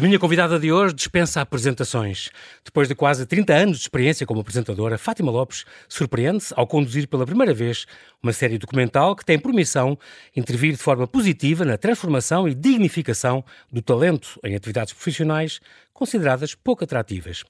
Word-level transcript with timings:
A 0.00 0.02
minha 0.02 0.18
convidada 0.18 0.58
de 0.58 0.72
hoje 0.72 0.94
dispensa 0.94 1.42
apresentações. 1.42 2.30
Depois 2.64 2.88
de 2.88 2.94
quase 2.94 3.26
30 3.26 3.52
anos 3.52 3.76
de 3.76 3.82
experiência 3.82 4.26
como 4.26 4.40
apresentadora, 4.40 4.96
Fátima 4.96 5.30
Lopes 5.30 5.66
surpreende-se 5.90 6.54
ao 6.56 6.66
conduzir 6.66 7.06
pela 7.06 7.26
primeira 7.26 7.52
vez 7.52 7.84
uma 8.22 8.32
série 8.32 8.56
documental 8.56 9.14
que 9.14 9.26
tem 9.26 9.38
por 9.38 9.52
missão 9.52 9.98
intervir 10.34 10.72
de 10.72 10.78
forma 10.78 11.06
positiva 11.06 11.66
na 11.66 11.76
transformação 11.76 12.48
e 12.48 12.54
dignificação 12.54 13.44
do 13.70 13.82
talento 13.82 14.40
em 14.42 14.56
atividades 14.56 14.94
profissionais 14.94 15.60
consideradas 16.00 16.54
pouco 16.54 16.82
atrativas. 16.82 17.44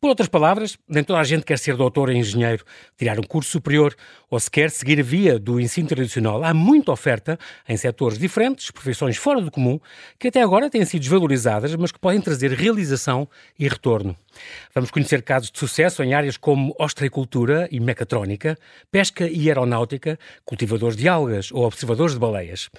Por 0.00 0.08
outras 0.08 0.26
palavras, 0.26 0.78
nem 0.88 1.04
toda 1.04 1.20
a 1.20 1.24
gente 1.24 1.44
quer 1.44 1.58
ser 1.58 1.76
doutor 1.76 2.08
em 2.08 2.18
engenheiro, 2.18 2.64
tirar 2.96 3.20
um 3.20 3.22
curso 3.22 3.50
superior 3.50 3.94
ou 4.30 4.40
sequer 4.40 4.70
seguir 4.70 5.00
a 5.00 5.02
via 5.02 5.38
do 5.38 5.60
ensino 5.60 5.86
tradicional. 5.86 6.42
Há 6.42 6.54
muita 6.54 6.90
oferta 6.90 7.38
em 7.68 7.76
setores 7.76 8.16
diferentes, 8.16 8.70
profissões 8.70 9.18
fora 9.18 9.42
do 9.42 9.50
comum, 9.50 9.78
que 10.18 10.28
até 10.28 10.40
agora 10.40 10.70
têm 10.70 10.82
sido 10.86 11.02
desvalorizadas, 11.02 11.76
mas 11.76 11.92
que 11.92 11.98
podem 11.98 12.22
trazer 12.22 12.52
realização 12.52 13.28
e 13.58 13.68
retorno. 13.68 14.16
Vamos 14.74 14.90
conhecer 14.90 15.22
casos 15.22 15.50
de 15.50 15.58
sucesso 15.58 16.02
em 16.02 16.14
áreas 16.14 16.38
como 16.38 16.74
ostreicultura 16.78 17.68
e 17.70 17.80
mecatrónica, 17.80 18.56
pesca 18.90 19.28
e 19.28 19.48
aeronáutica, 19.48 20.18
cultivadores 20.44 20.96
de 20.96 21.06
algas 21.06 21.50
ou 21.52 21.66
observadores 21.66 22.14
de 22.14 22.20
baleias. 22.20 22.70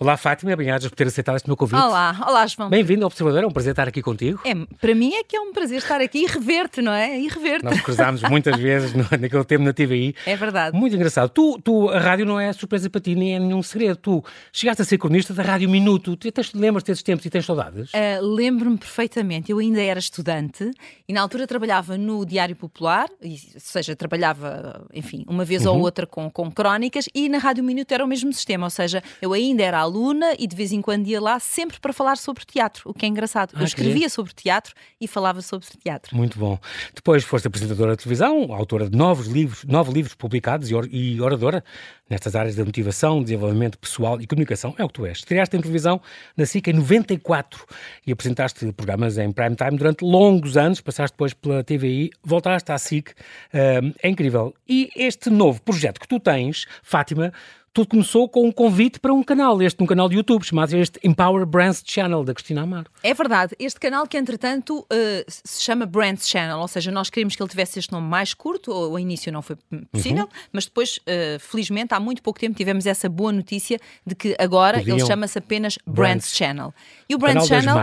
Olá, 0.00 0.16
Fátima, 0.16 0.56
bem-ajas 0.56 0.88
por 0.88 0.96
ter 0.96 1.06
aceitado 1.06 1.36
este 1.36 1.46
meu 1.46 1.56
convite. 1.56 1.80
Olá, 1.80 2.24
olá, 2.26 2.46
João. 2.46 2.70
Bem-vindo 2.70 3.04
ao 3.04 3.06
Observador, 3.06 3.44
é 3.44 3.46
um 3.46 3.50
prazer 3.50 3.72
estar 3.72 3.86
aqui 3.86 4.02
contigo. 4.02 4.40
É, 4.44 4.54
para 4.80 4.94
mim 4.94 5.14
é 5.14 5.24
que 5.24 5.36
é 5.36 5.40
um 5.40 5.52
prazer 5.52 5.78
estar 5.78 6.00
aqui 6.00 6.24
e 6.24 6.26
rever-te, 6.26 6.82
não 6.82 6.92
é? 6.92 7.18
E 7.18 7.28
rever-te. 7.28 7.64
Nós 7.64 7.80
cruzámos 7.80 8.22
muitas 8.22 8.56
vezes 8.56 8.92
no, 8.92 9.04
naquele 9.18 9.44
tempo 9.44 9.64
na 9.64 9.72
TVI. 9.72 10.14
É 10.26 10.36
verdade. 10.36 10.76
Muito 10.76 10.94
engraçado. 10.94 11.28
Tu, 11.30 11.58
tu, 11.62 11.88
a 11.90 11.98
rádio 11.98 12.26
não 12.26 12.38
é 12.38 12.52
surpresa 12.52 12.88
para 12.88 13.00
ti, 13.00 13.14
nem 13.14 13.36
é 13.36 13.38
nenhum 13.38 13.62
segredo. 13.62 13.96
Tu 13.96 14.24
chegaste 14.52 14.82
a 14.82 14.84
ser 14.84 14.98
cronista 14.98 15.32
da 15.34 15.42
Rádio 15.42 15.68
Minuto. 15.68 16.16
Tu 16.16 16.30
tens, 16.30 16.52
lembras 16.52 16.82
desses 16.82 17.02
tempos 17.02 17.24
e 17.26 17.30
tens 17.30 17.44
saudades? 17.44 17.90
Uh, 17.90 18.22
Lembro-me 18.22 18.78
perfeitamente. 18.78 19.50
Eu 19.50 19.58
ainda 19.58 19.82
era 19.82 19.98
estudante 19.98 20.70
e 21.08 21.12
na 21.12 21.20
altura 21.20 21.46
trabalhava 21.46 21.96
no 21.96 22.24
Diário 22.24 22.56
Popular, 22.56 23.08
ou 23.22 23.30
seja, 23.58 23.94
trabalhava, 23.94 24.86
enfim, 24.92 25.24
uma 25.28 25.44
vez 25.44 25.66
uhum. 25.66 25.74
ou 25.74 25.80
outra 25.80 26.06
com, 26.06 26.30
com 26.30 26.50
crónicas 26.50 27.08
e 27.14 27.28
na 27.28 27.38
Rádio 27.38 27.64
Minuto 27.64 27.92
era 27.92 28.04
o 28.04 28.08
mesmo 28.08 28.32
sistema, 28.32 28.66
ou 28.66 28.70
seja, 28.70 29.02
eu 29.20 29.32
ainda 29.32 29.62
era 29.62 29.78
aluna 29.78 30.34
e 30.38 30.46
de 30.46 30.56
vez 30.56 30.72
em 30.72 30.80
quando 30.80 31.06
ia 31.06 31.20
lá 31.20 31.38
sempre 31.38 31.78
para 31.78 31.92
falar 31.92 32.16
sobre 32.16 32.44
teatro, 32.44 32.90
o 32.90 32.94
que 32.94 33.04
é 33.04 33.08
engraçado. 33.08 33.52
Ah, 33.54 33.60
eu 33.60 33.64
escrevia 33.64 34.08
sobre 34.08 34.32
teatro 34.32 34.53
e 35.00 35.08
falava 35.08 35.40
sobre 35.40 35.66
teatro. 35.82 36.16
Muito 36.16 36.38
bom. 36.38 36.58
Depois 36.94 37.24
foste 37.24 37.46
apresentadora 37.46 37.96
de 37.96 38.02
televisão, 38.02 38.52
autora 38.52 38.88
de 38.88 38.96
novos 38.96 39.26
livros, 39.26 39.64
nove 39.64 39.92
livros 39.92 40.14
publicados 40.14 40.70
e 40.70 41.20
oradora 41.20 41.64
nestas 42.08 42.36
áreas 42.36 42.54
da 42.54 42.64
motivação, 42.64 43.22
desenvolvimento 43.22 43.78
pessoal 43.78 44.20
e 44.20 44.26
comunicação. 44.26 44.74
É 44.78 44.84
o 44.84 44.88
que 44.88 44.94
tu 44.94 45.06
és. 45.06 45.18
Estreaste 45.18 45.56
em 45.56 45.60
televisão 45.60 46.00
na 46.36 46.44
SIC 46.44 46.68
em 46.68 46.74
94 46.74 47.64
e 48.06 48.12
apresentaste 48.12 48.70
programas 48.72 49.16
em 49.18 49.32
prime 49.32 49.56
time 49.56 49.76
durante 49.76 50.04
longos 50.04 50.56
anos, 50.56 50.80
passaste 50.80 51.14
depois 51.14 51.32
pela 51.32 51.64
TVI, 51.64 52.10
voltaste 52.22 52.70
à 52.72 52.78
SIC. 52.78 53.12
é 53.52 54.08
incrível. 54.08 54.54
E 54.68 54.90
este 54.94 55.30
novo 55.30 55.60
projeto 55.62 56.00
que 56.00 56.08
tu 56.08 56.20
tens, 56.20 56.66
Fátima, 56.82 57.32
tudo 57.74 57.88
começou 57.88 58.28
com 58.28 58.46
um 58.46 58.52
convite 58.52 59.00
para 59.00 59.12
um 59.12 59.20
canal, 59.20 59.60
este 59.60 59.82
um 59.82 59.86
canal 59.86 60.08
de 60.08 60.14
YouTube, 60.14 60.44
chamado 60.44 60.76
este 60.76 61.00
Empower 61.02 61.44
Brands 61.44 61.82
Channel, 61.84 62.22
da 62.22 62.32
Cristina 62.32 62.62
Amaro. 62.62 62.88
É 63.02 63.12
verdade. 63.12 63.56
Este 63.58 63.80
canal 63.80 64.06
que, 64.06 64.16
entretanto, 64.16 64.78
uh, 64.78 64.86
se 65.26 65.60
chama 65.60 65.84
Brands 65.84 66.28
Channel, 66.28 66.56
ou 66.56 66.68
seja, 66.68 66.92
nós 66.92 67.10
queríamos 67.10 67.34
que 67.34 67.42
ele 67.42 67.50
tivesse 67.50 67.80
este 67.80 67.90
nome 67.90 68.06
mais 68.06 68.32
curto, 68.32 68.70
ao 68.70 68.96
início 68.96 69.32
não 69.32 69.42
foi 69.42 69.56
possível, 69.90 70.22
uhum. 70.22 70.30
mas 70.52 70.66
depois, 70.66 70.98
uh, 70.98 71.40
felizmente, 71.40 71.92
há 71.92 71.98
muito 71.98 72.22
pouco 72.22 72.38
tempo 72.38 72.56
tivemos 72.56 72.86
essa 72.86 73.08
boa 73.08 73.32
notícia 73.32 73.80
de 74.06 74.14
que 74.14 74.36
agora 74.38 74.78
Podiam... 74.78 74.96
ele 74.96 75.06
chama-se 75.06 75.36
apenas 75.36 75.76
Brands, 75.84 75.96
Brands, 75.96 76.36
Channel. 76.36 76.74
E 77.08 77.14
o 77.16 77.18
Brands 77.18 77.48
Channel 77.48 77.74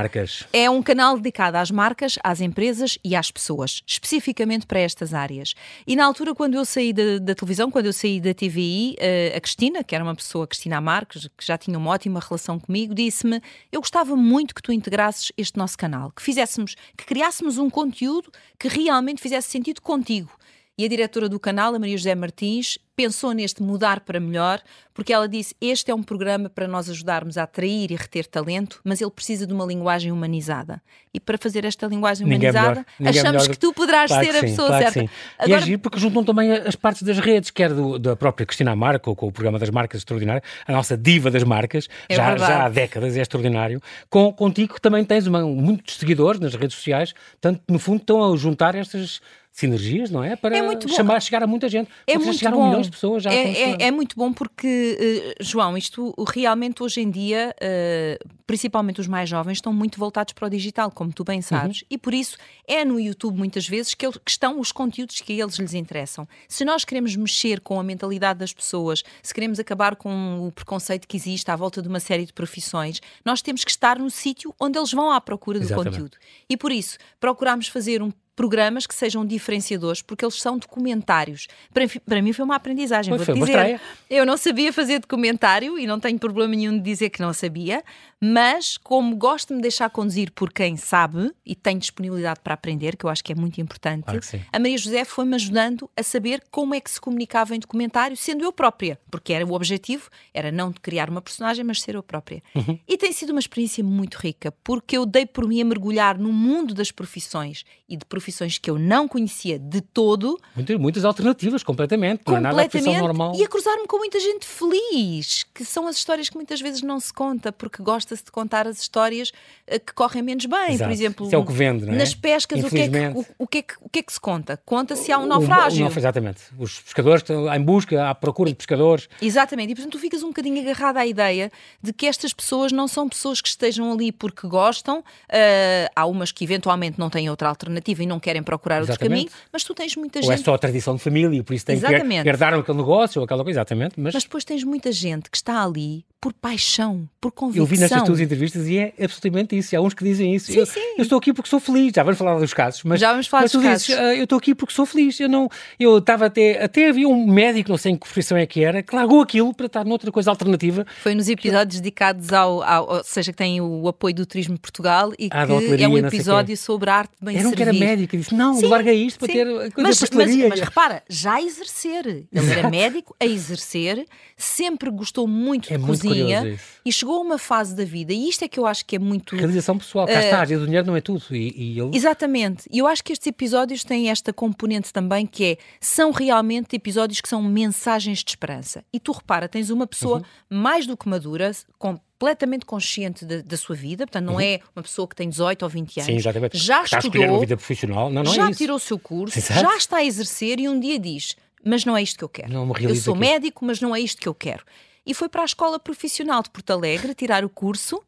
é 0.53 0.69
um 0.69 0.81
canal 0.81 1.17
dedicado 1.17 1.57
às 1.57 1.69
marcas, 1.69 2.17
às 2.23 2.39
empresas 2.39 2.97
e 3.03 3.13
às 3.13 3.29
pessoas, 3.29 3.83
especificamente 3.85 4.65
para 4.65 4.79
estas 4.79 5.13
áreas. 5.13 5.53
E 5.85 5.97
na 5.97 6.05
altura, 6.05 6.33
quando 6.33 6.53
eu 6.53 6.63
saí 6.63 6.93
da, 6.93 7.19
da 7.19 7.35
televisão, 7.35 7.69
quando 7.69 7.87
eu 7.87 7.93
saí 7.93 8.21
da 8.21 8.33
TVI, 8.33 8.95
uh, 8.97 9.37
a 9.37 9.41
Cristina, 9.41 9.80
que 9.83 9.95
era 9.95 10.03
uma 10.03 10.15
pessoa, 10.15 10.47
Cristina 10.47 10.79
Marques, 10.81 11.27
que 11.37 11.45
já 11.45 11.57
tinha 11.57 11.77
uma 11.77 11.91
ótima 11.91 12.19
relação 12.19 12.59
comigo, 12.59 12.93
disse-me: 12.93 13.41
Eu 13.71 13.81
gostava 13.81 14.15
muito 14.15 14.53
que 14.55 14.61
tu 14.61 14.71
integrasses 14.71 15.31
este 15.37 15.57
nosso 15.57 15.77
canal, 15.77 16.11
que 16.11 16.21
fizéssemos, 16.21 16.75
que 16.97 17.05
criássemos 17.05 17.57
um 17.57 17.69
conteúdo 17.69 18.31
que 18.59 18.67
realmente 18.67 19.21
fizesse 19.21 19.49
sentido 19.49 19.81
contigo. 19.81 20.31
E 20.77 20.85
a 20.85 20.87
diretora 20.87 21.29
do 21.29 21.39
canal, 21.39 21.75
a 21.75 21.79
Maria 21.79 21.97
José 21.97 22.15
Martins, 22.15 22.77
pensou 23.01 23.31
neste 23.33 23.63
mudar 23.63 24.01
para 24.01 24.19
melhor, 24.19 24.61
porque 24.93 25.11
ela 25.11 25.27
disse: 25.27 25.55
Este 25.59 25.89
é 25.89 25.95
um 25.95 26.03
programa 26.03 26.49
para 26.49 26.67
nós 26.67 26.89
ajudarmos 26.89 27.37
a 27.37 27.43
atrair 27.43 27.91
e 27.91 27.95
reter 27.95 28.27
talento, 28.27 28.79
mas 28.83 29.01
ele 29.01 29.09
precisa 29.09 29.47
de 29.47 29.53
uma 29.53 29.65
linguagem 29.65 30.11
humanizada. 30.11 30.81
E 31.13 31.19
para 31.19 31.37
fazer 31.37 31.65
esta 31.65 31.87
linguagem 31.87 32.25
é 32.25 32.27
humanizada, 32.27 32.85
é 32.99 33.09
achamos 33.09 33.47
que 33.47 33.57
tu 33.57 33.73
poderás 33.73 34.09
claro 34.09 34.25
ser 34.25 34.31
a 34.31 34.39
sim, 34.39 34.45
pessoa 34.47 34.67
claro 34.67 34.91
certa. 34.91 35.11
Agora... 35.39 35.59
E 35.59 35.63
é 35.63 35.65
giro 35.65 35.79
porque 35.79 35.99
juntam 35.99 36.23
também 36.23 36.51
as 36.51 36.75
partes 36.75 37.01
das 37.01 37.17
redes, 37.17 37.49
quer 37.49 37.73
do, 37.73 37.97
da 37.97 38.15
própria 38.15 38.45
Cristina 38.45 38.75
Marco, 38.75 39.15
com 39.15 39.27
o 39.27 39.31
programa 39.31 39.57
das 39.57 39.69
marcas 39.69 40.01
extraordinário, 40.01 40.43
a 40.67 40.71
nossa 40.71 40.95
diva 40.95 41.31
das 41.31 41.43
marcas, 41.43 41.87
é 42.07 42.15
já, 42.15 42.37
já 42.37 42.65
há 42.65 42.69
décadas, 42.69 43.17
é 43.17 43.21
extraordinário. 43.21 43.81
Com, 44.09 44.31
contigo 44.31 44.75
que 44.75 44.81
também 44.81 45.03
tens 45.03 45.25
uma, 45.25 45.41
muitos 45.41 45.97
seguidores 45.97 46.39
nas 46.39 46.53
redes 46.53 46.75
sociais, 46.75 47.13
portanto, 47.41 47.61
no 47.67 47.79
fundo, 47.79 48.01
estão 48.01 48.31
a 48.31 48.37
juntar 48.37 48.75
estas 48.75 49.21
sinergias, 49.51 50.09
não 50.09 50.23
é? 50.23 50.35
Para 50.35 50.57
é 50.57 50.87
chamar, 50.87 51.21
chegar 51.21 51.43
a 51.43 51.47
muita 51.47 51.67
gente. 51.67 51.89
É 52.07 52.17
muito 52.17 52.37
chegar 52.37 52.51
bom. 52.51 52.63
a 52.63 52.67
milhões 52.67 52.87
pessoas 52.91 53.23
já. 53.23 53.33
É, 53.33 53.71
é, 53.71 53.77
é, 53.87 53.91
muito 53.91 54.15
bom 54.15 54.31
porque, 54.31 55.35
uh, 55.39 55.43
João, 55.43 55.77
isto 55.77 56.13
realmente 56.27 56.83
hoje 56.83 57.01
em 57.01 57.09
dia, 57.09 57.55
uh, 57.57 58.29
principalmente 58.45 59.01
os 59.01 59.07
mais 59.07 59.29
jovens, 59.29 59.57
estão 59.57 59.73
muito 59.73 59.97
voltados 59.97 60.33
para 60.33 60.47
o 60.47 60.49
digital, 60.49 60.91
como 60.91 61.11
tu 61.11 61.23
bem 61.23 61.41
sabes. 61.41 61.81
Uhum. 61.81 61.87
E 61.89 61.97
por 61.97 62.13
isso 62.13 62.37
é 62.67 62.85
no 62.85 62.99
YouTube, 62.99 63.37
muitas 63.37 63.67
vezes, 63.67 63.93
que, 63.93 64.07
estão 64.27 64.59
os 64.59 64.71
conteúdos 64.71 65.21
que 65.21 65.33
eles 65.33 65.55
lhes 65.55 65.73
interessam. 65.73 66.27
Se 66.47 66.63
nós 66.63 66.85
queremos 66.85 67.15
mexer 67.15 67.59
com 67.61 67.79
a 67.79 67.83
mentalidade 67.83 68.39
das 68.39 68.53
pessoas, 68.53 69.03
se 69.23 69.33
queremos 69.33 69.59
acabar 69.59 69.95
com 69.95 70.47
o 70.47 70.51
preconceito 70.51 71.07
que 71.07 71.17
existe 71.17 71.49
à 71.49 71.55
volta 71.55 71.81
de 71.81 71.87
uma 71.87 71.99
série 71.99 72.25
de 72.25 72.33
profissões, 72.33 73.01
nós 73.25 73.41
temos 73.41 73.63
que 73.63 73.71
estar 73.71 73.97
no 73.97 74.09
sítio 74.09 74.53
onde 74.59 74.77
eles 74.77 74.91
vão 74.91 75.11
à 75.11 75.19
procura 75.19 75.59
do 75.59 75.65
Exatamente. 75.65 75.93
conteúdo. 75.93 76.17
E 76.49 76.57
por 76.57 76.71
isso, 76.71 76.97
procuramos 77.19 77.67
fazer 77.67 78.01
um 78.01 78.11
programas 78.35 78.87
que 78.87 78.95
sejam 78.95 79.25
diferenciadores, 79.25 80.01
porque 80.01 80.25
eles 80.25 80.41
são 80.41 80.57
documentários. 80.57 81.47
Para, 81.73 81.85
para 82.05 82.21
mim 82.21 82.33
foi 82.33 82.45
uma 82.45 82.55
aprendizagem. 82.55 83.15
Vou 83.15 83.35
dizer, 83.35 83.79
eu 84.09 84.25
não 84.25 84.37
sabia 84.37 84.71
fazer 84.71 84.99
documentário 84.99 85.77
e 85.77 85.85
não 85.85 85.99
tenho 85.99 86.17
problema 86.17 86.55
nenhum 86.55 86.77
de 86.77 86.83
dizer 86.83 87.09
que 87.09 87.21
não 87.21 87.33
sabia, 87.33 87.83
mas 88.19 88.77
como 88.77 89.15
gosto 89.15 89.49
de 89.49 89.55
me 89.55 89.61
deixar 89.61 89.89
conduzir 89.89 90.31
por 90.31 90.51
quem 90.51 90.77
sabe 90.77 91.31
e 91.45 91.55
tem 91.55 91.77
disponibilidade 91.77 92.39
para 92.43 92.53
aprender, 92.53 92.95
que 92.95 93.05
eu 93.05 93.09
acho 93.09 93.23
que 93.23 93.31
é 93.31 93.35
muito 93.35 93.59
importante, 93.59 94.03
claro 94.05 94.21
a 94.51 94.59
Maria 94.59 94.77
José 94.77 95.03
foi-me 95.03 95.35
ajudando 95.35 95.89
a 95.97 96.03
saber 96.03 96.43
como 96.51 96.75
é 96.75 96.79
que 96.79 96.89
se 96.89 97.01
comunicava 97.01 97.55
em 97.55 97.59
documentário, 97.59 98.15
sendo 98.15 98.43
eu 98.43 98.51
própria, 98.51 98.99
porque 99.09 99.33
era 99.33 99.45
o 99.45 99.53
objetivo, 99.53 100.09
era 100.33 100.51
não 100.51 100.71
criar 100.71 101.09
uma 101.09 101.21
personagem, 101.21 101.63
mas 101.63 101.81
ser 101.81 101.95
eu 101.95 102.03
própria. 102.03 102.41
Uhum. 102.55 102.79
E 102.87 102.97
tem 102.97 103.11
sido 103.11 103.31
uma 103.31 103.39
experiência 103.39 103.83
muito 103.83 104.15
rica, 104.15 104.51
porque 104.63 104.97
eu 104.97 105.05
dei 105.05 105.25
por 105.25 105.47
mim 105.47 105.61
a 105.61 105.65
mergulhar 105.65 106.17
no 106.17 106.31
mundo 106.31 106.73
das 106.73 106.91
profissões 106.91 107.63
e 107.89 107.97
de 107.97 108.05
profissões 108.05 108.20
que 108.59 108.69
eu 108.69 108.77
não 108.77 109.07
conhecia 109.07 109.57
de 109.57 109.81
todo. 109.81 110.39
Muitas, 110.55 110.77
muitas 110.77 111.05
alternativas, 111.05 111.63
completamente, 111.63 112.21
não 112.27 112.37
é 112.37 112.39
nada 112.39 112.61
a 112.61 112.69
profissão 112.69 112.99
normal. 112.99 113.33
E 113.35 113.43
a 113.43 113.47
cruzar-me 113.47 113.87
com 113.87 113.97
muita 113.97 114.19
gente 114.19 114.45
feliz, 114.45 115.43
que 115.53 115.65
são 115.65 115.87
as 115.87 115.95
histórias 115.95 116.29
que 116.29 116.35
muitas 116.35 116.61
vezes 116.61 116.81
não 116.81 116.99
se 116.99 117.11
conta, 117.11 117.51
porque 117.51 117.81
gosta 117.81 118.11
gosta-se 118.11 118.25
de 118.25 118.31
contar 118.31 118.67
as 118.67 118.81
histórias 118.81 119.29
uh, 119.29 119.79
que 119.79 119.93
correm 119.93 120.21
menos 120.21 120.45
bem. 120.45 120.73
Exato. 120.73 120.89
Por 120.89 120.91
exemplo, 120.91 121.25
Isso 121.25 121.35
é 121.35 121.37
o 121.37 121.45
que 121.45 121.53
vende, 121.53 121.85
não 121.85 121.93
é? 121.93 121.97
nas 121.97 122.13
pescas, 122.13 122.63
o 122.63 122.69
que 122.69 122.79
é 122.79 122.89
que, 122.89 123.17
o, 123.17 123.25
o, 123.39 123.47
que 123.47 123.57
é 123.59 123.61
que, 123.61 123.73
o 123.81 123.89
que 123.89 123.99
é 123.99 124.03
que 124.03 124.13
se 124.13 124.19
conta? 124.19 124.57
Conta-se 124.65 125.11
há 125.11 125.17
um 125.17 125.25
naufrágio. 125.25 125.85
O, 125.85 125.89
o, 125.89 125.97
exatamente. 125.97 126.41
Os 126.57 126.79
pescadores 126.79 127.21
estão 127.21 127.53
em 127.53 127.61
busca, 127.61 128.09
à 128.09 128.15
procura 128.15 128.49
de 128.49 128.55
pescadores. 128.55 129.07
Exatamente. 129.21 129.71
E 129.71 129.75
portanto 129.75 129.93
tu 129.93 129.99
ficas 129.99 130.23
um 130.23 130.27
bocadinho 130.27 130.61
agarrado 130.61 130.97
à 130.97 131.05
ideia 131.05 131.51
de 131.81 131.93
que 131.93 132.05
estas 132.05 132.33
pessoas 132.33 132.71
não 132.71 132.87
são 132.87 133.07
pessoas 133.07 133.41
que 133.41 133.47
estejam 133.47 133.91
ali 133.91 134.11
porque 134.11 134.47
gostam. 134.47 134.99
Uh, 134.99 135.91
há 135.95 136.05
umas 136.05 136.31
que 136.31 136.43
eventualmente 136.43 136.99
não 136.99 137.09
têm 137.09 137.29
outra 137.29 137.49
alternativa 137.49 138.03
e 138.03 138.05
não 138.11 138.19
querem 138.19 138.43
procurar 138.43 138.81
exatamente. 138.81 139.03
outro 139.03 139.09
caminho, 139.09 139.47
mas 139.51 139.63
tu 139.63 139.73
tens 139.73 139.95
muita 139.95 140.19
ou 140.19 140.23
gente. 140.23 140.31
Ou 140.31 140.33
é 140.33 140.37
só 140.37 140.53
a 140.53 140.57
tradição 140.57 140.95
de 140.95 141.01
família, 141.01 141.43
por 141.43 141.53
isso 141.53 141.65
tem 141.65 141.77
exatamente. 141.77 142.23
que 142.23 142.29
herdar 142.29 142.53
aquele 142.53 142.77
negócio 142.77 143.19
ou 143.19 143.25
aquela 143.25 143.43
coisa, 143.43 143.59
exatamente. 143.59 143.93
Mas... 143.97 144.13
mas 144.13 144.23
depois 144.23 144.43
tens 144.43 144.63
muita 144.63 144.91
gente 144.91 145.29
que 145.29 145.37
está 145.37 145.63
ali 145.63 146.05
por 146.21 146.33
paixão, 146.33 147.09
por 147.19 147.31
convicção. 147.31 147.63
Eu 147.63 147.65
vi 147.65 147.79
nestas 147.79 148.03
tuas 148.03 148.19
entrevistas 148.19 148.67
e 148.67 148.77
é 148.77 148.93
absolutamente 149.01 149.57
isso. 149.57 149.75
Há 149.75 149.81
uns 149.81 149.95
que 149.95 150.03
dizem 150.03 150.35
isso. 150.35 150.51
Sim, 150.51 150.59
eu, 150.59 150.65
sim. 150.67 150.79
eu 150.95 151.01
estou 151.01 151.17
aqui 151.17 151.33
porque 151.33 151.49
sou 151.49 151.59
feliz. 151.59 151.91
Já 151.95 152.03
vamos 152.03 152.19
falar 152.19 152.37
dos 152.37 152.53
casos. 152.53 152.83
Mas, 152.83 152.99
Já 152.99 153.09
vamos 153.09 153.25
falar 153.25 153.41
mas 153.41 153.51
dos 153.51 153.59
tu 153.59 153.67
casos. 153.67 153.87
Dizes, 153.87 153.99
uh, 153.99 154.03
eu 154.03 154.23
estou 154.25 154.37
aqui 154.37 154.53
porque 154.53 154.71
sou 154.71 154.85
feliz. 154.85 155.19
Eu 155.19 155.27
não, 155.27 155.49
eu 155.79 155.97
estava 155.97 156.27
até, 156.27 156.63
até 156.63 156.89
havia 156.89 157.07
um 157.07 157.25
médico, 157.25 157.71
não 157.71 157.77
sei 157.77 157.93
em 157.93 157.95
que 157.95 158.01
profissão 158.01 158.37
é 158.37 158.45
que 158.45 158.63
era, 158.63 158.83
que 158.83 158.95
largou 158.95 159.19
aquilo 159.19 159.51
para 159.51 159.65
estar 159.65 159.83
noutra 159.83 160.11
coisa 160.11 160.29
alternativa. 160.29 160.85
Foi 161.01 161.15
nos 161.15 161.27
episódios 161.27 161.81
dedicados 161.81 162.31
ao, 162.31 162.61
ao, 162.61 162.87
ou 162.97 163.03
seja, 163.03 163.31
que 163.31 163.37
tem 163.39 163.59
o 163.59 163.87
apoio 163.87 164.13
do 164.13 164.23
Turismo 164.23 164.59
Portugal 164.59 165.11
e 165.17 165.27
ah, 165.31 165.47
que 165.47 165.83
é 165.83 165.87
um 165.87 165.97
episódio 165.97 166.55
sobre 166.55 166.91
a 166.91 166.97
arte 166.97 167.13
de 167.19 167.25
bem 167.25 167.35
era 167.35 167.47
um 167.47 167.51
que 167.51 167.61
era 167.63 167.73
médico 167.73 168.00
médico 168.01 168.15
e 168.15 168.19
disse: 168.19 168.35
Não, 168.35 168.55
sim, 168.55 168.67
larguei 168.67 169.05
isto 169.05 169.19
para 169.19 169.27
sim. 169.27 169.33
ter 169.33 169.47
a 169.47 169.71
coisa 169.71 169.73
mas, 169.77 170.09
mas, 170.11 170.35
mas 170.49 170.59
repara, 170.59 171.03
já 171.09 171.35
a 171.35 171.41
exercer. 171.41 172.05
Ele 172.07 172.27
Exato. 172.31 172.59
era 172.59 172.69
médico 172.69 173.15
a 173.19 173.25
exercer, 173.25 174.05
sempre 174.35 174.89
gostou 174.89 175.27
muito 175.27 175.71
é 175.73 175.77
de 175.77 175.83
muito 175.83 176.01
cozinha 176.01 176.59
e 176.85 176.91
chegou 176.91 177.17
a 177.17 177.19
uma 177.21 177.37
fase 177.37 177.75
da 177.75 177.83
vida, 177.83 178.13
e 178.13 178.27
isto 178.29 178.43
é 178.43 178.47
que 178.47 178.59
eu 178.59 178.65
acho 178.65 178.85
que 178.85 178.95
é 178.95 178.99
muito. 178.99 179.35
Realização 179.35 179.77
pessoal, 179.77 180.07
cá 180.07 180.13
uh, 180.13 180.19
está, 180.19 180.39
a 180.41 180.43
o 180.43 180.65
dinheiro 180.65 180.87
não 180.87 180.95
é 180.95 181.01
tudo. 181.01 181.23
E, 181.31 181.53
e 181.55 181.79
ele... 181.79 181.95
Exatamente. 181.95 182.67
E 182.71 182.79
eu 182.79 182.87
acho 182.87 183.03
que 183.03 183.13
estes 183.13 183.27
episódios 183.27 183.83
têm 183.83 184.09
esta 184.09 184.33
componente 184.33 184.91
também 184.91 185.25
que 185.25 185.43
é 185.43 185.57
são 185.79 186.11
realmente 186.11 186.75
episódios 186.75 187.21
que 187.21 187.29
são 187.29 187.41
mensagens 187.41 188.23
de 188.23 188.31
esperança. 188.31 188.83
E 188.91 188.99
tu 188.99 189.11
repara, 189.11 189.47
tens 189.47 189.69
uma 189.69 189.87
pessoa 189.87 190.17
uhum. 190.17 190.57
mais 190.59 190.85
do 190.85 190.97
que 190.97 191.07
madura, 191.07 191.51
com 191.77 191.99
completamente 192.21 192.65
consciente 192.67 193.25
da, 193.25 193.41
da, 193.41 193.57
sua 193.57 193.75
vida, 193.75 194.05
portanto, 194.05 194.25
não 194.25 194.35
uhum. 194.35 194.41
é 194.41 194.59
uma 194.75 194.83
pessoa 194.83 195.07
que 195.07 195.15
tem 195.15 195.27
18 195.27 195.63
ou 195.63 195.69
20 195.69 195.97
anos. 195.97 196.05
Sim, 196.05 196.15
exatamente. 196.15 196.55
Já 196.55 196.83
está 196.83 196.99
estudou, 196.99 197.25
uma 197.25 197.39
vida 197.39 197.57
profissional, 197.57 198.11
não, 198.11 198.21
não 198.21 198.31
é 198.31 198.35
já 198.35 198.47
é 198.47 198.53
tirou 198.53 198.77
o 198.77 198.79
seu 198.79 198.99
curso, 198.99 199.39
Exato. 199.39 199.59
já 199.59 199.75
está 199.75 199.97
a 199.97 200.05
exercer 200.05 200.59
e 200.59 200.69
um 200.69 200.79
dia 200.79 200.99
diz: 200.99 201.35
Mas 201.65 201.83
não 201.83 201.97
é 201.97 202.03
isto 202.03 202.19
que 202.19 202.23
eu 202.23 202.29
quero. 202.29 202.53
Não 202.53 202.71
eu 202.79 202.95
sou 202.95 203.15
aqui. 203.15 203.21
médico, 203.21 203.65
mas 203.65 203.81
não 203.81 203.95
é 203.95 203.99
isto 203.99 204.21
que 204.21 204.27
eu 204.27 204.35
quero. 204.35 204.63
E 205.03 205.15
foi 205.15 205.27
para 205.27 205.41
a 205.41 205.45
Escola 205.45 205.79
Profissional 205.79 206.43
de 206.43 206.51
Porto 206.51 206.69
Alegre 206.69 207.15
tirar 207.15 207.43
o 207.43 207.49
curso. 207.49 208.03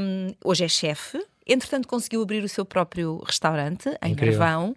Um, 0.00 0.32
hoje 0.44 0.64
é 0.64 0.68
chefe. 0.68 1.20
Entretanto, 1.44 1.88
conseguiu 1.88 2.22
abrir 2.22 2.44
o 2.44 2.48
seu 2.48 2.64
próprio 2.64 3.20
restaurante 3.26 3.88
em 4.00 4.12
Incrível. 4.12 4.38
Carvão. 4.38 4.76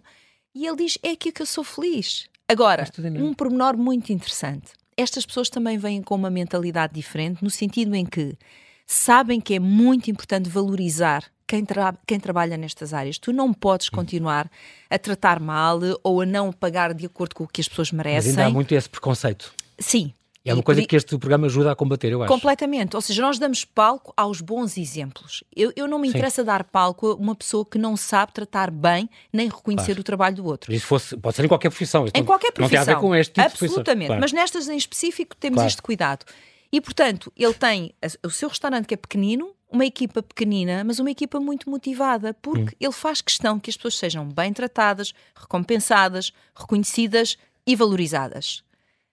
E 0.52 0.66
ele 0.66 0.78
diz: 0.78 0.98
É 1.00 1.10
aqui 1.10 1.30
que 1.30 1.42
eu 1.42 1.46
sou 1.46 1.62
feliz. 1.62 2.26
Agora, 2.48 2.88
um 3.20 3.32
pormenor 3.34 3.76
muito 3.76 4.12
interessante 4.12 4.77
estas 4.98 5.24
pessoas 5.24 5.48
também 5.48 5.78
vêm 5.78 6.02
com 6.02 6.16
uma 6.16 6.28
mentalidade 6.28 6.92
diferente, 6.92 7.42
no 7.42 7.48
sentido 7.48 7.94
em 7.94 8.04
que 8.04 8.36
sabem 8.84 9.40
que 9.40 9.54
é 9.54 9.60
muito 9.60 10.10
importante 10.10 10.48
valorizar 10.48 11.24
quem, 11.46 11.64
tra 11.64 11.94
quem, 12.04 12.18
trabalha 12.18 12.56
nestas 12.56 12.92
áreas. 12.92 13.16
Tu 13.16 13.32
não 13.32 13.54
podes 13.54 13.88
continuar 13.88 14.50
a 14.90 14.98
tratar 14.98 15.38
mal 15.38 15.78
ou 16.02 16.20
a 16.20 16.26
não 16.26 16.52
pagar 16.52 16.92
de 16.92 17.06
acordo 17.06 17.36
com 17.36 17.44
o 17.44 17.48
que 17.48 17.60
as 17.60 17.68
pessoas 17.68 17.92
merecem. 17.92 18.32
Mas 18.32 18.38
ainda 18.38 18.46
há 18.46 18.50
muito 18.50 18.74
esse 18.74 18.88
preconceito. 18.88 19.54
Sim, 19.78 20.12
é 20.50 20.54
uma 20.54 20.62
coisa 20.62 20.82
que 20.84 20.96
este 20.96 21.16
programa 21.18 21.46
ajuda 21.46 21.72
a 21.72 21.76
combater, 21.76 22.12
eu 22.12 22.22
acho. 22.22 22.32
Completamente. 22.32 22.96
Ou 22.96 23.02
seja, 23.02 23.22
nós 23.22 23.38
damos 23.38 23.64
palco 23.64 24.12
aos 24.16 24.40
bons 24.40 24.76
exemplos. 24.76 25.44
Eu, 25.54 25.72
eu 25.76 25.86
não 25.86 25.98
me 25.98 26.08
interessa 26.08 26.42
Sim. 26.42 26.46
dar 26.46 26.64
palco 26.64 27.08
a 27.08 27.14
uma 27.14 27.34
pessoa 27.34 27.64
que 27.64 27.78
não 27.78 27.96
sabe 27.96 28.32
tratar 28.32 28.70
bem 28.70 29.08
nem 29.32 29.48
reconhecer 29.48 29.86
claro. 29.86 30.00
o 30.00 30.04
trabalho 30.04 30.36
do 30.36 30.44
outro. 30.44 30.72
Isso 30.72 30.86
fosse, 30.86 31.16
pode 31.16 31.36
ser 31.36 31.44
em 31.44 31.48
qualquer 31.48 31.70
profissão. 31.70 32.06
em 32.14 32.24
qualquer 32.24 32.52
profissão. 32.52 32.78
Não 32.78 32.84
tem 32.84 32.94
a 32.94 32.96
ver 32.96 33.00
com 33.00 33.14
este 33.14 33.32
tipo 33.32 33.46
Absolutamente. 33.46 34.06
Claro. 34.06 34.20
Mas 34.20 34.32
nestas 34.32 34.68
em 34.68 34.76
específico 34.76 35.36
temos 35.36 35.56
claro. 35.56 35.68
este 35.68 35.82
cuidado. 35.82 36.24
E, 36.70 36.80
portanto, 36.80 37.32
ele 37.36 37.54
tem 37.54 37.94
o 38.24 38.30
seu 38.30 38.48
restaurante 38.48 38.86
que 38.86 38.94
é 38.94 38.96
pequenino, 38.96 39.54
uma 39.70 39.84
equipa 39.84 40.22
pequenina, 40.22 40.82
mas 40.84 40.98
uma 40.98 41.10
equipa 41.10 41.40
muito 41.40 41.68
motivada, 41.68 42.34
porque 42.34 42.74
hum. 42.74 42.78
ele 42.80 42.92
faz 42.92 43.20
questão 43.20 43.58
que 43.58 43.70
as 43.70 43.76
pessoas 43.76 43.96
sejam 43.96 44.26
bem 44.26 44.52
tratadas, 44.52 45.12
recompensadas, 45.34 46.32
reconhecidas 46.54 47.36
e 47.66 47.74
valorizadas. 47.76 48.62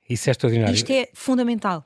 Isso 0.10 0.30
é 0.30 0.31
extraordinário. 0.31 0.74
Isto 0.74 0.92
é 0.92 1.10
fundamental. 1.13 1.84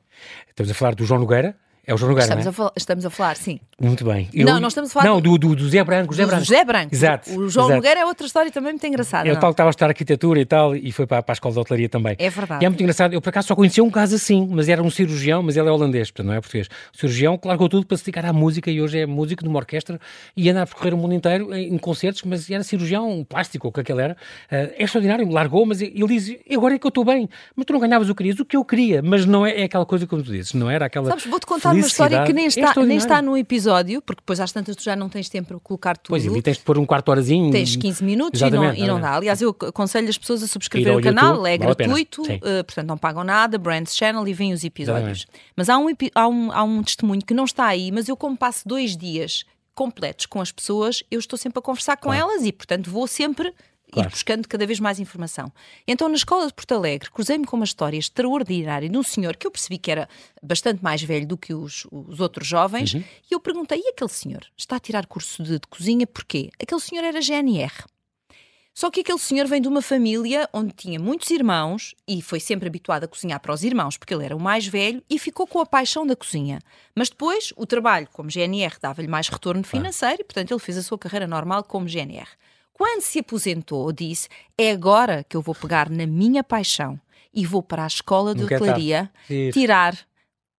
Estamos 0.48 0.70
a 0.72 0.74
falar 0.74 0.96
do 0.96 1.06
João 1.06 1.20
Nogueira, 1.22 1.56
é 1.90 1.94
o 1.96 1.98
João 1.98 2.12
Nogueira, 2.12 2.26
estamos, 2.26 2.46
é? 2.46 2.50
a 2.50 2.52
falar, 2.52 2.72
estamos 2.78 3.06
a 3.06 3.10
falar, 3.10 3.36
sim. 3.36 3.60
Muito 3.82 4.06
bem. 4.06 4.30
Eu, 4.32 4.46
não, 4.46 4.60
nós 4.60 4.74
estamos 4.74 4.92
a 4.92 4.94
falar... 4.94 5.06
Não, 5.08 5.20
do, 5.20 5.40
do, 5.40 5.56
do 5.56 5.68
Zé 5.68 5.84
Branco. 5.84 6.14
Zé 6.14 6.24
Branco. 6.24 6.46
Zé 6.46 6.64
Branco. 6.64 6.94
Exato. 6.94 7.32
O 7.32 7.50
João 7.50 7.66
exato. 7.66 7.76
Nogueira 7.78 8.00
é 8.02 8.06
outra 8.06 8.28
história 8.28 8.52
também 8.52 8.74
muito 8.74 8.86
engraçada. 8.86 9.28
É 9.28 9.34
o 9.34 9.40
tal 9.40 9.50
que 9.50 9.54
estava 9.54 9.70
a 9.70 9.72
estudar 9.72 9.88
arquitetura 9.88 10.40
e 10.40 10.46
tal, 10.46 10.76
e 10.76 10.92
foi 10.92 11.08
para, 11.08 11.24
para 11.24 11.32
a 11.32 11.34
escola 11.34 11.52
de 11.52 11.60
hotelaria 11.60 11.90
também. 11.90 12.16
É 12.20 12.30
verdade. 12.30 12.64
E 12.64 12.66
é 12.68 12.70
muito 12.70 12.80
engraçado. 12.80 13.12
Eu, 13.14 13.20
por 13.20 13.30
acaso, 13.30 13.48
só 13.48 13.56
conhecia 13.56 13.84
um 13.84 13.90
caso 13.90 14.14
assim, 14.14 14.48
mas 14.52 14.70
era 14.70 14.84
um 14.84 14.92
cirurgião, 14.92 15.42
mas 15.42 15.58
ele 15.58 15.68
é 15.68 15.72
holandês, 15.72 16.12
portanto, 16.12 16.28
não 16.28 16.36
é 16.36 16.40
português. 16.40 16.68
O 16.94 16.98
cirurgião 16.98 17.36
que 17.40 17.48
largou 17.48 17.68
tudo 17.68 17.88
para 17.88 17.98
se 17.98 18.04
dedicar 18.04 18.24
à 18.24 18.32
música 18.32 18.70
e 18.70 18.80
hoje 18.80 19.00
é 19.00 19.08
músico 19.08 19.42
de 19.42 19.50
uma 19.50 19.58
orquestra 19.58 20.00
e 20.38 20.48
anda 20.48 20.62
a 20.62 20.68
percorrer 20.68 20.94
o 20.94 20.98
mundo 20.98 21.16
inteiro 21.16 21.52
em, 21.56 21.74
em 21.74 21.78
concertos, 21.80 22.22
mas 22.22 22.52
era 22.52 22.64
cirurgião 22.64 23.26
plástico, 23.28 23.66
ou 23.66 23.72
o 23.72 23.74
que 23.74 23.80
aquele 23.80 24.04
era. 24.04 24.14
Uh, 24.14 24.78
é 24.78 24.84
extraordinário, 24.84 25.28
largou, 25.28 25.66
mas 25.66 25.82
ele 25.82 26.06
diz, 26.06 26.38
agora 26.52 26.76
é 26.76 26.78
que 26.78 26.86
eu 26.86 26.90
estou 26.90 27.04
bem. 27.04 27.28
Mas 27.56 27.66
tu 27.66 27.74
não 27.74 27.80
ganhavas 27.80 28.08
o 28.10 28.14
que 28.14 28.20
querias, 28.20 28.40
o 28.40 28.46
que 28.46 28.58
eu 28.58 28.64
queria, 28.64 29.02
mas 29.02 29.26
não 29.26 29.46
é, 29.46 29.62
é 29.62 29.64
aquela 29.64 29.86
coisa 29.86 30.06
como 30.06 30.22
tu 30.22 30.32
dizes, 30.32 30.54
não 30.54 30.70
era 30.70 30.86
aquela 30.86 31.08
Sabes, 31.08 31.26
vou-te 31.26 31.48
contar 31.48 31.74
uma 31.80 31.88
história 31.88 32.24
que 32.24 32.34
nem 32.34 32.46
está, 32.46 32.74
é 32.76 32.86
nem 32.86 32.98
está 32.98 33.22
no 33.22 33.38
episódio, 33.38 34.02
porque 34.02 34.22
depois 34.22 34.40
às 34.40 34.52
tantas 34.52 34.76
tu 34.76 34.84
já 34.84 34.96
não 34.96 35.10
tens 35.10 35.30
tempo 35.30 35.50
para 35.50 35.60
colocar 35.60 35.98
tudo. 35.98 36.10
Pois, 36.10 36.26
e 36.26 36.42
tens 36.42 36.58
de 36.58 36.64
pôr 36.64 36.78
um 36.78 36.86
quarto 36.86 37.10
horazinho. 37.10 37.52
Tens 37.52 37.76
15 37.76 38.04
minutos 38.04 38.42
e 38.42 38.50
não, 38.50 38.74
e 38.74 38.88
não, 38.88 39.00
dá. 39.00 39.16
Aliás, 39.16 39.42
eu 39.42 39.50
aconselho 39.50 40.10
as 40.10 40.18
pessoas 40.18 40.44
a 40.44 40.48
subscrever 40.48 40.98
o 40.98 41.02
canal, 41.02 41.36
YouTube, 41.36 41.48
é 41.48 41.58
gratuito, 41.58 42.22
uh, 42.22 42.64
portanto 42.66 42.88
não 42.88 42.98
pagam 42.98 43.24
nada, 43.24 43.58
Brands 43.58 43.96
Channel 43.96 44.28
e 44.28 44.34
vêm 44.34 44.54
os 44.54 44.64
episódios. 44.64 45.20
Exatamente. 45.20 45.52
Mas 45.56 45.70
há 45.70 45.78
um, 45.78 45.88
há, 46.16 46.28
um, 46.28 46.52
há 46.52 46.64
um 46.64 46.84
testemunho 46.84 47.22
que 47.26 47.34
não 47.34 47.46
está 47.46 47.66
aí, 47.66 47.92
mas 47.92 48.08
eu 48.08 48.16
como 48.16 48.38
passo 48.38 48.68
dois 48.68 48.96
dias 48.96 49.46
completos 49.80 50.26
com 50.26 50.42
as 50.42 50.52
pessoas, 50.52 51.02
eu 51.10 51.20
estou 51.20 51.40
sempre 51.40 51.60
a 51.60 51.62
conversar 51.62 51.96
com 51.96 52.10
claro. 52.10 52.32
elas 52.32 52.46
e, 52.46 52.52
portanto, 52.52 52.92
vou 52.92 53.08
sempre 53.08 53.54
Claro. 53.92 54.08
ir 54.08 54.12
buscando 54.12 54.48
cada 54.48 54.66
vez 54.66 54.80
mais 54.80 55.00
informação. 55.00 55.52
Então, 55.88 56.08
na 56.08 56.16
escola 56.16 56.48
de 56.48 56.54
Porto 56.54 56.74
Alegre, 56.74 57.10
cruzei-me 57.10 57.46
com 57.46 57.56
uma 57.56 57.66
história 57.66 57.98
extraordinária 57.98 58.88
de 58.88 58.98
um 58.98 59.04
senhor 59.04 59.36
que 59.36 59.48
eu 59.48 59.52
percebi 59.52 59.78
que 59.78 59.92
era 59.92 60.08
bastante 60.42 60.84
mais 60.84 61.02
velho 61.02 61.26
do 61.26 61.38
que 61.38 61.54
os, 61.54 61.88
os 61.92 62.20
outros 62.20 62.48
jovens, 62.48 62.94
uhum. 62.94 63.04
e 63.30 63.34
eu 63.34 63.40
perguntei: 63.40 63.80
e 63.80 63.90
aquele 63.90 64.10
senhor 64.10 64.46
está 64.58 64.76
a 64.76 64.80
tirar 64.80 65.06
curso 65.06 65.44
de, 65.44 65.54
de 65.60 65.68
cozinha 65.68 66.06
porquê? 66.06 66.50
Aquele 66.60 66.82
senhor 66.82 67.04
era 67.04 67.22
GNR. 67.22 67.74
Só 68.80 68.90
que 68.90 69.02
aquele 69.02 69.20
senhor 69.20 69.46
vem 69.46 69.62
de 69.62 69.68
uma 69.68 69.82
família 69.82 70.48
onde 70.54 70.72
tinha 70.72 70.98
muitos 70.98 71.30
irmãos 71.32 71.94
e 72.08 72.22
foi 72.22 72.40
sempre 72.40 72.70
habituado 72.70 73.04
a 73.04 73.08
cozinhar 73.10 73.38
para 73.42 73.54
os 73.54 73.62
irmãos, 73.62 73.98
porque 73.98 74.14
ele 74.14 74.24
era 74.24 74.34
o 74.34 74.40
mais 74.40 74.66
velho 74.68 75.04
e 75.10 75.20
ficou 75.20 75.46
com 75.46 75.60
a 75.60 75.66
paixão 75.66 76.08
da 76.08 76.16
cozinha. 76.16 76.60
Mas 76.96 77.10
depois, 77.10 77.52
o 77.58 77.66
trabalho 77.66 78.08
como 78.14 78.30
GNR 78.30 78.78
dava-lhe 78.82 79.10
mais 79.10 79.28
retorno 79.28 79.66
financeiro 79.66 80.22
e, 80.22 80.24
portanto, 80.24 80.52
ele 80.52 80.62
fez 80.62 80.78
a 80.78 80.82
sua 80.82 80.98
carreira 80.98 81.28
normal 81.28 81.62
como 81.66 81.90
GNR. 81.90 82.30
Quando 82.80 83.02
se 83.02 83.20
aposentou, 83.20 83.92
disse: 83.92 84.30
É 84.58 84.72
agora 84.72 85.26
que 85.28 85.36
eu 85.36 85.42
vou 85.42 85.54
pegar 85.54 85.90
na 85.90 86.08
minha 86.08 86.42
paixão 86.42 86.98
e 87.34 87.46
vou 87.46 87.62
para 87.62 87.84
a 87.84 87.88
escola 87.88 88.34
de 88.34 88.46
hotelaria 88.46 89.12
tirar 89.52 90.00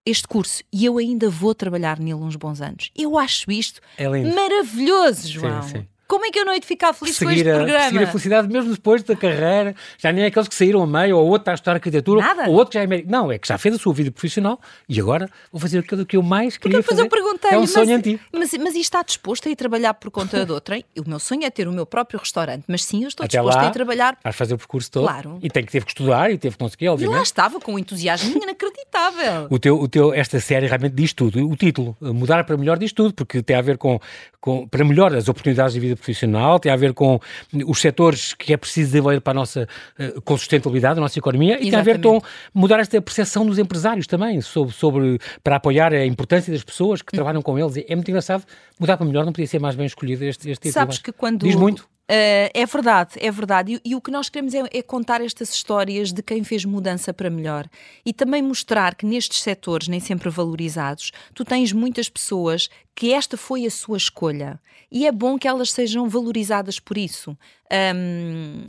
este 0.06 0.28
curso 0.28 0.62
e 0.72 0.84
eu 0.84 0.98
ainda 0.98 1.30
vou 1.30 1.56
trabalhar 1.56 1.98
nele 1.98 2.16
uns 2.16 2.36
bons 2.36 2.60
anos. 2.60 2.92
Eu 2.94 3.18
acho 3.18 3.50
isto 3.50 3.80
é 3.98 4.10
maravilhoso, 4.10 5.30
João. 5.30 5.62
Sim, 5.62 5.78
sim. 5.78 5.88
Como 6.10 6.26
é 6.26 6.32
que 6.32 6.40
eu 6.40 6.44
não 6.44 6.52
hei 6.52 6.60
de 6.60 6.66
ficar 6.66 6.92
feliz 6.92 7.16
seguir 7.16 7.34
com 7.34 7.38
este 7.38 7.50
a, 7.52 7.56
programa? 7.56 7.84
Seguir 7.86 8.04
a 8.04 8.08
felicidade 8.08 8.48
mesmo 8.48 8.74
depois 8.74 9.04
da 9.04 9.16
carreira. 9.16 9.76
Já 10.00 10.12
nem 10.12 10.24
é 10.24 10.28
aqueles 10.28 10.48
que 10.48 10.56
saíram 10.56 10.82
a 10.82 10.88
meio, 10.88 11.16
ou 11.16 11.28
outro 11.28 11.42
está 11.42 11.52
a 11.52 11.54
estudar 11.54 11.74
arquitetura, 11.74 12.20
Nada. 12.20 12.50
ou 12.50 12.56
outro 12.56 12.74
já 12.74 12.82
é 12.82 12.88
médico. 12.88 13.12
Não, 13.12 13.32
é 13.32 13.38
que 13.38 13.48
já 13.48 13.60
fez 13.60 13.76
a 13.76 13.78
sua 13.78 13.94
vida 13.94 14.10
profissional 14.12 14.60
e 14.90 15.00
agora 15.00 15.30
vou 15.52 15.62
fazer 15.62 15.78
aquilo 15.78 16.04
que 16.08 16.18
eu 16.18 16.24
mais 16.24 16.58
queria 16.58 16.80
Porque 16.80 16.90
fazer. 16.90 17.04
eu 17.04 17.10
perguntei 17.10 17.52
é 17.52 17.60
um 17.60 17.68
sonho 17.68 17.90
mas, 17.90 17.98
antigo. 18.00 18.20
Mas, 18.34 18.54
mas 18.54 18.74
e 18.74 18.80
está 18.80 19.04
disposto 19.04 19.48
a 19.48 19.52
ir 19.52 19.56
trabalhar 19.56 19.94
por 19.94 20.10
conta 20.10 20.44
de 20.44 20.52
outrem? 20.52 20.84
O 20.98 21.08
meu 21.08 21.20
sonho 21.20 21.44
é 21.44 21.50
ter 21.52 21.68
o 21.68 21.72
meu 21.72 21.86
próprio 21.86 22.20
restaurante, 22.20 22.64
mas 22.68 22.84
sim, 22.84 23.04
eu 23.04 23.08
estou 23.08 23.24
Até 23.24 23.38
disposto 23.38 23.58
lá, 23.58 23.66
a 23.66 23.68
ir 23.68 23.72
trabalhar. 23.72 24.18
Vais 24.24 24.36
fazer 24.36 24.56
o 24.56 24.58
percurso 24.58 24.90
todo. 24.90 25.04
Claro. 25.04 25.38
E 25.44 25.48
tem 25.48 25.64
que 25.64 25.72
teve 25.72 25.86
que 25.86 25.92
estudar 25.92 26.32
e 26.32 26.40
teve 26.40 26.56
que 26.56 26.64
conseguir, 26.64 26.88
obviamente. 26.88 27.16
E 27.16 27.18
lá 27.18 27.24
estava 27.24 27.60
com 27.60 27.76
um 27.76 27.80
entusiasmo 27.80 28.36
inacreditável. 28.42 29.46
o 29.48 29.60
teu, 29.60 29.80
o 29.80 29.88
teu, 29.88 30.12
esta 30.12 30.40
série 30.40 30.66
realmente 30.66 30.96
diz 30.96 31.14
tudo. 31.14 31.48
O 31.48 31.56
título, 31.56 31.96
Mudar 32.02 32.44
para 32.46 32.58
Melhor, 32.58 32.80
diz 32.80 32.92
tudo, 32.92 33.14
porque 33.14 33.44
tem 33.44 33.56
a 33.56 33.62
ver 33.62 33.78
com, 33.78 34.00
com 34.42 34.68
para 34.68 34.84
melhor 34.84 35.14
as 35.14 35.30
oportunidades 35.30 35.74
de 35.74 35.80
vida 35.80 35.99
profissional, 36.00 36.60
tem 36.60 36.72
a 36.72 36.76
ver 36.76 36.94
com 36.94 37.20
os 37.68 37.80
setores 37.80 38.34
que 38.34 38.54
é 38.54 38.58
preciso 38.58 38.92
desenvolver 38.92 39.22
para 39.22 39.32
a 39.32 39.34
nossa 39.34 39.68
uh, 40.00 40.22
com 40.22 40.38
sustentabilidade, 40.38 41.00
a 41.00 41.02
nossa 41.02 41.20
economia, 41.20 41.54
Exatamente. 41.54 41.68
e 41.68 41.72
tem 41.72 41.80
a 41.80 41.84
ver 41.84 42.02
com 42.02 42.22
mudar 42.54 42.80
esta 42.80 43.02
percepção 43.02 43.46
dos 43.46 43.60
empresários 43.60 44.08
também, 44.08 44.42
sobre, 44.42 44.74
sobre 44.74 45.20
para 45.44 45.58
apoiar 45.58 45.94
a 45.94 46.06
importância 46.06 46.52
das 46.52 46.64
pessoas 46.64 47.02
que 47.02 47.14
hum. 47.14 47.18
trabalham 47.18 47.42
com 47.42 47.58
eles. 47.58 47.78
É 47.88 47.96
muito 47.96 48.10
engraçado, 48.10 48.44
mudar 48.80 48.98
para 48.98 49.06
melhor 49.06 49.26
não 49.26 49.32
podia 49.32 49.48
ser 49.48 49.60
mais 49.60 49.76
bem 49.76 49.86
escolhido 49.86 50.24
este, 50.26 50.50
este. 50.50 50.72
Sabes 50.72 50.98
que 50.98 51.12
quando... 51.12 51.46
Diz 51.46 51.56
muito. 51.56 51.88
Uh, 52.10 52.50
é 52.56 52.66
verdade, 52.66 53.12
é 53.18 53.30
verdade. 53.30 53.76
E, 53.76 53.92
e, 53.92 53.96
o 53.96 54.02
que 54.02 54.10
nós 54.10 54.30
queremos 54.30 54.56
é, 54.56 54.64
é, 54.74 54.82
contar 54.82 55.22
estas 55.22 55.54
histórias 55.54 56.12
de 56.12 56.24
quem 56.24 56.44
fez 56.44 56.66
mudança 56.66 57.14
para 57.14 57.30
melhor 57.30 57.70
e 58.04 58.12
também 58.12 58.42
mostrar 58.42 58.96
que 58.96 59.06
nestes 59.06 59.44
setores, 59.44 59.88
nem 59.88 60.00
sempre 60.00 60.28
valorizados, 60.28 61.12
tu 61.36 61.46
tens 61.46 61.72
muitas 61.72 62.10
pessoas 62.10 62.68
que 62.96 63.14
esta 63.14 63.38
foi 63.38 63.68
a 63.68 63.70
sua 63.70 63.96
escolha 63.96 64.60
e 64.92 65.06
é 65.06 65.12
bom 65.12 65.38
que 65.38 65.48
elas 65.48 65.72
sejam 65.72 66.10
valorizadas 66.10 66.80
por 66.80 66.98
isso. 66.98 67.38
Um, 67.72 68.66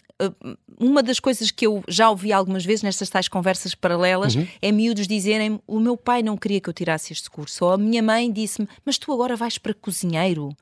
uma 0.79 1.03
das 1.03 1.19
coisas 1.19 1.51
que 1.51 1.67
eu 1.67 1.83
já 1.89 2.11
ouvi 2.11 2.35
algumas 2.35 2.63
vezes 2.63 2.83
nestas 2.83 3.09
tais 3.09 3.27
conversas 3.27 3.75
paralelas 3.75 4.35
uhum. 4.35 4.47
é 4.61 4.71
miúdos 4.71 5.09
dizerem 5.09 5.59
o 5.67 5.81
meu 5.81 5.97
pai 5.97 6.23
não 6.23 6.37
queria 6.37 6.61
que 6.61 6.69
eu 6.69 6.75
tirasse 6.75 7.15
este 7.15 7.31
curso, 7.31 7.65
ou 7.65 7.73
a 7.73 7.79
minha 7.79 8.03
mãe 8.03 8.31
disse-me, 8.31 8.69
mas 8.85 8.99
tu 8.99 9.11
agora 9.15 9.35
vais 9.35 9.57
para 9.57 9.73
cozinheiro. 9.73 10.55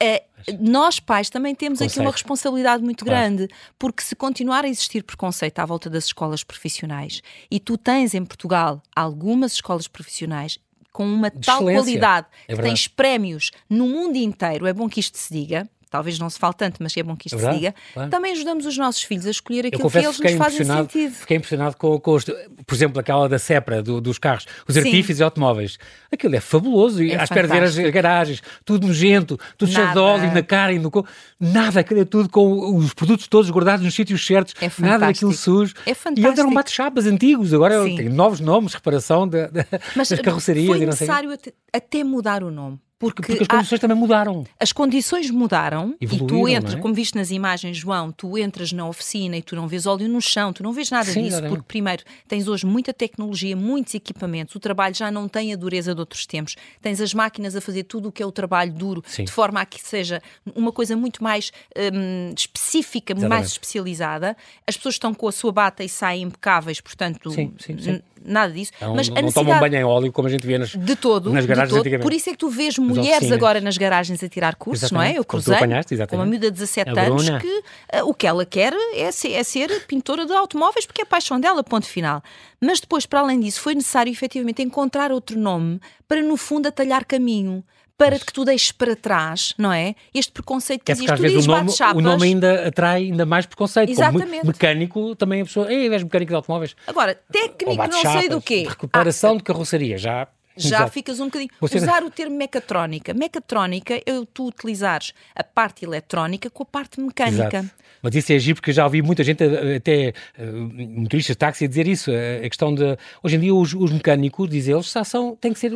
É, 0.00 0.24
nós 0.60 1.00
pais 1.00 1.30
também 1.30 1.54
temos 1.54 1.80
aqui 1.80 1.98
uma 1.98 2.10
responsabilidade 2.10 2.82
muito 2.82 3.04
claro. 3.04 3.18
grande, 3.18 3.48
porque 3.78 4.02
se 4.02 4.14
continuar 4.14 4.64
a 4.64 4.68
existir 4.68 5.02
preconceito 5.02 5.58
à 5.58 5.64
volta 5.64 5.88
das 5.88 6.04
escolas 6.04 6.44
profissionais 6.44 7.22
e 7.50 7.58
tu 7.58 7.78
tens 7.78 8.14
em 8.14 8.24
Portugal 8.24 8.82
algumas 8.94 9.52
escolas 9.52 9.88
profissionais 9.88 10.58
com 10.92 11.06
uma 11.06 11.30
tal 11.30 11.62
qualidade 11.62 12.26
é 12.48 12.54
que 12.54 12.62
tens 12.62 12.88
prémios 12.88 13.50
no 13.68 13.86
mundo 13.86 14.16
inteiro, 14.16 14.66
é 14.66 14.72
bom 14.72 14.88
que 14.88 15.00
isto 15.00 15.18
se 15.18 15.32
diga, 15.32 15.68
talvez 15.96 16.18
não 16.18 16.28
se 16.28 16.38
fale 16.38 16.54
tanto, 16.54 16.82
mas 16.82 16.96
é 16.96 17.02
bom 17.02 17.16
que 17.16 17.28
isto 17.28 17.38
É 17.38 17.50
se 17.52 17.58
diga, 17.58 17.74
claro. 17.94 18.10
também 18.10 18.32
ajudamos 18.32 18.66
os 18.66 18.76
nossos 18.76 19.02
filhos 19.02 19.26
a 19.26 19.30
escolher 19.30 19.66
aquilo 19.66 19.90
que 19.90 19.98
eles 19.98 20.18
nos 20.20 20.32
fazem 20.34 20.64
sentido. 20.64 21.12
fiquei 21.14 21.36
impressionado 21.38 21.76
com, 21.76 21.98
com 21.98 22.12
os, 22.14 22.24
por 22.24 22.74
exemplo, 22.74 23.00
aquela 23.00 23.28
da 23.28 23.38
Sepra, 23.38 23.82
do- 23.82 24.00
dos 24.00 24.18
carros, 24.18 24.46
os 24.68 24.76
artífices 24.76 25.20
e 25.20 25.22
automóveis. 25.22 25.78
Aquilo 26.12 26.36
é 26.36 26.40
fabuloso. 26.40 27.02
É 27.02 27.16
à 27.18 27.24
espera 27.24 27.46
de 27.48 27.52
ver 27.54 27.62
as 27.62 27.70
fantástico. 27.74 27.92
garagens, 27.92 28.42
tudo 28.64 28.86
nojento, 28.86 29.38
tudo 29.56 29.72
cheio 29.72 29.90
de 29.92 29.98
óleo 29.98 30.32
na 30.32 30.42
cara 30.42 30.72
e 30.72 30.78
no 30.78 30.90
corpo. 30.90 31.08
Nada, 31.40 31.80
aquilo 31.80 32.00
é 32.00 32.04
tudo 32.04 32.28
com 32.28 32.76
os 32.76 32.92
produtos 32.94 33.26
todos 33.26 33.50
guardados 33.50 33.84
nos 33.84 33.94
sítios 33.94 34.24
certos. 34.26 34.54
É 34.60 34.70
nada 34.80 35.06
daquilo 35.06 35.32
fantástico. 35.32 35.34
sujo. 35.34 35.74
É 35.86 35.90
E 35.90 35.92
eles 35.92 36.04
eram 36.06 36.16
fantástico. 36.24 36.54
bate-chapas 36.54 37.06
antigos, 37.06 37.54
agora 37.54 37.82
tem 37.84 38.08
novos 38.08 38.40
nomes, 38.40 38.74
reparação 38.74 39.26
da- 39.26 39.46
da- 39.48 39.64
Mas 39.94 40.08
das 40.08 40.20
carrocerias 40.20 40.66
foi 40.66 40.78
e 40.82 40.86
necessário 40.86 41.30
até 41.72 42.04
mudar 42.04 42.42
o 42.42 42.50
nome. 42.50 42.78
Porque, 42.98 43.20
Porque 43.20 43.42
as 43.42 43.46
há- 43.50 43.56
condições 43.58 43.78
também 43.80 43.96
mudaram. 43.96 44.46
as 44.58 44.72
condições 44.72 45.30
mudaram 45.30 45.94
e 46.00 46.06
tu 46.06 46.14
Evoluíram, 46.14 46.48
entras, 46.60 46.74
é? 46.76 46.78
como 46.78 46.94
viste 46.94 47.14
nas 47.14 47.30
imagens, 47.30 47.76
João, 47.76 48.10
tu 48.10 48.38
entras 48.38 48.72
na 48.72 48.88
oficina 48.88 49.36
e 49.36 49.42
tu 49.42 49.54
não 49.54 49.68
vês 49.68 49.84
óleo 49.84 50.08
no 50.08 50.18
chão, 50.20 50.50
tu 50.50 50.62
não 50.62 50.72
vês 50.72 50.90
nada 50.90 51.04
Sim, 51.10 51.24
disso, 51.24 51.42
porque 51.46 51.64
primeiro 51.68 52.02
tens 52.26 52.48
hoje 52.48 52.64
muita 52.64 52.94
tecnologia, 52.94 53.54
muitos 53.54 53.94
equipamentos, 53.94 54.54
o 54.54 54.58
trabalho 54.60 54.94
já 54.94 55.10
não 55.10 55.28
tem 55.28 55.52
a 55.52 55.56
dureza 55.56 55.94
de 55.94 56.00
outros 56.00 56.24
tempos, 56.24 56.56
tens 56.80 56.98
as 56.98 57.12
máquinas 57.12 57.54
a 57.54 57.60
fazer 57.60 57.82
tudo 57.84 58.08
o 58.08 58.12
que 58.12 58.22
é 58.22 58.26
o 58.26 58.32
trabalho 58.32 58.72
duro, 58.72 59.02
Sim. 59.06 59.24
de 59.24 59.30
forma 59.30 59.60
a 59.60 59.66
que 59.66 59.78
seja 59.78 60.22
uma 60.54 60.72
coisa 60.72 60.96
muito 60.96 61.22
mais 61.22 61.52
hum, 61.76 62.32
específica, 62.34 63.12
mais 63.14 63.24
Exatamente. 63.24 63.52
especializada. 63.52 64.36
As 64.66 64.74
pessoas 64.74 64.94
estão 64.94 65.12
com 65.12 65.28
a 65.28 65.32
sua 65.32 65.52
bata 65.52 65.84
e 65.84 65.88
saem 65.88 66.22
impecáveis, 66.22 66.80
portanto, 66.80 67.30
Sim, 67.30 67.52
sim, 67.58 67.76
sim. 67.78 68.00
Nada 68.26 68.52
disso. 68.52 68.72
Não, 68.80 68.94
Mas 68.94 69.08
não 69.08 69.32
tomam 69.32 69.58
banho 69.58 69.76
em 69.76 69.84
óleo 69.84 70.12
como 70.12 70.28
a 70.28 70.30
gente 70.30 70.46
vê 70.46 70.58
nas. 70.58 70.70
de 70.70 70.96
todo, 70.96 71.32
nas 71.32 71.44
de 71.44 71.48
garagens 71.48 71.70
todo. 71.70 71.80
antigamente. 71.80 72.02
Por 72.02 72.12
isso 72.12 72.28
é 72.28 72.32
que 72.32 72.38
tu 72.38 72.48
vês 72.48 72.78
mulheres 72.78 73.30
agora 73.32 73.60
nas 73.60 73.76
garagens 73.76 74.22
a 74.22 74.28
tirar 74.28 74.54
cursos, 74.56 74.90
não 74.90 75.02
é? 75.02 75.16
Eu 75.16 75.24
cruzei 75.24 75.54
apanhaste, 75.54 75.96
com 76.08 76.16
uma 76.16 76.26
miúda 76.26 76.50
de 76.50 76.58
17 76.58 76.90
A 76.90 77.02
anos 77.02 77.28
que 77.28 77.62
ah, 77.92 78.04
o 78.04 78.12
que 78.12 78.26
ela 78.26 78.44
quer 78.44 78.74
é 78.94 79.10
ser, 79.10 79.32
é 79.32 79.42
ser 79.42 79.86
pintora 79.86 80.26
de 80.26 80.32
automóveis 80.32 80.86
porque 80.86 81.02
é 81.02 81.04
a 81.04 81.06
paixão 81.06 81.40
dela, 81.40 81.62
ponto 81.62 81.86
final. 81.86 82.22
Mas 82.60 82.80
depois, 82.80 83.06
para 83.06 83.20
além 83.20 83.40
disso, 83.40 83.60
foi 83.60 83.74
necessário 83.74 84.10
efetivamente 84.10 84.62
encontrar 84.62 85.12
outro 85.12 85.38
nome 85.38 85.80
para, 86.08 86.22
no 86.22 86.36
fundo, 86.36 86.66
atalhar 86.68 87.04
caminho. 87.04 87.62
Para 87.98 88.18
que 88.18 88.30
tu 88.30 88.44
deixes 88.44 88.72
para 88.72 88.94
trás, 88.94 89.54
não 89.56 89.72
é? 89.72 89.94
Este 90.12 90.30
preconceito 90.30 90.84
que 90.84 90.92
É 90.92 90.94
existe. 90.94 91.10
às 91.12 91.18
Tu 91.18 91.22
vezes 91.22 91.36
dizes 91.38 91.48
o 91.48 91.50
nome, 91.56 91.70
o 91.94 92.00
nome 92.02 92.24
ainda 92.26 92.68
atrai 92.68 93.04
ainda 93.04 93.24
mais 93.24 93.46
preconceito. 93.46 93.88
Como 93.94 93.98
me- 94.12 94.16
Exatamente. 94.18 94.46
mecânico, 94.46 95.16
também 95.16 95.40
a 95.40 95.44
pessoa. 95.44 95.72
Ei, 95.72 95.88
és 95.92 96.02
mecânico 96.02 96.28
de 96.30 96.34
automóveis. 96.36 96.76
Agora, 96.86 97.18
técnico 97.32 97.74
não 97.88 97.92
sei 98.12 98.28
do 98.28 98.40
quê. 98.42 98.62
de 98.62 98.66
Ah, 98.66 98.70
Recuperação 98.70 99.36
de 99.38 99.42
carroceria. 99.42 99.96
Já, 99.96 100.28
já 100.56 100.76
Exato. 100.78 100.92
ficas 100.92 101.20
um 101.20 101.26
bocadinho. 101.26 101.50
Você- 101.60 101.78
Usar 101.78 102.02
o 102.02 102.10
termo 102.10 102.36
mecatrónica. 102.36 103.12
Mecatrónica 103.14 103.94
é 103.94 104.02
tu 104.32 104.46
utilizares 104.48 105.12
a 105.34 105.44
parte 105.44 105.84
eletrónica 105.84 106.48
com 106.50 106.62
a 106.62 106.66
parte 106.66 107.00
mecânica. 107.00 107.58
Exato. 107.58 107.70
Mas 108.02 108.14
isso 108.14 108.32
é 108.32 108.38
giro 108.38 108.56
porque 108.56 108.72
já 108.72 108.84
ouvi 108.84 109.02
muita 109.02 109.24
gente, 109.24 109.42
eh, 109.42 109.76
até 109.76 110.12
eh, 110.38 110.44
motoristas 110.46 111.34
de 111.34 111.38
táxi, 111.38 111.64
a 111.64 111.68
dizer 111.68 111.88
isso. 111.88 112.10
eh, 112.10 112.38
A 112.44 112.48
questão 112.48 112.74
de. 112.74 112.96
Hoje 113.22 113.36
em 113.36 113.40
dia, 113.40 113.54
os, 113.54 113.74
os 113.74 113.90
mecânicos, 113.90 114.48
diz 114.48 114.68
eles, 114.68 114.92
já 114.92 115.02
são, 115.02 115.34
têm 115.34 115.52
que 115.52 115.58
ser 115.58 115.72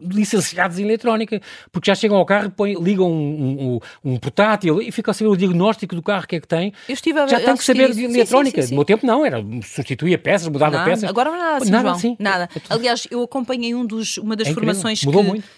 licenciados 0.00 0.78
em 0.78 0.84
eletrónica, 0.84 1.40
porque 1.70 1.90
já 1.90 1.94
chegam 1.94 2.16
ao 2.16 2.26
carro, 2.26 2.50
põem, 2.50 2.74
ligam 2.82 3.10
um, 3.10 3.78
um, 4.04 4.12
um 4.12 4.16
portátil 4.18 4.80
e 4.80 4.90
ficam 4.92 5.10
a 5.10 5.14
saber 5.14 5.28
o 5.30 5.36
diagnóstico 5.36 5.94
do 5.94 6.02
carro 6.02 6.26
que 6.26 6.36
é 6.36 6.40
que 6.40 6.48
tem. 6.48 6.72
Eu 6.88 6.94
estive 6.94 7.18
a 7.18 7.26
Já 7.26 7.40
tem 7.40 7.56
que 7.56 7.64
saber 7.64 7.92
de 7.92 8.04
eletrónica. 8.04 8.62
sim, 8.62 8.68
sim, 8.68 8.74
No 8.74 8.78
meu 8.80 8.84
tempo, 8.84 9.06
não, 9.06 9.24
era 9.24 9.42
substituía 9.64 10.18
peças, 10.18 10.48
mudava 10.48 10.78
Não, 10.78 10.84
peças. 10.84 11.08
Agora 11.08 11.30
não 11.30 11.36
é 11.36 11.40
nada 11.40 11.56
assim, 11.58 11.70
Nada 11.70 11.82
João. 11.84 11.94
assim. 11.96 12.16
Nada. 12.18 12.48
É 12.54 12.74
Aliás, 12.74 13.06
eu 13.10 13.22
acompanhei 13.22 13.74
um 13.74 13.84
dos, 13.86 14.18
uma 14.22 14.36
das 14.36 14.48
É 14.48 14.54
formações 14.54 15.00
que, 15.00 15.06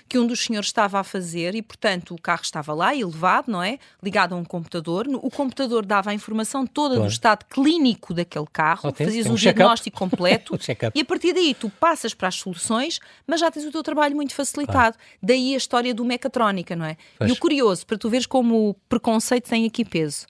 que 0.08 0.18
um 0.18 0.26
dos 0.26 0.40
senhores 0.44 0.68
estava 0.68 0.98
a 0.98 1.04
fazer 1.04 1.54
e, 1.54 1.62
portanto, 1.62 2.14
o 2.14 2.20
carro 2.20 2.42
estava 2.42 2.72
lá, 2.72 2.94
elevado, 2.94 3.50
não 3.50 3.62
é? 3.62 3.78
Ligado 4.02 4.34
a 4.34 4.38
um 4.38 4.44
computador. 4.44 5.06
O 5.22 5.30
computador 5.30 5.84
dava 5.84 6.10
a 6.10 6.14
informação 6.14 6.66
toda 6.66 6.94
do 6.94 7.00
Claro. 7.00 7.12
estado 7.12 7.44
clínico 7.46 8.12
daquele 8.14 8.46
carro, 8.52 8.88
Ok, 8.88 9.04
fazias 9.06 9.26
um 9.26 9.36
check-up. 9.36 9.42
diagnóstico 9.56 9.96
completo 9.98 10.54
Um 10.64 10.90
e 10.94 11.00
a 11.00 11.04
partir 11.04 11.32
daí 11.32 11.54
tu 11.54 11.68
passas 11.70 12.14
para 12.14 12.28
as 12.28 12.34
soluções, 12.36 12.98
mas 13.26 13.40
já 13.40 13.50
tens 13.50 13.64
o 13.66 13.70
teu 13.70 13.82
trabalho 13.82 14.14
muito 14.16 14.34
facilitado. 14.34 14.96
Daí 15.22 15.54
a 15.54 15.56
história 15.56 15.94
do 15.94 16.04
mecatrónica, 16.04 16.74
não 16.74 16.86
é? 16.86 16.96
Pois. 17.18 17.30
E 17.30 17.32
o 17.32 17.36
curioso, 17.36 17.86
para 17.86 17.98
tu 17.98 18.08
veres 18.08 18.26
como 18.26 18.70
o 18.70 18.74
preconceito 18.88 19.48
tem 19.48 19.66
aqui 19.66 19.84
peso. 19.84 20.26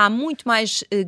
Há 0.00 0.08
muito 0.08 0.46
mais, 0.46 0.84
eh, 0.92 1.00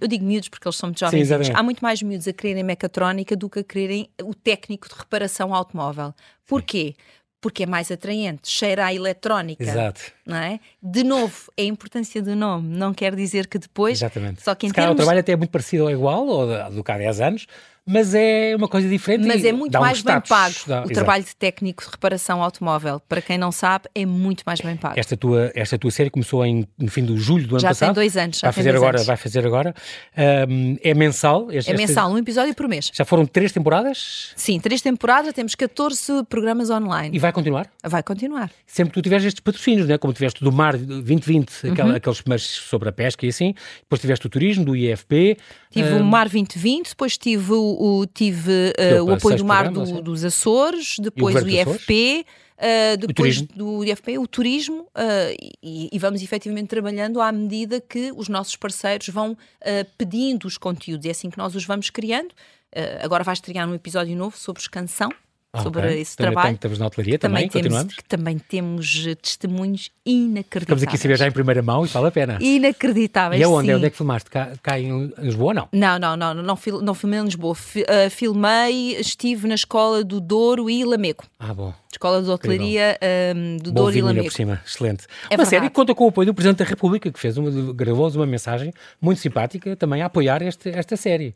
eu 0.00 0.06
digo 0.06 0.24
miúdos 0.24 0.48
porque 0.48 0.68
eles 0.68 0.76
são 0.76 0.90
muito 0.90 1.00
jovens, 1.00 1.22
exatamente. 1.22 1.56
há 1.56 1.60
muito 1.60 1.80
mais 1.80 2.00
miúdos 2.00 2.28
a 2.28 2.32
quererem 2.32 2.62
mecatrónica 2.62 3.34
do 3.34 3.50
que 3.50 3.58
a 3.58 3.64
quererem 3.64 4.08
o 4.22 4.32
técnico 4.32 4.88
de 4.88 4.94
reparação 4.94 5.52
automóvel. 5.52 6.14
Porquê? 6.46 6.94
Porque 7.40 7.64
é 7.64 7.66
mais 7.66 7.90
atraente, 7.90 8.48
cheira 8.48 8.86
a 8.86 8.94
eletrónica, 8.94 9.64
Exato. 9.64 10.00
não 10.24 10.36
é? 10.36 10.60
De 10.80 11.02
novo, 11.02 11.50
é 11.56 11.62
a 11.62 11.64
importância 11.64 12.22
do 12.22 12.36
nome, 12.36 12.76
não 12.76 12.94
quer 12.94 13.16
dizer 13.16 13.48
que 13.48 13.58
depois, 13.58 13.98
Exatamente. 13.98 14.40
só 14.40 14.54
que 14.54 14.66
em 14.66 14.68
Se 14.68 14.74
calhar 14.76 14.92
o 14.92 14.94
termos 14.94 15.04
trabalho 15.04 15.18
até 15.18 15.32
é 15.32 15.36
muito 15.36 15.50
parecido 15.50 15.82
ou 15.82 15.90
igual, 15.90 16.24
ou 16.24 16.70
do 16.70 16.84
que 16.84 16.92
há 16.92 16.98
10 16.98 17.20
anos, 17.20 17.46
mas 17.86 18.14
é 18.14 18.54
uma 18.56 18.68
coisa 18.68 18.88
diferente. 18.88 19.26
Mas 19.26 19.44
é 19.44 19.52
muito 19.52 19.72
dá 19.72 19.80
um 19.80 19.82
mais 19.82 20.02
bem 20.02 20.20
pago. 20.20 20.54
Dá- 20.66 20.74
o 20.76 20.78
exato. 20.84 20.92
trabalho 20.94 21.24
de 21.24 21.34
técnico 21.36 21.82
de 21.84 21.90
reparação 21.90 22.42
automóvel, 22.42 23.00
para 23.08 23.20
quem 23.20 23.36
não 23.36 23.50
sabe, 23.50 23.86
é 23.94 24.06
muito 24.06 24.42
mais 24.46 24.60
bem 24.60 24.76
pago. 24.76 24.98
Esta 24.98 25.16
tua, 25.16 25.50
esta 25.54 25.76
tua 25.78 25.90
série 25.90 26.08
começou 26.10 26.44
em, 26.46 26.66
no 26.78 26.90
fim 26.90 27.04
de 27.04 27.16
julho 27.16 27.46
do 27.46 27.54
ano 27.56 27.60
Já 27.60 27.68
tem 27.68 27.78
passado. 27.80 27.94
dois 27.96 28.16
anos, 28.16 28.38
já 28.38 28.48
vai 28.48 28.54
tem 28.54 28.62
fazer 28.62 28.70
dois 28.72 28.82
agora, 28.82 28.96
anos. 28.98 29.06
vai 29.06 29.16
fazer 29.16 29.46
agora. 29.46 29.74
Ahm, 30.16 30.76
é 30.82 30.94
mensal. 30.94 31.50
Este- 31.50 31.70
É 31.70 31.76
mensal, 31.76 32.10
um 32.12 32.18
episódio 32.18 32.54
por 32.54 32.68
mês. 32.68 32.90
Já 32.92 33.04
foram 33.04 33.26
três 33.26 33.52
temporadas 33.52 34.32
Sim, 34.36 34.60
três 34.60 34.80
temporadas, 34.80 35.32
temos 35.32 35.54
14 35.54 36.24
programas 36.28 36.70
online. 36.70 37.16
e 37.16 37.18
vai 37.18 37.32
continuar. 37.32 37.68
Vai 37.84 38.02
continuar. 38.02 38.50
Sempre 38.66 38.92
que 38.92 39.00
tu 39.00 39.02
tiveres 39.02 39.24
estes 39.24 39.40
patrocínios, 39.40 39.88
né? 39.88 39.98
como 39.98 40.12
tiveste 40.12 40.42
do 40.44 40.52
Mar 40.52 40.76
2020, 40.76 41.50
Uhum. 41.64 41.72
aquela- 41.72 41.96
aqueles 41.96 42.22
mas 42.26 42.42
sobre 42.42 42.88
a 42.88 42.92
pesca 42.92 43.26
e 43.26 43.28
assim, 43.28 43.54
depois 43.82 44.00
tiveste 44.00 44.26
o 44.26 44.30
turismo, 44.30 44.64
do 44.64 44.76
IFP. 44.76 45.36
Tive 45.70 45.88
ahm, 45.88 46.00
o 46.00 46.04
Mar 46.04 46.28
2020, 46.28 46.90
depois 46.90 47.16
tive 47.16 47.52
o, 47.52 47.71
o- 47.78 48.06
tive, 48.06 48.72
eh, 48.78 48.94
Deu 48.94 49.06
o 49.06 49.12
apoio 49.14 49.36
do 49.36 49.44
Mar 49.44 49.70
do- 49.70 49.86
sim. 49.86 50.02
dos 50.02 50.24
Açores, 50.24 50.96
depois 50.98 51.34
o, 51.36 51.38
governo 51.40 51.50
dos 51.50 51.60
Açores? 51.60 51.80
IFP, 51.82 52.26
eh, 52.58 52.96
depois 52.96 53.42
do 53.42 53.84
IFP, 53.84 54.18
o 54.18 54.26
turismo, 54.26 54.86
eh, 54.94 55.36
e, 55.62 55.88
e 55.92 55.98
vamos 55.98 56.22
efetivamente 56.22 56.68
trabalhando 56.68 57.20
à 57.20 57.30
medida 57.32 57.80
que 57.80 58.12
os 58.16 58.28
nossos 58.28 58.54
parceiros 58.56 59.08
vão 59.08 59.36
eh, 59.60 59.84
pedindo 59.98 60.46
os 60.46 60.56
conteúdos. 60.58 61.06
É 61.06 61.10
assim 61.10 61.30
que 61.30 61.38
nós 61.38 61.54
os 61.54 61.64
vamos 61.64 61.90
criando. 61.90 62.32
Eh, 62.74 63.00
agora 63.02 63.22
vais 63.24 63.38
estrear 63.38 63.68
um 63.68 63.74
episódio 63.74 64.16
novo 64.16 64.36
sobre 64.38 64.62
escansão, 64.62 65.10
ah, 65.52 65.62
sobre 65.62 65.82
ok. 65.86 66.00
esse 66.00 66.16
Também 66.16 66.32
trabalho. 66.32 66.54
Estamos 66.54 66.78
na 66.78 66.86
hotelaria 66.86 67.18
também, 67.18 67.48
temos, 67.48 67.52
continuamos. 67.66 67.94
que 67.96 68.04
também 68.04 68.38
temos 68.38 69.04
eh, 69.06 69.14
testemunhos 69.14 69.90
inacreditáveis. 70.06 70.62
Estamos 70.62 70.82
aqui 70.84 70.96
a 70.96 70.98
saber 70.98 71.18
já 71.18 71.26
em 71.26 71.30
primeira 71.30 71.62
mão 71.62 71.84
e 71.84 71.88
vale 71.88 72.06
a 72.06 72.10
pena. 72.10 72.38
Inacreditáveis. 72.40 73.40
E 73.40 73.44
aonde? 73.44 73.68
sim. 73.68 73.74
Onde 73.74 73.86
é 73.86 73.90
que 73.90 73.96
filmaste? 73.96 74.30
Cá, 74.30 74.52
cá 74.62 74.78
em 74.80 75.12
Lisboa, 75.18 75.52
não? 75.54 75.68
Não, 75.72 75.98
não, 75.98 76.16
não, 76.16 76.34
não, 76.34 76.56
fil- 76.56 76.80
não 76.80 76.94
filmei 76.94 77.20
em 77.20 77.24
Lisboa. 77.24 77.54
Ah, 77.88 78.08
filmei, 78.10 78.96
estive 78.98 79.46
na 79.46 79.54
escola 79.54 80.02
do 80.02 80.20
Douro 80.20 80.70
e 80.70 80.84
Lamego. 80.84 81.24
Ah, 81.38 81.52
bom. 81.52 81.74
Escola 81.92 82.22
de 82.22 82.30
Hotelaria 82.30 82.98
ahm, 83.02 83.58
do 83.58 83.70
Bom 83.70 83.82
Douro 83.82 83.96
e 83.98 84.02
Lamego. 84.02 84.24
por 84.24 84.32
cima, 84.32 84.62
excelente. 84.66 85.04
É 85.04 85.34
uma 85.34 85.44
verdade. 85.44 85.50
série 85.50 85.68
que 85.68 85.74
conta 85.74 85.94
com 85.94 86.06
o 86.06 86.08
apoio 86.08 86.26
do 86.26 86.34
Presidente 86.34 86.58
da 86.58 86.64
República, 86.64 87.12
que 87.12 87.20
fez 87.20 87.36
uma, 87.36 87.72
gravou-nos 87.74 88.16
uma 88.16 88.26
mensagem 88.26 88.72
muito 89.00 89.20
simpática 89.20 89.76
também 89.76 90.00
a 90.00 90.06
apoiar 90.06 90.40
este, 90.42 90.70
esta 90.70 90.96
série. 90.96 91.34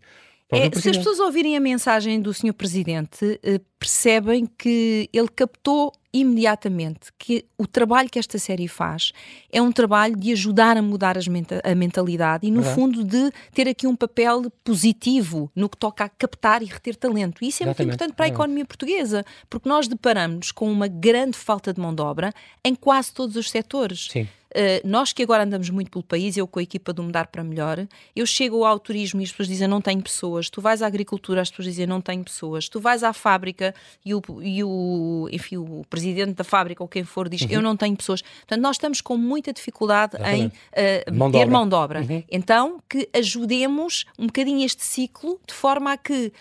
É, 0.53 0.71
se 0.79 0.91
as 0.91 0.97
pessoas 0.97 1.19
ouvirem 1.19 1.57
a 1.57 1.61
mensagem 1.61 2.21
do 2.21 2.33
Sr. 2.33 2.53
Presidente, 2.53 3.41
eh, 3.43 3.61
percebem 3.81 4.47
que 4.47 5.09
ele 5.12 5.29
captou 5.29 5.93
imediatamente 6.12 7.12
que 7.19 7.45
o 7.59 7.67
trabalho 7.67 8.09
que 8.09 8.19
esta 8.19 8.38
série 8.38 8.69
faz 8.69 9.12
é 9.50 9.61
um 9.61 9.71
trabalho 9.73 10.17
de 10.17 10.33
ajudar 10.33 10.76
a 10.76 10.83
mudar 10.83 11.17
menta- 11.29 11.61
a 11.65 11.75
mentalidade 11.75 12.47
e, 12.47 12.50
no 12.50 12.61
Verdade. 12.62 12.75
fundo, 12.81 13.05
de 13.05 13.31
ter 13.53 13.69
aqui 13.69 13.87
um 13.87 13.97
papel 13.97 14.50
positivo 14.65 15.50
no 15.55 15.69
que 15.69 15.76
toca 15.76 16.05
a 16.05 16.09
captar 16.09 16.62
e 16.62 16.67
reter 16.67 16.95
talento. 16.97 17.43
E 17.45 17.49
isso 17.49 17.62
é 17.62 17.67
muito 17.67 17.76
Exatamente, 17.81 17.95
importante 17.97 18.17
para 18.17 18.26
a 18.26 18.29
economia 18.29 18.65
portuguesa, 18.65 19.25
porque 19.50 19.69
nós 19.69 19.88
deparamos 19.88 20.53
com 20.53 20.71
uma 20.71 20.88
grande 20.88 21.37
falta 21.37 21.73
de 21.73 21.81
mão 21.81 21.95
de 21.95 22.03
obra 22.03 22.33
em 22.65 22.75
quase 22.75 23.12
todos 23.12 23.37
os 23.37 23.50
setores. 23.50 24.09
Sim. 24.11 24.29
Uh, 24.57 24.89
nós 24.89 25.13
que 25.13 25.23
agora 25.23 25.45
andamos 25.45 25.69
muito 25.69 25.91
pelo 25.91 26.03
país, 26.03 26.37
eu 26.37 26.47
com 26.47 26.59
a 26.59 26.63
equipa 26.63 26.93
do 26.93 27.03
Mudar 27.03 27.27
para 27.27 27.45
Melhor, 27.45 27.87
eu 28.15 28.25
chego 28.25 28.65
ao 28.65 28.79
turismo 28.79 29.21
e 29.21 29.25
as 29.25 29.31
pessoas 29.31 29.49
dizem 29.49 29.69
não 29.69 29.83
tenho 29.83 30.01
pessoas. 30.03 30.49
Tu 30.49 30.61
vais 30.61 30.81
à 30.81 30.87
agricultura, 30.87 31.43
as 31.43 31.51
pessoas 31.51 31.67
dizem 31.67 31.87
não 31.87 32.01
tenho 32.01 32.25
pessoas. 32.25 32.69
Tu 32.69 32.81
vais 32.81 33.03
à 33.03 33.13
fábrica 33.13 33.75
e 34.05 34.15
o, 34.15 34.23
e 34.41 34.65
o, 34.65 35.29
enfim, 35.31 35.59
o 35.59 35.85
presidente 35.91 36.33
da 36.33 36.45
fábrica 36.45 36.83
ou 36.83 36.89
quem 36.89 37.05
for 37.05 37.29
diz 37.29 37.47
eu 37.51 37.61
não 37.61 37.77
tenho 37.77 37.95
pessoas. 37.97 38.23
Portanto, 38.23 38.61
nós 38.61 38.77
estamos 38.77 39.01
com 39.01 39.17
muita 39.17 39.53
dificuldade 39.53 40.17
em 40.17 40.47
Uhum. 40.47 40.51
Exatamente. 40.77 41.11
uh, 41.11 41.15
Mão 41.15 41.31
ter 41.31 41.47
mão 41.47 41.69
de 41.69 41.75
obra. 41.75 42.01
Uhum. 42.01 42.23
Então, 42.31 42.81
que 42.89 43.09
ajudemos 43.13 44.05
um 44.19 44.27
bocadinho 44.27 44.65
este 44.65 44.85
ciclo 44.85 45.41
de 45.47 45.55
forma 45.55 45.93
a 45.93 45.97
que 45.97 46.33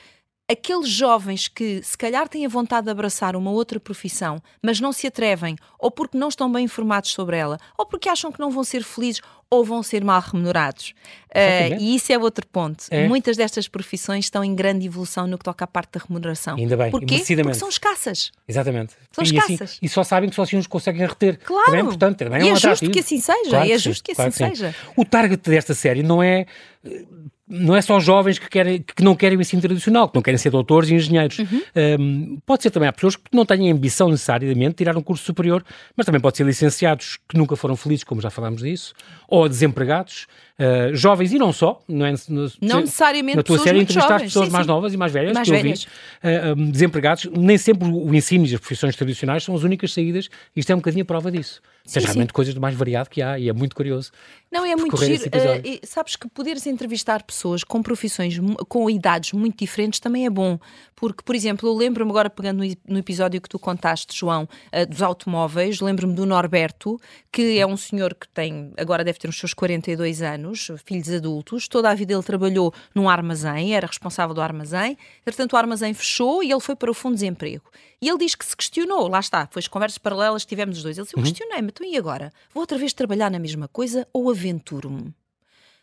aqueles 0.49 0.87
jovens 0.89 1.47
que 1.47 1.81
se 1.83 1.97
calhar 1.97 2.27
têm 2.29 2.45
a 2.45 2.49
vontade 2.49 2.85
de 2.85 2.91
abraçar 2.91 3.35
uma 3.35 3.51
outra 3.51 3.79
profissão, 3.79 4.41
mas 4.61 4.79
não 4.79 4.91
se 4.91 5.07
atrevem, 5.07 5.55
ou 5.79 5.89
porque 5.89 6.17
não 6.17 6.27
estão 6.27 6.51
bem 6.51 6.65
informados 6.65 7.11
sobre 7.11 7.37
ela, 7.37 7.57
ou 7.77 7.85
porque 7.85 8.09
acham 8.09 8.31
que 8.31 8.39
não 8.39 8.51
vão 8.51 8.63
ser 8.63 8.83
felizes, 8.83 9.21
ou 9.49 9.63
vão 9.63 9.83
ser 9.83 10.03
mal 10.03 10.19
remunerados. 10.21 10.93
Uh, 11.29 11.79
e 11.79 11.95
isso 11.95 12.11
é 12.11 12.17
outro 12.17 12.45
ponto. 12.47 12.85
É. 12.89 13.07
Muitas 13.07 13.37
destas 13.37 13.67
profissões 13.67 14.25
estão 14.25 14.43
em 14.43 14.55
grande 14.55 14.85
evolução 14.85 15.27
no 15.27 15.37
que 15.37 15.43
toca 15.43 15.65
à 15.65 15.67
parte 15.67 15.91
da 15.93 16.05
remuneração. 16.05 16.57
Ainda 16.57 16.75
bem, 16.75 16.91
Porquê? 16.91 17.23
Porque 17.25 17.53
são 17.53 17.69
escassas. 17.69 18.31
Exatamente. 18.47 18.93
São 19.11 19.23
e 19.23 19.27
assim, 19.27 19.35
escassas. 19.35 19.61
Assim, 19.61 19.79
e 19.81 19.89
só 19.89 20.03
sabem 20.03 20.29
que 20.29 20.35
só 20.35 20.43
assim 20.43 20.57
os 20.57 20.67
conseguem 20.67 21.05
reter. 21.05 21.39
Claro. 21.43 21.65
Também 21.65 21.79
é 21.79 21.83
importante, 21.83 22.17
também 22.17 22.41
é, 22.41 22.51
um 22.51 22.55
é 22.55 22.59
justo 22.59 22.89
que 22.89 22.99
assim 22.99 23.19
seja. 23.19 23.49
Claro 23.49 23.71
é 23.71 23.77
justo 23.77 24.03
que, 24.03 24.15
que 24.15 24.21
assim 24.21 24.37
claro 24.37 24.55
seja. 24.55 24.75
O 24.95 25.05
target 25.05 25.49
desta 25.49 25.73
série 25.73 26.01
não 26.01 26.23
é 26.23 26.47
não 27.47 27.75
é 27.75 27.81
só 27.81 27.99
jovens 27.99 28.39
que, 28.39 28.49
querem, 28.49 28.81
que 28.81 29.03
não 29.03 29.15
querem 29.15 29.37
o 29.37 29.41
ensino 29.41 29.61
tradicional, 29.61 30.09
que 30.09 30.15
não 30.15 30.21
querem 30.21 30.37
ser 30.37 30.49
doutores 30.49 30.89
e 30.89 30.95
engenheiros. 30.95 31.37
Uhum. 31.39 31.61
Um, 31.99 32.39
pode 32.45 32.63
ser 32.63 32.71
também 32.71 32.89
há 32.89 32.93
pessoas 32.93 33.15
que 33.15 33.23
não 33.31 33.45
têm 33.45 33.69
a 33.69 33.73
ambição 33.73 34.09
necessariamente 34.09 34.69
de 34.71 34.75
tirar 34.77 34.97
um 34.97 35.01
curso 35.01 35.23
superior, 35.23 35.63
mas 35.95 36.05
também 36.05 36.19
pode 36.19 36.37
ser 36.37 36.43
licenciados 36.43 37.19
que 37.29 37.37
nunca 37.37 37.55
foram 37.55 37.75
felizes, 37.75 38.03
como 38.03 38.19
já 38.19 38.31
falámos 38.31 38.63
disso, 38.63 38.93
ou 39.27 39.47
desempregados, 39.47 40.25
uh, 40.59 40.95
jovens 40.95 41.33
e 41.33 41.37
não 41.37 41.51
só. 41.51 41.81
Não, 41.87 42.05
é, 42.05 42.13
no, 42.29 42.51
não 42.61 42.79
necessariamente 42.81 43.37
Na 43.37 43.43
tua 43.43 43.59
série 43.59 43.79
entrevistaste 43.79 44.27
pessoas 44.27 44.47
sim, 44.47 44.51
mais 44.51 44.65
sim. 44.65 44.71
novas 44.71 44.93
e 44.93 44.97
mais 44.97 45.11
velhas, 45.11 45.33
mais 45.33 45.47
que 45.47 45.55
velhas. 45.55 45.87
eu 46.23 46.55
vi, 46.55 46.61
uh, 46.61 46.71
desempregados. 46.71 47.25
Nem 47.25 47.57
sempre 47.57 47.87
o 47.87 48.13
ensino 48.13 48.45
e 48.45 48.53
as 48.53 48.59
profissões 48.59 48.95
tradicionais 48.95 49.43
são 49.43 49.55
as 49.55 49.63
únicas 49.63 49.93
saídas. 49.93 50.29
Isto 50.55 50.71
é 50.71 50.75
um 50.75 50.79
bocadinho 50.79 51.03
a 51.03 51.05
prova 51.05 51.31
disso. 51.31 51.61
Sim, 51.85 51.99
Tens 51.99 52.05
realmente 52.05 52.33
coisas 52.33 52.53
do 52.53 52.59
mais 52.59 52.75
variado 52.75 53.09
que 53.09 53.21
há 53.21 53.37
e 53.37 53.47
é 53.47 53.53
muito 53.53 53.75
curioso. 53.75 54.11
Não, 54.51 54.65
é 54.65 54.75
muito 54.75 54.97
giro. 54.97 55.23
Uh, 55.23 55.79
sabes 55.83 56.15
que 56.15 56.27
poderes 56.27 56.65
entrevistar 56.65 57.21
pessoas 57.21 57.63
com 57.63 57.83
profissões, 57.83 58.39
com 58.67 58.89
idades 58.89 59.33
muito 59.33 59.59
diferentes 59.59 59.99
também 59.99 60.25
é 60.25 60.29
bom. 60.29 60.57
Porque, 60.95 61.21
por 61.23 61.35
exemplo, 61.35 61.69
eu 61.69 61.75
lembro-me 61.75 62.09
agora, 62.09 62.29
pegando 62.29 62.63
no 62.87 62.97
episódio 62.97 63.39
que 63.39 63.49
tu 63.49 63.59
contaste, 63.59 64.17
João, 64.17 64.43
uh, 64.43 64.85
dos 64.89 65.01
automóveis, 65.01 65.79
lembro-me 65.79 66.15
do 66.15 66.25
Norberto, 66.25 66.99
que 67.31 67.59
é 67.59 67.67
um 67.67 67.77
senhor 67.77 68.15
que 68.15 68.27
tem, 68.29 68.71
agora 68.77 69.03
deve 69.03 69.19
ter 69.19 69.27
os 69.27 69.37
seus 69.37 69.53
42 69.53 70.21
anos, 70.23 70.44
filhos 70.85 71.09
adultos, 71.09 71.67
toda 71.67 71.89
a 71.89 71.95
vida 71.95 72.13
ele 72.13 72.23
trabalhou 72.23 72.73
num 72.93 73.09
armazém, 73.09 73.75
era 73.75 73.87
responsável 73.87 74.35
do 74.35 74.41
armazém, 74.41 74.97
portanto 75.23 75.53
o 75.53 75.57
armazém 75.57 75.93
fechou 75.93 76.43
e 76.43 76.51
ele 76.51 76.59
foi 76.59 76.75
para 76.75 76.91
o 76.91 76.93
fundo 76.93 77.13
de 77.13 77.21
desemprego. 77.21 77.63
E 78.01 78.07
ele 78.09 78.19
diz 78.19 78.35
que 78.35 78.45
se 78.45 78.55
questionou, 78.55 79.07
lá 79.07 79.19
está, 79.19 79.47
foi 79.49 79.61
as 79.61 79.67
conversas 79.67 79.97
paralelas 79.97 80.43
que 80.43 80.49
tivemos 80.49 80.77
os 80.77 80.83
dois. 80.83 80.97
Ele 80.97 81.05
disse: 81.05 81.15
Eu 81.15 81.19
uhum. 81.19 81.25
questionei-me, 81.25 81.69
então 81.69 81.87
e 81.87 81.97
agora? 81.97 82.31
Vou 82.53 82.61
outra 82.61 82.77
vez 82.77 82.93
trabalhar 82.93 83.31
na 83.31 83.39
mesma 83.39 83.67
coisa 83.67 84.07
ou 84.13 84.29
aventuro-me? 84.29 85.13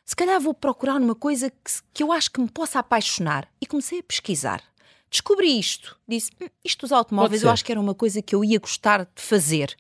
Se 0.04 0.14
calhar 0.14 0.40
vou 0.40 0.52
procurar 0.52 0.96
uma 0.96 1.14
coisa 1.14 1.50
que, 1.50 1.72
que 1.94 2.02
eu 2.02 2.12
acho 2.12 2.30
que 2.30 2.40
me 2.40 2.48
possa 2.48 2.78
apaixonar. 2.78 3.48
E 3.60 3.66
comecei 3.66 4.00
a 4.00 4.02
pesquisar. 4.02 4.62
Descobri 5.10 5.58
isto. 5.58 5.98
Disse: 6.06 6.30
hum, 6.40 6.48
Isto 6.64 6.82
dos 6.82 6.92
automóveis 6.92 7.42
eu 7.42 7.50
acho 7.50 7.64
que 7.64 7.72
era 7.72 7.80
uma 7.80 7.94
coisa 7.94 8.22
que 8.22 8.34
eu 8.34 8.44
ia 8.44 8.58
gostar 8.58 9.04
de 9.04 9.22
fazer. 9.22 9.76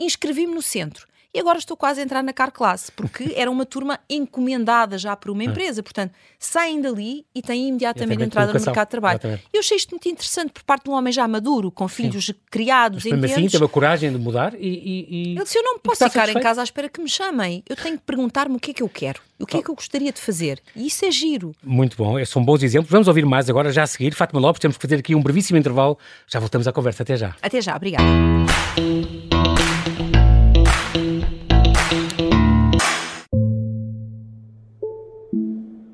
Inscrevi-me 0.00 0.54
no 0.54 0.62
centro 0.62 1.06
e 1.34 1.40
agora 1.40 1.58
estou 1.58 1.76
quase 1.76 2.00
a 2.00 2.04
entrar 2.04 2.22
na 2.22 2.32
car 2.32 2.52
classe, 2.52 2.92
porque 2.92 3.32
era 3.36 3.50
uma 3.50 3.64
turma 3.64 3.98
encomendada 4.08 4.98
já 4.98 5.16
por 5.16 5.30
uma 5.30 5.42
ah. 5.42 5.46
empresa, 5.46 5.82
portanto, 5.82 6.12
saem 6.38 6.80
dali 6.80 7.24
e 7.34 7.40
têm 7.40 7.68
imediatamente 7.68 8.22
entrada 8.22 8.52
no 8.52 8.60
mercado 8.60 8.86
de 8.86 8.90
trabalho. 8.90 9.16
Exatamente. 9.16 9.44
Eu 9.52 9.60
achei 9.60 9.76
isto 9.76 9.90
muito 9.90 10.08
interessante 10.08 10.52
por 10.52 10.62
parte 10.62 10.84
de 10.84 10.90
um 10.90 10.92
homem 10.92 11.12
já 11.12 11.26
maduro, 11.26 11.70
com 11.70 11.88
filhos 11.88 12.26
Sim. 12.26 12.34
criados, 12.50 13.04
Mas, 13.04 13.32
assim, 13.32 13.48
teve 13.48 13.64
a 13.64 13.68
coragem 13.68 14.12
de 14.12 14.18
mudar 14.18 14.54
e... 14.54 14.58
e, 14.58 15.06
e... 15.10 15.34
Ele 15.34 15.44
disse, 15.44 15.58
eu 15.58 15.62
não 15.62 15.78
posso 15.78 16.04
ficar 16.04 16.28
em 16.28 16.40
casa 16.40 16.60
à 16.60 16.64
espera 16.64 16.88
que 16.88 17.00
me 17.00 17.08
chamem, 17.08 17.62
eu 17.68 17.76
tenho 17.76 17.96
que 17.96 18.04
perguntar-me 18.04 18.56
o 18.56 18.60
que 18.60 18.72
é 18.72 18.74
que 18.74 18.82
eu 18.82 18.88
quero, 18.88 19.20
o 19.38 19.46
que 19.46 19.56
é 19.56 19.62
que 19.62 19.70
eu 19.70 19.74
gostaria 19.74 20.12
de 20.12 20.20
fazer, 20.20 20.60
e 20.76 20.86
isso 20.86 21.04
é 21.04 21.10
giro. 21.10 21.54
Muito 21.62 21.96
bom, 21.96 22.22
são 22.24 22.44
bons 22.44 22.62
exemplos. 22.62 22.90
Vamos 22.90 23.08
ouvir 23.08 23.24
mais 23.24 23.48
agora, 23.48 23.72
já 23.72 23.82
a 23.82 23.86
seguir. 23.86 24.14
Fátima 24.14 24.40
Lopes, 24.40 24.60
temos 24.60 24.76
que 24.76 24.82
fazer 24.82 24.96
aqui 24.96 25.14
um 25.14 25.22
brevíssimo 25.22 25.58
intervalo, 25.58 25.98
já 26.26 26.38
voltamos 26.38 26.68
à 26.68 26.72
conversa, 26.72 27.02
até 27.02 27.16
já. 27.16 27.34
Até 27.42 27.60
já, 27.60 27.74
obrigada. 27.76 28.02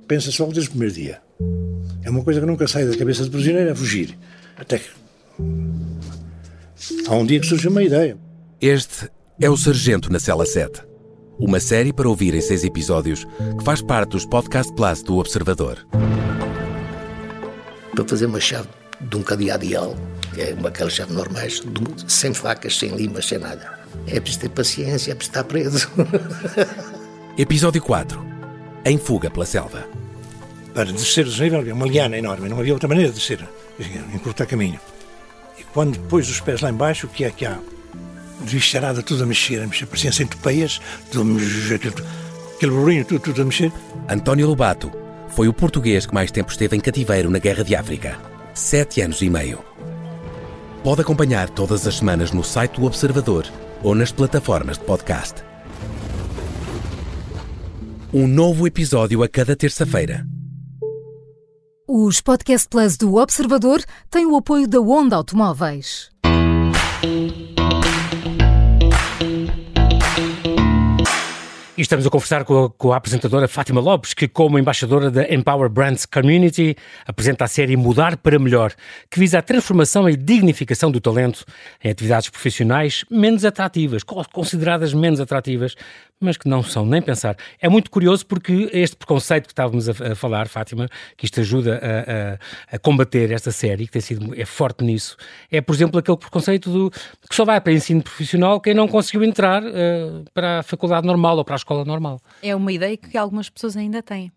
Pensa-se 0.09 0.41
logo 0.41 0.53
desde 0.53 0.71
o 0.71 0.73
primeiro 0.73 0.95
dia. 0.95 1.21
É 2.03 2.11
uma 2.11 2.25
coisa 2.25 2.41
que 2.41 2.47
nunca 2.47 2.67
sai 2.67 2.87
da 2.87 2.97
cabeça 2.97 3.25
do 3.25 3.31
prisioneiro, 3.31 3.71
é 3.71 3.75
fugir. 3.75 4.19
Até 4.57 4.79
que. 4.79 4.89
Há 7.07 7.15
um 7.15 7.27
dia 7.27 7.39
que 7.39 7.47
surge 7.47 7.69
uma 7.69 7.83
ideia. 7.83 8.17
Este 8.61 9.11
é 9.41 9.49
o 9.49 9.57
Sargento 9.57 10.11
na 10.11 10.19
Cela 10.19 10.47
7. 10.47 10.83
Uma 11.39 11.61
série 11.61 11.93
para 11.93 12.09
ouvir 12.09 12.35
em 12.35 12.41
seis 12.41 12.65
episódios 12.65 13.25
que 13.59 13.65
faz 13.65 13.81
parte 13.81 14.11
dos 14.11 14.27
Podcast 14.27 14.73
Plus 14.75 15.03
do 15.03 15.19
Observador. 15.19 15.87
Para 17.95 18.05
fazer 18.05 18.27
uma 18.27 18.41
chave 18.41 18.69
de 19.01 19.17
um 19.17 19.23
cadeado 19.23 19.65
ideal, 19.65 19.95
que 20.35 20.41
é 20.41 20.55
uma 20.55 20.71
aquelas 20.71 20.95
chaves 20.95 21.15
normais, 21.15 21.63
sem 22.09 22.35
facas, 22.35 22.77
sem 22.77 22.91
limas, 22.97 23.27
sem 23.27 23.39
nada. 23.39 23.79
É 24.07 24.19
preciso 24.19 24.41
ter 24.41 24.49
paciência, 24.49 25.13
é 25.13 25.15
preciso 25.15 25.39
estar 25.39 25.45
preso. 25.45 25.89
Episódio 27.39 27.81
4. 27.81 28.28
Em 28.85 28.99
fuga 28.99 29.31
pela 29.31 29.47
selva 29.47 29.87
para 30.79 30.93
descer 30.93 31.27
o 31.27 31.29
desnível 31.29 31.59
havia 31.59 31.75
uma 31.75 31.89
liana 31.89 32.17
enorme, 32.17 32.49
não 32.49 32.61
havia 32.61 32.73
outra 32.73 32.89
maneira 32.89 33.11
de 33.11 33.19
descer, 33.19 33.41
encurtar 34.15 34.47
caminho. 34.47 34.79
E 35.59 35.65
quando 35.65 35.99
pôs 36.03 36.31
os 36.31 36.41
pés 36.41 36.61
lá 36.61 36.71
embaixo, 36.71 37.09
o 37.09 37.11
que 37.11 37.25
é 37.25 37.31
que 37.31 37.45
há? 37.45 37.59
Desvistarada, 38.41 39.03
tudo 39.03 39.25
a 39.25 39.27
mexer, 39.27 39.61
a 39.61 39.67
mexer, 39.67 39.87
parecia 39.87 40.13
centopeias, 40.13 40.81
tudo 41.11 41.23
a 41.23 41.35
mexer, 41.35 41.75
aquele, 41.75 41.95
aquele 42.55 42.71
burrinho, 42.71 43.05
tudo, 43.05 43.19
tudo 43.19 43.43
a 43.43 43.45
mexer. 43.45 43.73
António 44.09 44.47
Lobato 44.47 44.93
foi 45.31 45.49
o 45.49 45.53
português 45.53 46.07
que 46.07 46.15
mais 46.15 46.31
tempo 46.31 46.53
esteve 46.53 46.77
em 46.77 46.81
cativeiro 46.81 47.29
na 47.29 47.41
Guerra 47.41 47.65
de 47.65 47.75
África. 47.75 48.17
Sete 48.55 49.01
anos 49.01 49.21
e 49.21 49.29
meio. 49.29 49.59
Pode 50.85 51.01
acompanhar 51.01 51.51
todas 51.51 51.89
as 51.89 51.97
semanas 51.97 52.31
no 52.31 52.45
site 52.45 52.79
do 52.79 52.87
Observador 52.87 53.47
ou 53.83 53.97
nas 53.97 54.13
plataformas 54.13 54.79
de 54.79 54.85
podcast. 54.85 55.48
Um 58.13 58.27
novo 58.27 58.67
episódio 58.67 59.23
a 59.23 59.29
cada 59.29 59.55
terça-feira. 59.55 60.27
Os 61.87 62.23
Podcast 62.23 62.67
Plus 62.67 62.97
do 62.97 63.17
Observador 63.17 63.85
têm 64.11 64.25
o 64.25 64.35
apoio 64.35 64.67
da 64.67 64.81
Onda 64.81 65.15
Automóveis. 65.15 66.11
E 71.79 71.83
estamos 71.83 72.05
a 72.05 72.11
conversar 72.11 72.43
com 72.45 72.65
a, 72.65 72.71
com 72.71 72.93
a, 72.93 72.97
apresentadora 72.97 73.47
Fátima 73.47 73.81
Lopes, 73.81 74.13
que, 74.13 74.27
como 74.27 74.59
embaixadora 74.59 75.13
da 75.13 75.33
Empower 75.33 75.69
Brands 75.69 76.07
Community, 76.07 76.75
apresenta 77.07 77.45
a 77.45 77.47
série 77.47 77.77
Mudar 77.77 78.17
para 78.17 78.37
Melhor, 78.37 78.73
que 79.09 79.21
visa 79.21 79.39
a 79.39 79.43
transformação 79.43 80.11
e 80.11 80.17
dignificação 80.17 80.91
do 80.91 81.01
talento 81.01 81.45
em 81.85 81.89
atividades 81.89 82.31
profissionais 82.31 83.05
menos 83.09 83.45
atrativas, 83.45 84.03
consideradas 84.03 84.93
menos 84.93 85.21
atrativas, 85.21 85.77
mas 86.21 86.37
que 86.37 86.49
não 86.49 86.63
são 86.63 86.85
nem 86.85 87.01
pensar. 87.01 87.37
É 87.61 87.69
muito 87.69 87.91
curioso 87.91 88.27
porque 88.27 88.69
este 88.73 88.97
preconceito 88.97 89.47
que 89.47 89.53
estávamos 89.53 89.89
a, 89.89 90.13
a 90.13 90.15
falar, 90.15 90.49
Fátima, 90.49 90.89
que 91.17 91.25
isto 91.25 91.41
ajuda 91.41 91.81
a, 91.83 92.75
a, 92.75 92.77
a, 92.77 92.79
combater 92.79 93.31
esta 93.31 93.51
série, 93.51 93.87
que 93.87 93.93
tem 93.93 94.03
sido 94.03 94.35
é 94.39 94.45
forte 94.45 94.85
nisso, 94.85 95.17
é, 95.51 95.61
por 95.61 95.75
exemplo, 95.75 95.99
aquele 95.99 96.17
preconceito 96.17 96.71
do, 96.71 96.91
que 96.91 97.35
só 97.35 97.45
vai 97.45 97.61
para 97.61 97.73
ensino 97.73 98.03
profissional 98.03 98.61
quem 98.61 98.75
não 98.75 98.89
conseguiu 98.89 99.23
entrar 99.25 99.63
uh, 99.63 100.25
para 100.35 100.61
a 100.61 100.63
faculdade 100.63 101.07
normal 101.07 101.37
ou 101.37 101.45
para 101.45 101.55
a 101.55 101.57
escola 101.57 101.85
normal. 101.85 102.21
É 102.43 102.55
uma 102.55 102.73
ideia 102.73 102.97
que 102.97 103.17
algumas 103.17 103.49
pessoas 103.49 103.77
ainda 103.77 104.03
têm 104.03 104.33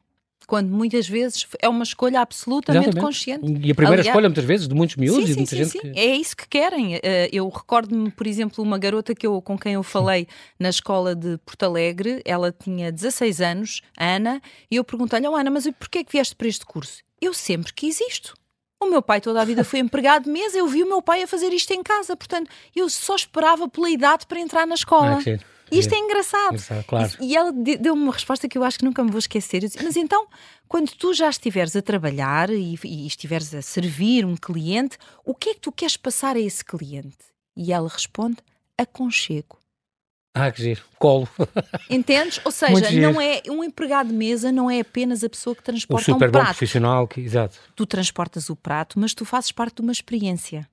quando 0.51 0.67
muitas 0.67 1.07
vezes 1.07 1.47
é 1.61 1.69
uma 1.69 1.85
escolha 1.85 2.19
absolutamente 2.19 2.89
Exatamente. 2.89 3.05
consciente. 3.05 3.45
E 3.45 3.71
a 3.71 3.73
primeira 3.73 4.01
Aliás, 4.01 4.07
escolha, 4.07 4.27
muitas 4.27 4.43
vezes, 4.43 4.67
de 4.67 4.75
muitos 4.75 4.97
miúdos 4.97 5.23
sim, 5.23 5.31
e 5.31 5.33
de 5.33 5.37
muita 5.37 5.49
sim, 5.49 5.63
gente. 5.63 5.71
Sim. 5.71 5.79
Que... 5.79 5.97
É 5.97 6.13
isso 6.13 6.35
que 6.35 6.45
querem. 6.45 6.99
Eh, 7.01 7.29
eu 7.31 7.47
recordo-me, 7.47 8.11
por 8.11 8.27
exemplo, 8.27 8.61
uma 8.61 8.77
garota 8.77 9.15
que 9.15 9.25
eu, 9.25 9.41
com 9.41 9.57
quem 9.57 9.75
eu 9.75 9.81
falei 9.81 10.27
na 10.59 10.67
escola 10.67 11.15
de 11.15 11.37
Porto 11.45 11.63
Alegre, 11.63 12.21
ela 12.25 12.51
tinha 12.51 12.91
16 12.91 13.39
anos, 13.39 13.81
Ana, 13.97 14.41
e 14.69 14.75
eu 14.75 14.83
perguntei-lhe, 14.83 15.25
oh, 15.25 15.37
Ana, 15.37 15.49
mas 15.49 15.69
porquê 15.79 15.99
é 15.99 16.03
que 16.03 16.11
vieste 16.11 16.35
para 16.35 16.49
este 16.49 16.65
curso? 16.65 17.01
Eu 17.21 17.33
sempre 17.33 17.71
quis 17.71 18.01
isto. 18.01 18.33
O 18.83 18.87
meu 18.87 19.01
pai 19.01 19.21
toda 19.21 19.41
a 19.41 19.45
vida 19.45 19.63
foi 19.63 19.79
empregado 19.79 20.25
de 20.25 20.29
mesa, 20.29 20.57
eu 20.57 20.67
vi 20.67 20.83
o 20.83 20.85
meu 20.85 21.01
pai 21.01 21.23
a 21.23 21.27
fazer 21.27 21.53
isto 21.53 21.71
em 21.71 21.81
casa, 21.81 22.13
portanto, 22.17 22.51
eu 22.75 22.89
só 22.89 23.15
esperava 23.15 23.69
pela 23.69 23.89
idade 23.89 24.27
para 24.27 24.37
entrar 24.37 24.67
na 24.67 24.75
escola. 24.75 25.19
Ah, 25.25 25.39
e 25.71 25.79
isto 25.79 25.93
é 25.93 25.97
engraçado. 25.97 26.85
claro. 26.85 27.11
E, 27.19 27.35
ela 27.35 27.51
deu-me 27.51 28.01
uma 28.01 28.13
resposta 28.13 28.47
que 28.47 28.57
eu 28.57 28.63
acho 28.63 28.79
que 28.79 28.85
nunca 28.85 29.03
me 29.03 29.09
vou 29.09 29.19
esquecer. 29.19 29.59
Disse, 29.59 29.81
mas 29.83 29.95
então, 29.95 30.27
quando 30.67 30.91
tu 30.91 31.13
já 31.13 31.29
estiveres 31.29 31.75
a 31.75 31.81
trabalhar 31.81 32.49
e, 32.49 32.77
e 32.83 33.07
estiveres 33.07 33.53
a 33.53 33.61
servir 33.61 34.25
um 34.25 34.35
cliente, 34.35 34.97
o 35.25 35.33
que 35.33 35.49
é 35.51 35.53
que 35.53 35.61
tu 35.61 35.71
queres 35.71 35.97
passar 35.97 36.35
a 36.35 36.39
esse 36.39 36.63
cliente? 36.63 37.17
E 37.55 37.71
ela 37.71 37.89
responde: 37.89 38.37
aconchego. 38.77 39.61
Ah, 40.33 40.49
que 40.49 40.61
giro. 40.61 40.81
Colo. 40.97 41.27
Entendes? 41.89 42.39
Ou 42.45 42.51
seja, 42.51 42.91
não 42.91 43.19
é 43.19 43.41
um 43.49 43.63
empregado 43.63 44.07
de 44.07 44.13
mesa 44.13 44.51
não 44.51 44.71
é 44.71 44.79
apenas 44.79 45.23
a 45.23 45.29
pessoa 45.29 45.53
que 45.55 45.61
transporta 45.61 46.11
o 46.11 46.13
super 46.13 46.29
um 46.29 46.31
prato. 46.31 46.43
bom 46.43 46.49
profissional, 46.51 47.07
que, 47.07 47.19
exato. 47.19 47.59
Tu 47.75 47.85
transportas 47.85 48.49
o 48.49 48.55
prato, 48.55 48.97
mas 48.97 49.13
tu 49.13 49.25
fazes 49.25 49.51
parte 49.51 49.75
de 49.75 49.81
uma 49.81 49.91
experiência. 49.91 50.67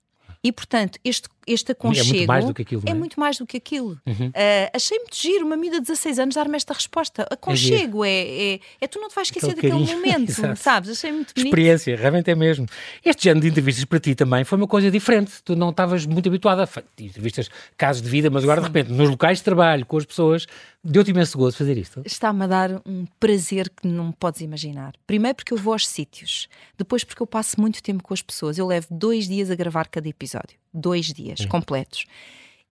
E, 0.44 0.52
portanto, 0.52 1.00
este, 1.04 1.28
este 1.52 1.72
aconchego. 1.72 2.08
É 2.08 2.12
muito 2.14 2.26
mais 2.28 2.44
do 2.44 2.54
que 2.54 2.62
aquilo. 2.62 2.82
É, 2.86 2.90
é? 2.90 2.94
muito 2.94 3.20
mais 3.20 3.38
do 3.38 3.46
que 3.46 3.56
aquilo. 3.56 4.00
Uhum. 4.06 4.28
Uh, 4.28 4.70
achei 4.74 4.98
muito 4.98 5.16
giro 5.16 5.46
uma 5.46 5.56
miúda 5.56 5.80
de 5.80 5.86
16 5.86 6.18
anos 6.18 6.34
dar-me 6.34 6.56
esta 6.56 6.74
resposta. 6.74 7.26
Aconchego 7.30 8.04
é, 8.04 8.10
é, 8.10 8.54
é, 8.54 8.60
é, 8.82 8.86
tu 8.86 9.00
não 9.00 9.08
te 9.08 9.14
vais 9.14 9.28
esquecer 9.28 9.50
Aquele 9.50 9.72
daquele 9.72 9.86
carinho. 9.86 9.98
momento, 10.18 10.56
sabes? 10.56 10.90
Achei 10.90 11.12
muito 11.12 11.34
bonito. 11.34 11.46
Experiência, 11.46 11.96
realmente 11.96 12.30
é 12.30 12.34
mesmo. 12.34 12.66
Este 13.04 13.24
género 13.24 13.40
de 13.40 13.48
entrevistas 13.48 13.84
para 13.84 14.00
ti 14.00 14.14
também 14.14 14.44
foi 14.44 14.58
uma 14.58 14.66
coisa 14.66 14.90
diferente. 14.90 15.42
Tu 15.44 15.56
não 15.56 15.70
estavas 15.70 16.06
muito 16.06 16.28
habituada 16.28 16.64
a 16.64 17.02
entrevistas, 17.02 17.48
casos 17.76 18.02
de 18.02 18.08
vida, 18.08 18.30
mas 18.30 18.42
agora 18.44 18.60
Sim. 18.60 18.70
de 18.70 18.78
repente, 18.78 18.96
nos 18.96 19.08
locais 19.08 19.38
de 19.38 19.44
trabalho, 19.44 19.86
com 19.86 19.96
as 19.96 20.04
pessoas, 20.04 20.46
deu-te 20.82 21.10
imenso 21.10 21.36
gosto 21.36 21.58
fazer 21.58 21.76
isto. 21.76 22.02
Está-me 22.04 22.44
a 22.44 22.46
dar 22.46 22.82
um 22.86 23.06
prazer 23.18 23.68
que 23.68 23.86
não 23.86 24.12
podes 24.12 24.40
imaginar. 24.40 24.94
Primeiro 25.06 25.36
porque 25.36 25.52
eu 25.52 25.58
vou 25.58 25.72
aos 25.72 25.86
sítios, 25.86 26.48
depois 26.76 27.04
porque 27.04 27.22
eu 27.22 27.26
passo 27.26 27.60
muito 27.60 27.82
tempo 27.82 28.02
com 28.02 28.14
as 28.14 28.22
pessoas. 28.22 28.58
Eu 28.58 28.66
levo 28.66 28.86
dois 28.90 29.28
dias 29.28 29.50
a 29.50 29.54
gravar 29.54 29.88
cada 29.88 30.08
episódio. 30.08 30.56
Dois 30.72 31.06
dias 31.06 31.40
hum. 31.40 31.48
completos. 31.48 32.06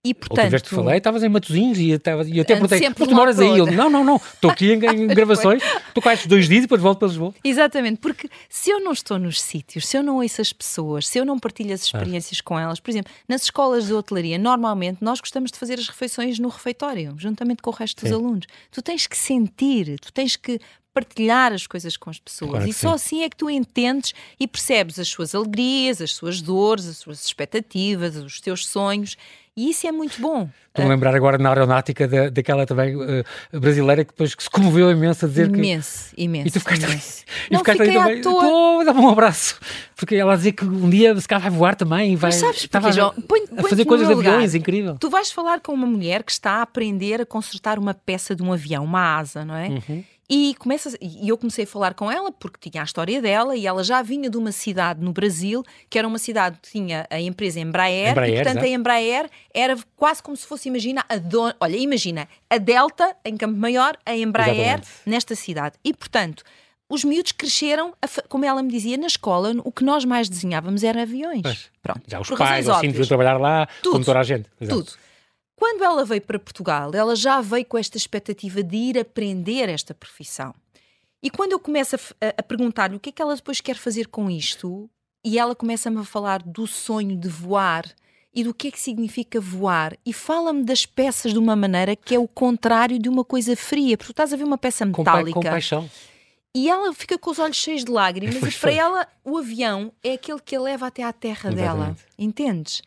E, 0.04 0.14
portanto, 0.14 0.38
Outra 0.38 0.50
vez 0.50 0.62
te 0.62 0.68
falei, 0.68 0.98
estavas 0.98 1.22
em 1.24 1.28
Matosinhos 1.28 1.78
e, 1.78 1.90
estava, 1.90 2.22
e 2.22 2.40
até 2.40 2.54
perguntei, 2.54 2.80
mas 2.88 3.08
tu 3.08 3.14
moras 3.14 3.40
aí? 3.40 3.58
Eu, 3.58 3.66
não, 3.66 3.90
não, 3.90 4.04
não, 4.04 4.16
estou 4.16 4.48
aqui 4.48 4.72
em, 4.72 4.76
em 4.76 5.06
gravações, 5.08 5.60
estou 5.88 6.00
cá 6.00 6.14
estes 6.14 6.28
dois 6.28 6.48
dias 6.48 6.60
e 6.60 6.62
depois 6.62 6.80
volto 6.80 7.00
para 7.00 7.08
Lisboa. 7.08 7.34
Exatamente, 7.42 7.98
porque 7.98 8.30
se 8.48 8.70
eu 8.70 8.78
não 8.78 8.92
estou 8.92 9.18
nos 9.18 9.40
sítios, 9.40 9.88
se 9.88 9.98
eu 9.98 10.02
não 10.02 10.18
ouço 10.18 10.40
as 10.40 10.52
pessoas, 10.52 11.08
se 11.08 11.18
eu 11.18 11.24
não 11.24 11.36
partilho 11.36 11.74
as 11.74 11.82
experiências 11.82 12.38
ah. 12.40 12.42
com 12.44 12.56
elas, 12.56 12.78
por 12.78 12.90
exemplo, 12.90 13.12
nas 13.28 13.42
escolas 13.42 13.86
de 13.86 13.92
hotelaria, 13.92 14.38
normalmente 14.38 14.98
nós 15.02 15.20
gostamos 15.20 15.50
de 15.50 15.58
fazer 15.58 15.74
as 15.74 15.88
refeições 15.88 16.38
no 16.38 16.48
refeitório, 16.48 17.16
juntamente 17.18 17.60
com 17.60 17.70
o 17.70 17.74
resto 17.74 18.00
dos 18.00 18.08
Sim. 18.08 18.14
alunos. 18.14 18.46
Tu 18.70 18.80
tens 18.80 19.06
que 19.08 19.16
sentir, 19.16 19.98
tu 19.98 20.12
tens 20.12 20.36
que 20.36 20.60
partilhar 20.92 21.52
as 21.52 21.66
coisas 21.66 21.96
com 21.96 22.10
as 22.10 22.18
pessoas. 22.18 22.50
Claro 22.50 22.68
e 22.68 22.72
só 22.72 22.90
sim. 22.90 22.94
assim 22.94 23.22
é 23.24 23.30
que 23.30 23.36
tu 23.36 23.48
entendes 23.48 24.14
e 24.38 24.46
percebes 24.46 24.98
as 24.98 25.08
suas 25.08 25.34
alegrias, 25.34 26.00
as 26.00 26.12
suas 26.12 26.40
dores, 26.40 26.86
as 26.86 26.98
suas 26.98 27.24
expectativas, 27.24 28.16
os 28.16 28.40
teus 28.40 28.66
sonhos. 28.66 29.16
E 29.58 29.70
isso 29.70 29.88
é 29.88 29.92
muito 29.92 30.20
bom. 30.22 30.48
Estou-me 30.68 30.92
a 30.92 30.94
lembrar 30.94 31.16
agora 31.16 31.36
na 31.36 31.48
aeronáutica 31.48 32.06
da, 32.06 32.28
daquela 32.28 32.64
também 32.64 32.94
uh, 32.94 33.24
brasileira 33.52 34.04
que 34.04 34.12
depois 34.12 34.32
que 34.32 34.42
se 34.44 34.48
comoveu 34.48 34.88
imenso 34.88 35.24
a 35.24 35.28
dizer 35.28 35.48
imenso, 35.48 36.14
que... 36.14 36.22
Imenso, 36.22 36.46
E 36.46 36.50
tu 36.52 36.60
ficaste, 36.60 36.84
imenso. 36.84 37.24
e 37.50 37.52
não 37.52 37.58
ficaste 37.58 37.78
fiquei 37.78 37.94
também. 37.94 38.16
Estou, 38.18 38.84
dá-me 38.84 39.00
um 39.00 39.08
abraço. 39.08 39.58
Porque 39.96 40.14
ela 40.14 40.36
dizia 40.36 40.52
que 40.52 40.64
um 40.64 40.88
dia 40.88 41.20
se 41.20 41.26
calhar 41.26 41.42
vai 41.42 41.50
voar 41.50 41.74
também. 41.74 42.14
Vai, 42.14 42.30
Mas 42.30 42.36
sabes 42.36 42.66
porque, 42.66 42.92
João, 42.92 43.12
põe, 43.26 43.42
a 43.56 43.62
fazer 43.64 43.84
coisas 43.84 44.06
de 44.06 44.12
aviões, 44.12 44.54
incrível. 44.54 44.96
Tu 45.00 45.10
vais 45.10 45.32
falar 45.32 45.58
com 45.58 45.72
uma 45.72 45.88
mulher 45.88 46.22
que 46.22 46.30
está 46.30 46.52
a 46.52 46.62
aprender 46.62 47.20
a 47.20 47.26
consertar 47.26 47.80
uma 47.80 47.94
peça 47.94 48.36
de 48.36 48.44
um 48.44 48.52
avião, 48.52 48.84
uma 48.84 49.18
asa, 49.18 49.44
não 49.44 49.56
é? 49.56 49.70
Uhum. 49.70 50.04
E, 50.30 50.54
começa, 50.58 50.94
e 51.00 51.26
eu 51.26 51.38
comecei 51.38 51.64
a 51.64 51.66
falar 51.66 51.94
com 51.94 52.10
ela 52.10 52.30
porque 52.30 52.68
tinha 52.68 52.82
a 52.82 52.84
história 52.84 53.22
dela 53.22 53.56
e 53.56 53.66
ela 53.66 53.82
já 53.82 54.02
vinha 54.02 54.28
de 54.28 54.36
uma 54.36 54.52
cidade 54.52 55.02
no 55.02 55.10
Brasil, 55.10 55.64
que 55.88 55.98
era 55.98 56.06
uma 56.06 56.18
cidade 56.18 56.58
que 56.60 56.70
tinha 56.70 57.06
a 57.08 57.18
empresa 57.18 57.58
Embraer, 57.58 58.10
Embraer 58.10 58.28
e 58.28 58.34
portanto 58.34 58.56
exatamente. 58.56 58.74
a 58.74 58.78
Embraer 58.78 59.30
era 59.54 59.78
quase 59.96 60.22
como 60.22 60.36
se 60.36 60.46
fosse, 60.46 60.68
imagina, 60.68 61.02
a 61.08 61.16
don, 61.16 61.50
olha, 61.58 61.76
imagina, 61.76 62.28
a 62.50 62.58
Delta 62.58 63.16
em 63.24 63.38
Campo 63.38 63.58
Maior, 63.58 63.96
a 64.04 64.14
Embraer 64.14 64.54
exatamente. 64.54 64.88
nesta 65.06 65.34
cidade. 65.34 65.76
E 65.82 65.94
portanto, 65.94 66.44
os 66.90 67.04
miúdos 67.04 67.32
cresceram, 67.32 67.94
como 68.28 68.44
ela 68.44 68.62
me 68.62 68.70
dizia, 68.70 68.98
na 68.98 69.06
escola, 69.06 69.54
o 69.64 69.72
que 69.72 69.84
nós 69.84 70.04
mais 70.04 70.28
desenhávamos 70.28 70.82
era 70.84 71.02
aviões. 71.02 71.42
Pois. 71.42 71.70
Pronto. 71.82 72.02
Já 72.06 72.20
os 72.20 72.28
pais, 72.30 72.68
assim, 72.68 72.88
deviam 72.88 73.06
trabalhar 73.06 73.38
lá, 73.38 73.66
tudo, 73.82 73.92
como 73.92 74.04
toda 74.04 74.20
a 74.20 74.22
gente. 74.22 74.46
Exato. 74.60 74.84
Tudo. 74.84 75.07
Quando 75.58 75.82
ela 75.82 76.04
veio 76.04 76.22
para 76.22 76.38
Portugal, 76.38 76.92
ela 76.94 77.16
já 77.16 77.40
veio 77.40 77.66
com 77.66 77.76
esta 77.76 77.96
expectativa 77.96 78.62
de 78.62 78.76
ir 78.76 78.98
aprender 78.98 79.68
esta 79.68 79.92
profissão. 79.92 80.54
E 81.20 81.28
quando 81.28 81.50
eu 81.50 81.58
começo 81.58 81.96
a, 81.96 82.00
a 82.38 82.42
perguntar-lhe 82.44 82.94
o 82.94 83.00
que 83.00 83.08
é 83.08 83.12
que 83.12 83.20
ela 83.20 83.34
depois 83.34 83.60
quer 83.60 83.74
fazer 83.74 84.06
com 84.06 84.30
isto, 84.30 84.88
e 85.24 85.36
ela 85.36 85.56
começa-me 85.56 85.98
a 85.98 86.04
falar 86.04 86.44
do 86.44 86.64
sonho 86.64 87.16
de 87.16 87.28
voar 87.28 87.84
e 88.32 88.44
do 88.44 88.54
que 88.54 88.68
é 88.68 88.70
que 88.70 88.78
significa 88.78 89.40
voar, 89.40 89.98
e 90.06 90.12
fala-me 90.12 90.62
das 90.62 90.86
peças 90.86 91.32
de 91.32 91.38
uma 91.40 91.56
maneira 91.56 91.96
que 91.96 92.14
é 92.14 92.18
o 92.20 92.28
contrário 92.28 92.96
de 92.96 93.08
uma 93.08 93.24
coisa 93.24 93.56
fria, 93.56 93.96
porque 93.96 94.12
tu 94.12 94.12
estás 94.12 94.32
a 94.32 94.36
ver 94.36 94.44
uma 94.44 94.58
peça 94.58 94.86
metálica. 94.86 95.32
Com, 95.32 95.42
paixão. 95.42 95.90
E 96.54 96.70
ela 96.70 96.92
fica 96.92 97.18
com 97.18 97.32
os 97.32 97.38
olhos 97.40 97.56
cheios 97.56 97.84
de 97.84 97.90
lágrimas, 97.90 98.36
e 98.36 98.58
para 98.60 98.72
ela 98.72 99.08
o 99.24 99.36
avião 99.36 99.92
é 100.04 100.12
aquele 100.12 100.38
que 100.40 100.54
a 100.54 100.60
leva 100.60 100.86
até 100.86 101.02
à 101.02 101.12
terra 101.12 101.50
Exatamente. 101.50 101.56
dela. 101.56 101.96
Entendes? 102.16 102.80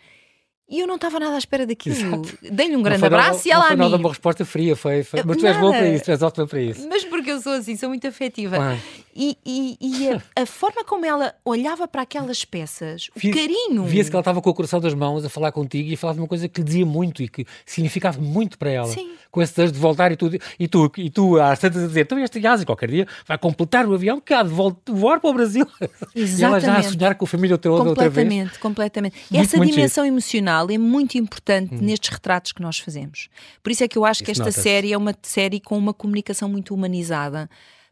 E 0.71 0.79
eu 0.79 0.88
não 0.88 0.95
estava 0.95 1.19
nada 1.19 1.36
à 1.36 1.38
espera 1.38 1.67
daquilo. 1.67 2.21
Dei-lhe 2.41 2.77
um 2.77 2.81
grande 2.81 3.05
abraço 3.05 3.39
nada, 3.39 3.49
e 3.49 3.51
ela 3.51 3.62
não 3.62 3.67
foi 3.67 3.75
nada 3.75 3.97
uma 3.97 4.10
resposta 4.10 4.45
fria, 4.45 4.73
foi, 4.73 5.03
foi. 5.03 5.21
mas 5.25 5.36
tu 5.36 5.45
és 5.45 5.57
boa 5.57 5.73
para 5.73 5.89
isso, 5.89 6.05
tu 6.05 6.12
és 6.12 6.21
ótima 6.21 6.47
para 6.47 6.62
isso. 6.62 6.88
Mas 6.88 7.03
porque 7.03 7.29
eu 7.29 7.41
sou 7.41 7.51
assim, 7.51 7.75
sou 7.75 7.89
muito 7.89 8.07
afetiva. 8.07 8.77
E, 9.13 9.38
e, 9.45 9.77
e 9.81 10.10
a, 10.10 10.41
a, 10.41 10.45
forma 10.45 10.86
como 10.86 11.05
ela 11.05 11.36
olhava 11.43 11.86
para 11.86 12.03
aquelas 12.03 12.45
peças, 12.45 13.10
o 13.13 13.31
carinho. 13.31 13.84
Via-se 13.84 14.10
que 14.10 14.15
ela 14.15 14.21
estava 14.21 14.41
com 14.41 14.49
o 14.49 14.53
coração 14.53 14.79
das 14.79 14.93
mãos 14.93 15.25
a 15.25 15.29
falar 15.29 15.51
contigo 15.51 15.89
e 15.89 15.95
a 15.95 15.97
falar 15.97 16.13
de 16.13 16.19
uma 16.19 16.27
coisa 16.27 16.47
que 16.47 16.62
lhe 16.62 16.65
dizia 16.65 16.86
muito 16.86 17.21
e 17.21 17.27
que 17.27 17.45
significava 17.65 18.21
muito 18.21 18.57
para 18.57 18.69
ela. 18.69 18.88
Sim. 18.88 19.12
Com 19.29 19.41
esse 19.41 19.53
desejo 19.53 19.73
de 19.73 19.79
voltar 19.79 20.12
e 20.12 20.15
tu, 20.15 20.29
e 20.60 20.67
tu, 20.67 20.91
e 20.97 21.10
tu 21.10 21.39
às 21.39 21.60
tantas 21.60 21.84
a 21.84 21.88
dizer, 21.88 22.01
então 22.01 22.19
este 22.19 22.45
Asa 22.47 22.65
qualquer 22.65 22.89
dia 22.89 23.07
vai 23.25 23.38
completar 23.38 23.86
o 23.86 23.93
avião 23.93 24.19
que 24.19 24.34
há 24.34 24.43
de 24.43 24.49
voar 24.49 25.19
para 25.19 25.29
o 25.29 25.34
Brasil. 25.34 25.67
Exatamente. 26.15 26.41
E 26.41 26.43
ela 26.43 26.60
já 26.60 26.77
a 26.77 26.84
sonhar 26.84 27.15
com 27.15 27.25
a 27.25 27.27
família 27.27 27.55
outra, 27.55 27.71
outra 27.71 28.10
vez. 28.10 28.27
Completamente, 28.27 28.60
completamente. 28.60 29.15
Essa 29.34 29.57
muito 29.57 29.73
dimensão 29.73 30.05
emocional 30.05 30.61
é 30.69 30.78
muito 30.78 31.17
importante 31.17 31.74
hum. 31.74 31.80
nestes 31.82 32.10
retratos 32.10 32.52
que 32.52 32.62
nós 32.62 32.78
fazemos. 32.78 33.30
Por 33.63 33.71
isso 33.71 33.84
é 33.84 33.88
que 33.88 33.97
eu 33.97 34.06
acho 34.06 34.19
isso 34.19 34.26
que 34.26 34.32
esta 34.32 34.52
série 34.52 34.93
é 34.93 34.97
uma 34.97 35.15
série 35.24 35.60
com 35.60 35.78
uma 35.78 35.93
comunicação 35.93 36.50
muito 36.50 36.74
humanizada 36.74 37.50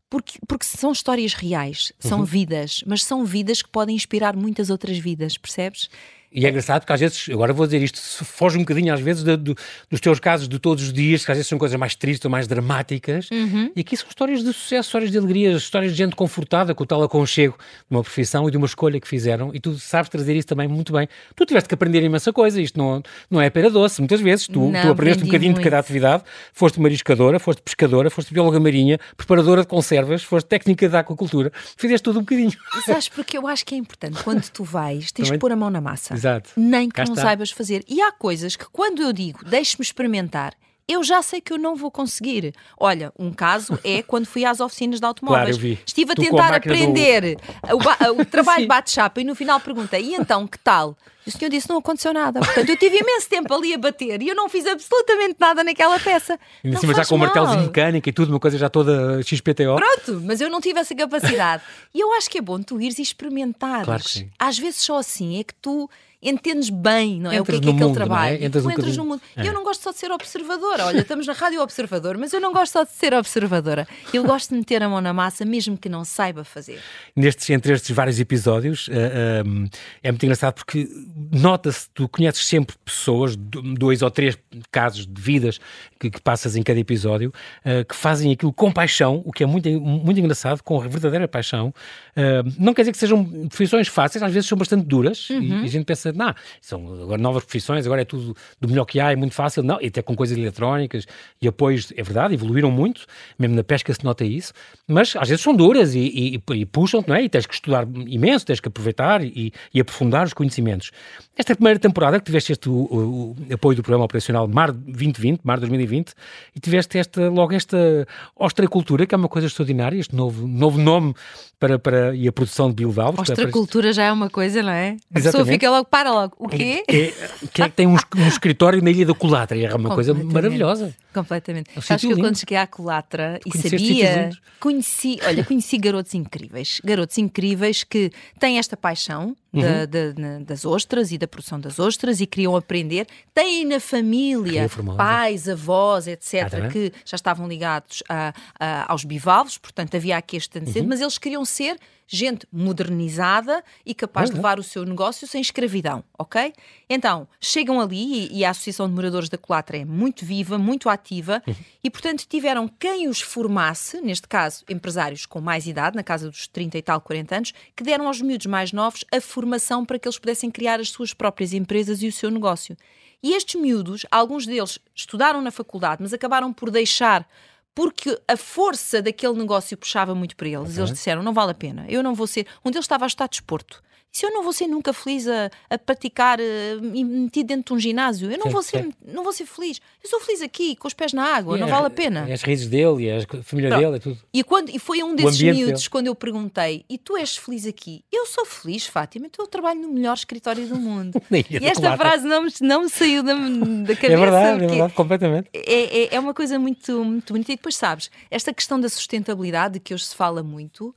porque, 0.09 0.39
porque 0.47 0.65
são 0.65 0.91
histórias 0.91 1.33
reais, 1.33 1.93
são 1.99 2.19
uhum. 2.19 2.25
vidas, 2.25 2.83
mas 2.85 3.03
são 3.03 3.23
vidas 3.23 3.61
que 3.61 3.69
podem 3.69 3.95
inspirar 3.95 4.35
muitas 4.35 4.69
outras 4.69 4.97
vidas, 4.97 5.37
percebes? 5.37 5.89
E 6.31 6.45
é 6.45 6.49
engraçado 6.49 6.81
porque 6.81 6.93
às 6.93 6.99
vezes, 6.99 7.27
agora 7.31 7.51
vou 7.51 7.65
dizer 7.65 7.81
isto, 7.81 7.99
foge 8.23 8.55
um 8.55 8.61
bocadinho 8.61 8.93
às 8.93 8.99
vezes 8.99 9.23
de, 9.23 9.35
de, 9.35 9.55
dos 9.89 9.99
teus 9.99 10.19
casos 10.19 10.47
de 10.47 10.59
todos 10.59 10.83
os 10.83 10.93
dias, 10.93 11.25
que 11.25 11.31
às 11.31 11.37
vezes 11.37 11.47
são 11.47 11.57
coisas 11.57 11.77
mais 11.79 11.95
tristes 11.95 12.23
ou 12.23 12.29
mais 12.29 12.47
dramáticas, 12.47 13.29
uhum. 13.31 13.71
e 13.75 13.81
aqui 13.81 13.97
são 13.97 14.07
histórias 14.07 14.43
de 14.43 14.53
sucesso, 14.53 14.87
histórias 14.89 15.11
de 15.11 15.17
alegria, 15.17 15.51
histórias 15.53 15.91
de 15.91 15.97
gente 15.97 16.15
confortada 16.15 16.75
com 16.75 16.83
o 16.83 16.85
tal 16.85 17.01
aconchego 17.01 17.57
de 17.89 17.95
uma 17.95 18.03
profissão 18.03 18.47
e 18.47 18.51
de 18.51 18.57
uma 18.57 18.67
escolha 18.67 18.99
que 18.99 19.07
fizeram, 19.07 19.49
e 19.55 19.59
tu 19.59 19.73
sabes 19.79 20.07
trazer 20.07 20.35
isso 20.35 20.47
também 20.47 20.67
muito 20.67 20.93
bem. 20.93 21.09
Tu 21.35 21.45
tiveste 21.47 21.67
que 21.67 21.73
aprender 21.73 22.03
imensa 22.03 22.31
coisa, 22.31 22.61
isto 22.61 22.77
não, 22.77 23.01
não 23.29 23.41
é 23.41 23.49
pera 23.49 23.71
doce, 23.71 23.99
muitas 23.99 24.21
vezes, 24.21 24.45
tu, 24.45 24.69
não, 24.69 24.81
tu 24.81 24.87
aprendeste 24.89 25.23
um 25.23 25.25
bocadinho 25.25 25.53
muito. 25.53 25.63
de 25.63 25.69
cada 25.69 25.79
atividade, 25.79 26.23
foste 26.53 26.79
mariscadora, 26.79 27.39
foste 27.39 27.63
pescadora, 27.63 28.11
foste 28.11 28.31
bióloga 28.31 28.59
marinha, 28.59 28.99
preparadora 29.17 29.61
de 29.61 29.67
conservas, 29.67 30.21
foste 30.21 30.45
técnica 30.45 30.87
de 30.87 30.95
aquacultura, 30.95 31.51
fizeste 31.75 32.03
tudo 32.03 32.19
um 32.19 32.21
bocadinho. 32.21 32.51
Sabes, 32.85 33.09
porque 33.09 33.35
eu 33.35 33.47
acho 33.47 33.65
que 33.65 33.73
é 33.73 33.77
importante, 33.79 34.21
quando 34.23 34.47
tu 34.49 34.63
vais, 34.63 35.11
tens 35.11 35.25
também? 35.25 35.31
que 35.31 35.39
pôr 35.39 35.51
a 35.51 35.55
mão 35.55 35.71
na 35.71 35.81
massa. 35.81 36.18
Exato. 36.19 36.51
Nem 36.55 36.89
que 36.89 36.95
Cá 36.95 37.05
não 37.05 37.13
está. 37.13 37.23
saibas 37.23 37.51
fazer. 37.51 37.83
E 37.87 38.01
há 38.01 38.11
coisas 38.11 38.55
que 38.55 38.65
quando 38.71 39.01
eu 39.01 39.11
digo, 39.13 39.43
deixe-me 39.45 39.83
experimentar, 39.83 40.53
eu 40.89 41.03
já 41.03 41.21
sei 41.21 41.39
que 41.39 41.53
eu 41.53 41.57
não 41.59 41.75
vou 41.75 41.91
conseguir. 41.91 42.51
Olha, 42.75 43.13
um 43.17 43.31
caso 43.31 43.77
é 43.83 44.01
quando 44.01 44.25
fui 44.25 44.43
às 44.43 44.59
oficinas 44.59 44.99
de 44.99 45.05
automóveis. 45.07 45.55
Claro, 45.55 45.77
Estive 45.85 46.11
a 46.11 46.15
tu 46.15 46.21
tentar 46.23 46.51
a 46.51 46.55
aprender 46.55 47.35
do... 47.35 47.75
o, 47.75 48.21
o, 48.21 48.25
trabalho 48.25 48.65
bate-chapa 48.65 49.21
e 49.21 49.23
no 49.23 49.35
final 49.35 49.59
perguntei, 49.59 50.01
e 50.01 50.15
então, 50.15 50.47
que 50.47 50.57
tal? 50.57 50.97
E 51.27 51.29
o 51.29 51.31
senhor 51.31 51.51
disse, 51.51 51.69
não 51.69 51.77
aconteceu 51.77 52.11
nada. 52.11 52.39
Portanto, 52.39 52.69
eu 52.69 52.75
tive 52.75 52.97
imenso 52.97 53.29
tempo 53.29 53.53
ali 53.53 53.71
a 53.71 53.77
bater 53.77 54.19
e 54.19 54.29
eu 54.29 54.35
não 54.35 54.49
fiz 54.49 54.65
absolutamente 54.65 55.35
nada 55.39 55.63
naquela 55.63 55.99
peça. 55.99 56.39
E 56.63 56.69
em 56.69 56.75
cima 56.75 56.95
já 56.95 57.05
com 57.05 57.13
o 57.13 57.19
martelozinho 57.19 57.65
mecânico 57.65 58.09
e 58.09 58.11
tudo, 58.11 58.29
uma 58.29 58.39
coisa 58.39 58.57
já 58.57 58.67
toda 58.67 59.21
XPTO. 59.21 59.75
Pronto, 59.75 60.21
mas 60.25 60.41
eu 60.41 60.49
não 60.49 60.59
tive 60.59 60.79
essa 60.79 60.95
capacidade. 60.95 61.61
e 61.93 61.99
eu 61.99 62.11
acho 62.13 62.27
que 62.31 62.39
é 62.39 62.41
bom 62.41 62.59
tu 62.63 62.81
ires 62.81 62.97
e 62.97 63.03
experimentares. 63.03 63.85
Claro 63.85 64.03
que 64.03 64.09
sim. 64.09 64.29
Às 64.39 64.57
vezes 64.57 64.81
só 64.81 64.97
assim 64.97 65.39
é 65.39 65.43
que 65.43 65.53
tu 65.53 65.87
entendes 66.21 66.69
bem, 66.69 67.19
não 67.19 67.31
é? 67.31 67.37
Entras 67.37 67.59
o 67.59 67.61
que 67.61 67.69
é 67.69 67.71
que 67.71 67.77
é 67.77 67.81
aquele 67.81 67.93
trabalho. 67.93 68.37
É? 68.41 68.45
Entras 68.45 68.65
um 68.65 68.71
entras 68.71 68.97
no 68.97 69.05
mundo. 69.05 69.21
É. 69.37 69.47
Eu 69.47 69.53
não 69.53 69.63
gosto 69.63 69.81
só 69.81 69.91
de 69.91 69.97
ser 69.97 70.11
observadora. 70.11 70.85
Olha, 70.85 70.99
estamos 70.99 71.25
na 71.25 71.33
Rádio 71.33 71.61
Observador, 71.61 72.17
mas 72.17 72.33
eu 72.33 72.41
não 72.41 72.51
gosto 72.51 72.73
só 72.73 72.83
de 72.83 72.91
ser 72.91 73.13
observadora. 73.13 73.87
Eu 74.13 74.23
gosto 74.25 74.49
de 74.49 74.57
meter 74.57 74.83
a 74.83 74.89
mão 74.89 74.99
na 74.99 75.13
massa, 75.13 75.45
mesmo 75.45 75.77
que 75.77 75.87
não 75.87 76.03
saiba 76.03 76.43
fazer. 76.43 76.79
Nestes, 77.15 77.49
entre 77.49 77.73
estes 77.73 77.95
vários 77.95 78.19
episódios, 78.19 78.89
uh, 78.89 78.91
eh, 78.91 79.43
um, 79.45 79.63
eh, 79.63 79.69
é 80.03 80.11
muito 80.11 80.23
engraçado 80.23 80.55
porque 80.55 80.89
nota-se, 81.31 81.89
tu 81.93 82.09
conheces 82.09 82.45
sempre 82.45 82.75
pessoas, 82.83 83.37
dois 83.37 84.01
ou 84.01 84.11
três 84.11 84.37
casos 84.69 85.05
de 85.05 85.21
vidas 85.21 85.59
que, 85.97 86.09
que 86.09 86.21
passas 86.21 86.57
em 86.57 86.63
cada 86.63 86.79
episódio, 86.79 87.31
uh, 87.65 87.85
que 87.85 87.95
fazem 87.95 88.33
aquilo 88.33 88.51
com 88.51 88.71
paixão, 88.71 89.21
o 89.25 89.31
que 89.31 89.43
é 89.43 89.45
muito, 89.45 89.69
muito 89.79 90.19
engraçado, 90.19 90.61
com 90.63 90.77
verdadeira 90.81 91.29
paixão. 91.29 91.73
Uh, 92.11 92.53
não 92.59 92.73
quer 92.73 92.81
dizer 92.81 92.91
que 92.91 92.97
sejam 92.97 93.23
profissões 93.47 93.87
fáceis, 93.87 94.21
às 94.21 94.33
vezes 94.33 94.49
são 94.49 94.57
bastante 94.57 94.85
duras 94.85 95.29
uhum. 95.29 95.41
e, 95.41 95.61
e 95.61 95.63
a 95.63 95.67
gente 95.67 95.85
pensa 95.85 96.08
não, 96.13 96.33
são 96.61 97.01
agora 97.03 97.21
novas 97.21 97.43
profissões, 97.43 97.85
agora 97.85 98.01
é 98.01 98.05
tudo 98.05 98.35
do 98.59 98.67
melhor 98.67 98.85
que 98.85 98.99
há, 98.99 99.11
é 99.11 99.15
muito 99.15 99.35
fácil, 99.35 99.63
não, 99.63 99.79
e 99.81 99.87
até 99.87 100.01
com 100.01 100.15
coisas 100.15 100.37
eletrónicas 100.37 101.05
e 101.41 101.47
apoios, 101.47 101.91
é 101.95 102.03
verdade, 102.03 102.33
evoluíram 102.33 102.71
muito, 102.71 103.05
mesmo 103.37 103.55
na 103.55 103.63
pesca 103.63 103.93
se 103.93 104.03
nota 104.03 104.23
isso, 104.23 104.53
mas 104.87 105.15
às 105.15 105.29
vezes 105.29 105.43
são 105.43 105.55
duras 105.55 105.95
e, 105.95 106.41
e, 106.49 106.53
e 106.55 106.65
puxam-te, 106.65 107.09
não 107.09 107.15
é? 107.15 107.23
E 107.23 107.29
tens 107.29 107.45
que 107.45 107.53
estudar 107.53 107.87
imenso, 108.07 108.45
tens 108.45 108.59
que 108.59 108.67
aproveitar 108.67 109.23
e, 109.23 109.51
e 109.73 109.79
aprofundar 109.79 110.25
os 110.25 110.33
conhecimentos. 110.33 110.91
Esta 111.37 111.55
primeira 111.55 111.79
temporada 111.79 112.19
que 112.19 112.25
tiveste 112.25 112.51
este, 112.51 112.69
o, 112.69 112.73
o, 112.73 113.35
apoio 113.53 113.75
do 113.77 113.81
programa 113.81 114.05
operacional 114.05 114.47
Mar 114.47 114.71
2020, 114.71 115.41
Mar 115.43 115.59
2020, 115.59 116.13
e 116.55 116.59
tiveste 116.59 116.97
esta, 116.97 117.29
logo 117.29 117.53
esta 117.53 118.05
ostracultura, 118.35 119.05
que 119.05 119.15
é 119.15 119.17
uma 119.17 119.29
coisa 119.29 119.47
extraordinária, 119.47 119.97
este 119.97 120.15
novo, 120.15 120.47
novo 120.47 120.77
nome 120.77 121.13
para, 121.59 121.79
para, 121.79 122.15
e 122.15 122.27
a 122.27 122.31
produção 122.31 122.69
de 122.69 122.75
Bilbao. 122.75 123.13
Ostracultura 123.17 123.87
para... 123.87 123.93
já 123.93 124.03
é 124.03 124.11
uma 124.11 124.29
coisa, 124.29 124.61
não 124.61 124.71
é? 124.71 124.97
A 125.13 125.21
pessoa 125.21 125.45
fica 125.45 125.69
logo, 125.69 125.85
para 125.99 126.11
logo. 126.11 126.35
O 126.39 126.47
quê? 126.47 126.83
É, 126.87 127.13
quem 127.53 127.65
é 127.65 127.69
que 127.69 127.75
tem 127.75 127.87
um, 127.87 127.95
um, 127.95 128.27
escritório 128.27 128.81
na 128.81 128.89
Ilha 128.89 129.05
da 129.05 129.13
Colatra? 129.13 129.59
É 129.59 129.75
uma 129.75 129.93
coisa 129.93 130.13
maravilhosa. 130.13 130.95
Completamente. 131.13 131.69
É 131.75 131.79
um 131.79 131.95
Acho 131.95 132.07
que 132.07 132.13
eu 132.13 132.17
quando 132.17 132.37
cheguei 132.37 132.57
à 132.57 132.65
Colatra 132.65 133.39
e 133.45 133.57
sabia, 133.57 134.29
conheci, 134.59 135.19
olha, 135.25 135.43
conheci 135.43 135.77
garotos 135.77 136.13
incríveis. 136.13 136.79
Garotos 136.83 137.17
incríveis 137.17 137.83
que 137.83 138.11
têm 138.39 138.57
esta 138.57 138.77
paixão 138.77 139.35
uhum. 139.51 139.61
da, 139.61 139.85
da, 139.85 140.39
das 140.45 140.63
ostras 140.63 141.11
e 141.11 141.17
da 141.17 141.27
produção 141.27 141.59
das 141.59 141.79
ostras 141.79 142.21
e 142.21 142.25
queriam 142.25 142.55
aprender. 142.55 143.05
Têm 143.33 143.65
na 143.65 143.79
família 143.79 144.69
pais, 144.95 145.49
avós, 145.49 146.07
etc., 146.07 146.33
ah, 146.53 146.67
que 146.69 146.93
já 147.03 147.15
estavam 147.15 147.47
ligados 147.47 148.03
a, 148.07 148.33
a, 148.59 148.91
aos 148.91 149.03
bivalves, 149.03 149.57
portanto 149.57 149.95
havia 149.95 150.17
aqui 150.17 150.37
este 150.37 150.59
uhum. 150.59 150.87
mas 150.87 151.01
eles 151.01 151.17
queriam 151.17 151.43
ser 151.43 151.77
gente 152.09 152.47
modernizada 152.51 153.63
e 153.85 153.93
capaz 153.93 154.29
uhum. 154.29 154.33
de 154.33 154.37
levar 154.39 154.59
o 154.59 154.63
seu 154.63 154.83
negócio 154.83 155.27
sem 155.27 155.39
escravidão, 155.39 156.03
ok? 156.17 156.51
Então, 156.89 157.27
chegam 157.39 157.79
ali 157.79 158.25
e, 158.25 158.39
e 158.39 158.45
a 158.45 158.49
Associação 158.49 158.89
de 158.89 158.95
Moradores 158.95 159.29
da 159.29 159.37
Colatra 159.37 159.77
é 159.77 159.85
muito 159.85 160.25
viva, 160.25 160.57
muito 160.57 160.89
ativa 160.89 161.41
uhum. 161.47 161.55
e, 161.83 161.89
portanto, 161.89 162.25
tiveram 162.27 162.67
quem 162.67 163.07
os 163.07 163.21
formasse, 163.21 164.01
neste 164.01 164.27
caso, 164.27 164.65
empresários 164.67 165.27
com 165.27 165.39
mais 165.39 165.67
idade, 165.67 165.95
na 165.95 166.03
casa 166.03 166.29
dos 166.29 166.47
30 166.47 166.79
e 166.79 166.81
tal, 166.81 166.99
40 166.99 167.35
anos, 167.35 167.53
que 167.75 167.83
deram 167.83 168.07
aos 168.07 168.19
miúdos 168.19 168.47
mais 168.47 168.73
novos 168.73 169.05
a 169.13 169.21
formação 169.21 169.85
para 169.85 169.99
que 169.99 170.07
eles 170.07 170.17
pudessem 170.17 170.49
criar 170.49 170.79
as 170.79 170.89
suas 170.89 171.13
próprias 171.13 171.53
empresas 171.53 172.01
e 172.01 172.07
o 172.07 172.11
seu 172.11 172.31
negócio. 172.31 172.75
E 173.21 173.33
estes 173.33 173.59
miúdos, 173.59 174.05
alguns 174.09 174.47
deles 174.47 174.79
estudaram 174.95 175.41
na 175.41 175.51
faculdade, 175.51 176.01
mas 176.01 176.13
acabaram 176.13 176.51
por 176.51 176.71
deixar 176.71 177.27
porque 177.73 178.19
a 178.27 178.35
força 178.37 179.01
daquele 179.01 179.33
negócio 179.33 179.77
puxava 179.77 180.13
muito 180.13 180.35
para 180.35 180.47
eles. 180.47 180.77
Eles 180.77 180.91
disseram: 180.91 181.23
não 181.23 181.33
vale 181.33 181.51
a 181.51 181.55
pena, 181.55 181.85
eu 181.87 182.03
não 182.03 182.13
vou 182.13 182.27
ser. 182.27 182.45
Um 182.63 182.71
deles 182.71 182.85
estava 182.85 183.05
a 183.05 183.07
estar 183.07 183.27
desporto 183.27 183.81
se 184.11 184.25
eu 184.25 184.31
não 184.31 184.43
vou 184.43 184.51
ser 184.51 184.67
nunca 184.67 184.91
feliz 184.91 185.27
a, 185.27 185.49
a 185.69 185.77
praticar 185.77 186.39
uh, 186.39 186.81
metido 186.81 187.47
dentro 187.47 187.73
de 187.73 187.73
um 187.73 187.79
ginásio, 187.79 188.31
eu 188.31 188.37
não, 188.37 188.47
sim, 188.47 188.51
vou 188.51 188.63
ser, 188.63 188.89
não 189.05 189.23
vou 189.23 189.31
ser 189.31 189.45
feliz. 189.45 189.79
Eu 190.03 190.09
sou 190.09 190.19
feliz 190.19 190.41
aqui, 190.41 190.75
com 190.75 190.87
os 190.87 190.93
pés 190.93 191.13
na 191.13 191.23
água, 191.23 191.55
e 191.55 191.59
não 191.59 191.67
é, 191.67 191.71
vale 191.71 191.87
a 191.87 191.89
pena. 191.89 192.25
E 192.27 192.33
as 192.33 192.41
raízes 192.41 192.67
dele, 192.67 193.03
e 193.03 193.11
a 193.11 193.43
família 193.43 193.69
Pronto. 193.69 193.83
dele, 193.83 193.95
é 193.97 193.99
tudo. 193.99 194.19
E, 194.33 194.43
quando, 194.43 194.69
e 194.69 194.79
foi 194.79 195.03
um 195.03 195.15
desses 195.15 195.41
miúdos 195.41 195.87
quando 195.87 196.07
eu 196.07 196.15
perguntei: 196.15 196.83
e 196.89 196.97
tu 196.97 197.15
és 197.15 197.37
feliz 197.37 197.65
aqui? 197.67 198.03
Eu 198.11 198.25
sou 198.25 198.45
feliz, 198.45 198.87
Fátima, 198.87 199.27
então 199.27 199.45
eu 199.45 199.49
trabalho 199.49 199.81
no 199.81 199.89
melhor 199.89 200.15
escritório 200.15 200.67
do 200.67 200.75
mundo. 200.75 201.21
e 201.31 201.65
esta 201.65 201.95
frase 201.95 202.25
não, 202.25 202.47
não 202.61 202.83
me 202.83 202.89
saiu 202.89 203.21
da, 203.21 203.33
da 203.33 203.95
cabeça. 203.95 204.13
É 204.13 204.17
verdade, 204.17 204.63
é 204.63 204.67
verdade, 204.67 204.93
completamente. 204.93 205.49
É, 205.53 206.03
é, 206.03 206.15
é 206.15 206.19
uma 206.19 206.33
coisa 206.33 206.57
muito, 206.57 207.05
muito 207.05 207.33
bonita. 207.33 207.51
E 207.51 207.55
depois 207.55 207.75
sabes, 207.75 208.09
esta 208.31 208.53
questão 208.53 208.79
da 208.79 208.89
sustentabilidade, 208.89 209.79
que 209.79 209.93
hoje 209.93 210.05
se 210.05 210.15
fala 210.15 210.41
muito 210.41 210.95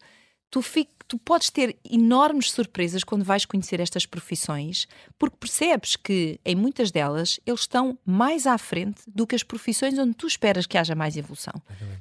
tu, 0.53 0.61
fico, 0.61 0.93
tu 1.07 1.19
podes 1.19 1.51
ter 1.51 1.77
enormes 1.89 2.51
surpresas 2.51 3.05
quando 3.05 3.25
vais 3.25 3.45
conhecer 3.45 3.81
estas 3.81 4.07
profissões, 4.07 4.87
porque 5.19 5.37
percebes 5.37 5.97
que 5.97 6.41
em 6.45 6.55
muitas 6.55 6.91
delas 6.91 7.39
eles 7.47 7.61
estão 7.61 7.99
mais 8.05 8.47
à 8.47 8.57
frente 8.59 9.03
do 9.07 9.27
que 9.27 9.35
as 9.35 9.43
profissões 9.43 9.99
onde 9.99 10.15
tu 10.15 10.27
esperas 10.27 10.67
que 10.67 10.79
haja 10.79 10.95
mais 10.95 11.17
evolução. 11.17 11.55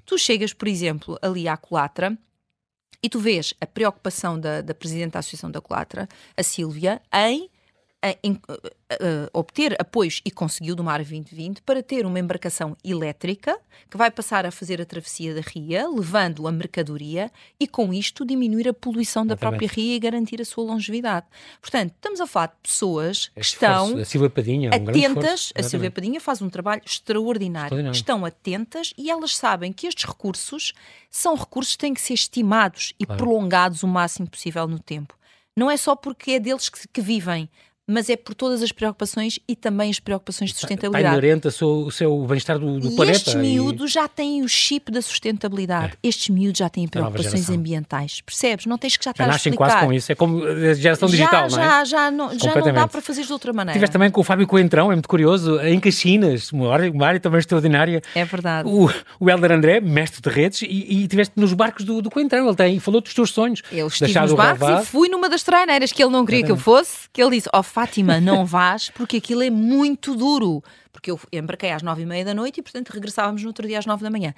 Tu 0.05 0.17
chegas, 0.17 0.53
por 0.53 0.67
exemplo, 0.67 1.17
ali 1.21 1.47
à 1.47 1.57
Colatra 1.57 2.17
e 3.03 3.09
tu 3.09 3.19
vês 3.19 3.53
a 3.59 3.65
preocupação 3.65 4.39
da, 4.39 4.61
da 4.61 4.73
Presidente 4.73 5.13
da 5.13 5.19
Associação 5.19 5.51
da 5.51 5.59
Colatra, 5.59 6.07
a 6.37 6.43
Sílvia, 6.43 7.01
em 7.13 7.49
em, 8.23 8.33
uh, 8.33 8.53
uh, 8.53 9.29
obter 9.31 9.75
apoios 9.79 10.21
e 10.25 10.31
conseguiu 10.31 10.75
do 10.75 10.83
Mar 10.83 10.97
2020 10.97 11.61
para 11.61 11.83
ter 11.83 12.05
uma 12.05 12.19
embarcação 12.19 12.75
elétrica 12.83 13.59
que 13.89 13.97
vai 13.97 14.09
passar 14.09 14.45
a 14.45 14.51
fazer 14.51 14.81
a 14.81 14.85
travessia 14.85 15.35
da 15.35 15.41
ria, 15.41 15.87
levando 15.87 16.47
a 16.47 16.51
mercadoria 16.51 17.31
e 17.59 17.67
com 17.67 17.93
isto 17.93 18.25
diminuir 18.25 18.67
a 18.67 18.73
poluição 18.73 19.25
da 19.25 19.33
Exatamente. 19.33 19.59
própria 19.59 19.75
ria 19.75 19.95
e 19.95 19.99
garantir 19.99 20.41
a 20.41 20.45
sua 20.45 20.63
longevidade. 20.63 21.27
Portanto, 21.61 21.93
estamos 21.95 22.19
a 22.19 22.25
falar 22.25 22.47
de 22.47 22.53
pessoas 22.63 23.27
que 23.35 23.41
estão 23.41 23.97
a 23.97 24.05
Silvia 24.05 24.29
Padinha, 24.29 24.71
um 24.71 24.89
atentas. 24.89 25.53
a 25.55 25.61
Silvia 25.61 25.91
Padinha 25.91 26.19
faz 26.19 26.41
um 26.41 26.49
trabalho 26.49 26.81
extraordinário. 26.83 27.65
extraordinário. 27.65 27.95
Estão 27.95 28.25
atentas 28.25 28.93
e 28.97 29.11
elas 29.11 29.35
sabem 29.35 29.71
que 29.71 29.85
estes 29.85 30.05
recursos 30.05 30.73
são 31.09 31.35
recursos 31.35 31.73
que 31.73 31.79
têm 31.79 31.93
que 31.93 32.01
ser 32.01 32.13
estimados 32.13 32.93
e 32.99 33.05
claro. 33.05 33.23
prolongados 33.23 33.83
o 33.83 33.87
máximo 33.87 34.27
possível 34.27 34.67
no 34.67 34.79
tempo. 34.79 35.15
Não 35.55 35.69
é 35.69 35.75
só 35.75 35.95
porque 35.95 36.31
é 36.31 36.39
deles 36.39 36.69
que, 36.69 36.87
que 36.87 37.01
vivem, 37.01 37.49
mas 37.87 38.09
é 38.09 38.15
por 38.15 38.33
todas 38.33 38.61
as 38.61 38.71
preocupações 38.71 39.39
e 39.47 39.55
também 39.55 39.89
as 39.89 39.99
preocupações 39.99 40.51
de 40.51 40.57
sustentabilidade. 40.57 41.15
Está 41.15 41.27
inerente 41.27 41.47
o 41.47 41.91
seu 41.91 42.25
bem-estar 42.25 42.57
do, 42.57 42.79
do 42.79 42.91
e 42.91 42.95
planeta. 42.95 43.17
Estes 43.17 43.35
miúdos 43.35 43.91
e... 43.91 43.93
já 43.93 44.07
têm 44.07 44.43
o 44.43 44.47
chip 44.47 44.91
da 44.91 45.01
sustentabilidade. 45.01 45.93
É. 46.01 46.07
Estes 46.07 46.29
miúdos 46.29 46.59
já 46.59 46.69
têm 46.69 46.87
preocupações 46.87 47.49
ambientais. 47.49 48.21
Percebes? 48.21 48.65
Não 48.65 48.77
tens 48.77 48.97
que 48.97 49.03
já 49.03 49.11
estar 49.11 49.25
já 49.25 49.31
nascem 49.31 49.53
a 49.53 49.55
quase 49.55 49.79
com 49.79 49.93
isso. 49.93 50.11
É 50.11 50.15
como 50.15 50.43
a 50.43 50.73
geração 50.73 51.09
digital, 51.09 51.49
já, 51.49 51.57
não 51.57 51.63
é? 51.63 51.67
Já, 51.67 51.85
já 51.85 52.11
não, 52.11 52.39
já 52.39 52.55
não 52.55 52.73
dá 52.73 52.87
para 52.87 53.01
fazer 53.01 53.25
de 53.25 53.33
outra 53.33 53.51
maneira. 53.51 53.73
Tiveste 53.73 53.93
também 53.93 54.09
com 54.09 54.21
o 54.21 54.23
Fábio 54.23 54.47
Coentrão, 54.47 54.91
é 54.91 54.95
muito 54.95 55.09
curioso, 55.09 55.59
em 55.61 55.79
Caxinas, 55.79 56.51
uma 56.51 56.71
área, 56.73 56.91
uma 56.91 57.07
área 57.07 57.19
também 57.19 57.39
extraordinária. 57.39 58.01
É 58.15 58.23
verdade. 58.23 58.69
O, 58.69 58.89
o 59.19 59.29
Helder 59.29 59.51
André, 59.51 59.81
mestre 59.81 60.21
de 60.21 60.29
redes, 60.29 60.61
e, 60.61 60.65
e 61.03 61.07
tiveste 61.07 61.33
nos 61.35 61.53
barcos 61.53 61.83
do, 61.83 62.01
do 62.01 62.09
Coentrão. 62.09 62.47
Ele 62.47 62.55
tem, 62.55 62.79
falou 62.79 63.01
dos 63.01 63.13
teus 63.13 63.31
sonhos. 63.31 63.61
Eu 63.71 63.87
estive 63.87 64.17
nos 64.19 64.33
barcos 64.33 64.69
e 64.69 64.85
fui 64.85 65.09
numa 65.09 65.27
das 65.27 65.43
traineiras 65.43 65.91
que 65.91 66.01
ele 66.01 66.11
não 66.11 66.25
queria 66.25 66.45
que 66.45 66.51
eu 66.51 66.57
fosse, 66.57 67.09
que 67.11 67.21
ele 67.21 67.31
disse, 67.31 67.49
ó 67.53 67.59
oh, 67.59 67.63
Fátima, 67.81 68.21
não 68.21 68.45
faz, 68.45 68.89
porque 68.89 69.17
aquilo 69.17 69.41
é 69.41 69.49
muito 69.49 70.15
duro. 70.15 70.63
Porque 70.91 71.09
eu 71.09 71.19
embarquei 71.31 71.71
às 71.71 71.81
nove 71.81 72.03
e 72.03 72.05
meia 72.05 72.23
da 72.23 72.33
noite 72.33 72.59
e, 72.59 72.63
portanto, 72.63 72.89
regressávamos 72.89 73.41
no 73.41 73.47
outro 73.47 73.67
dia 73.67 73.79
às 73.79 73.85
nove 73.85 74.03
da 74.03 74.09
manhã. 74.09 74.33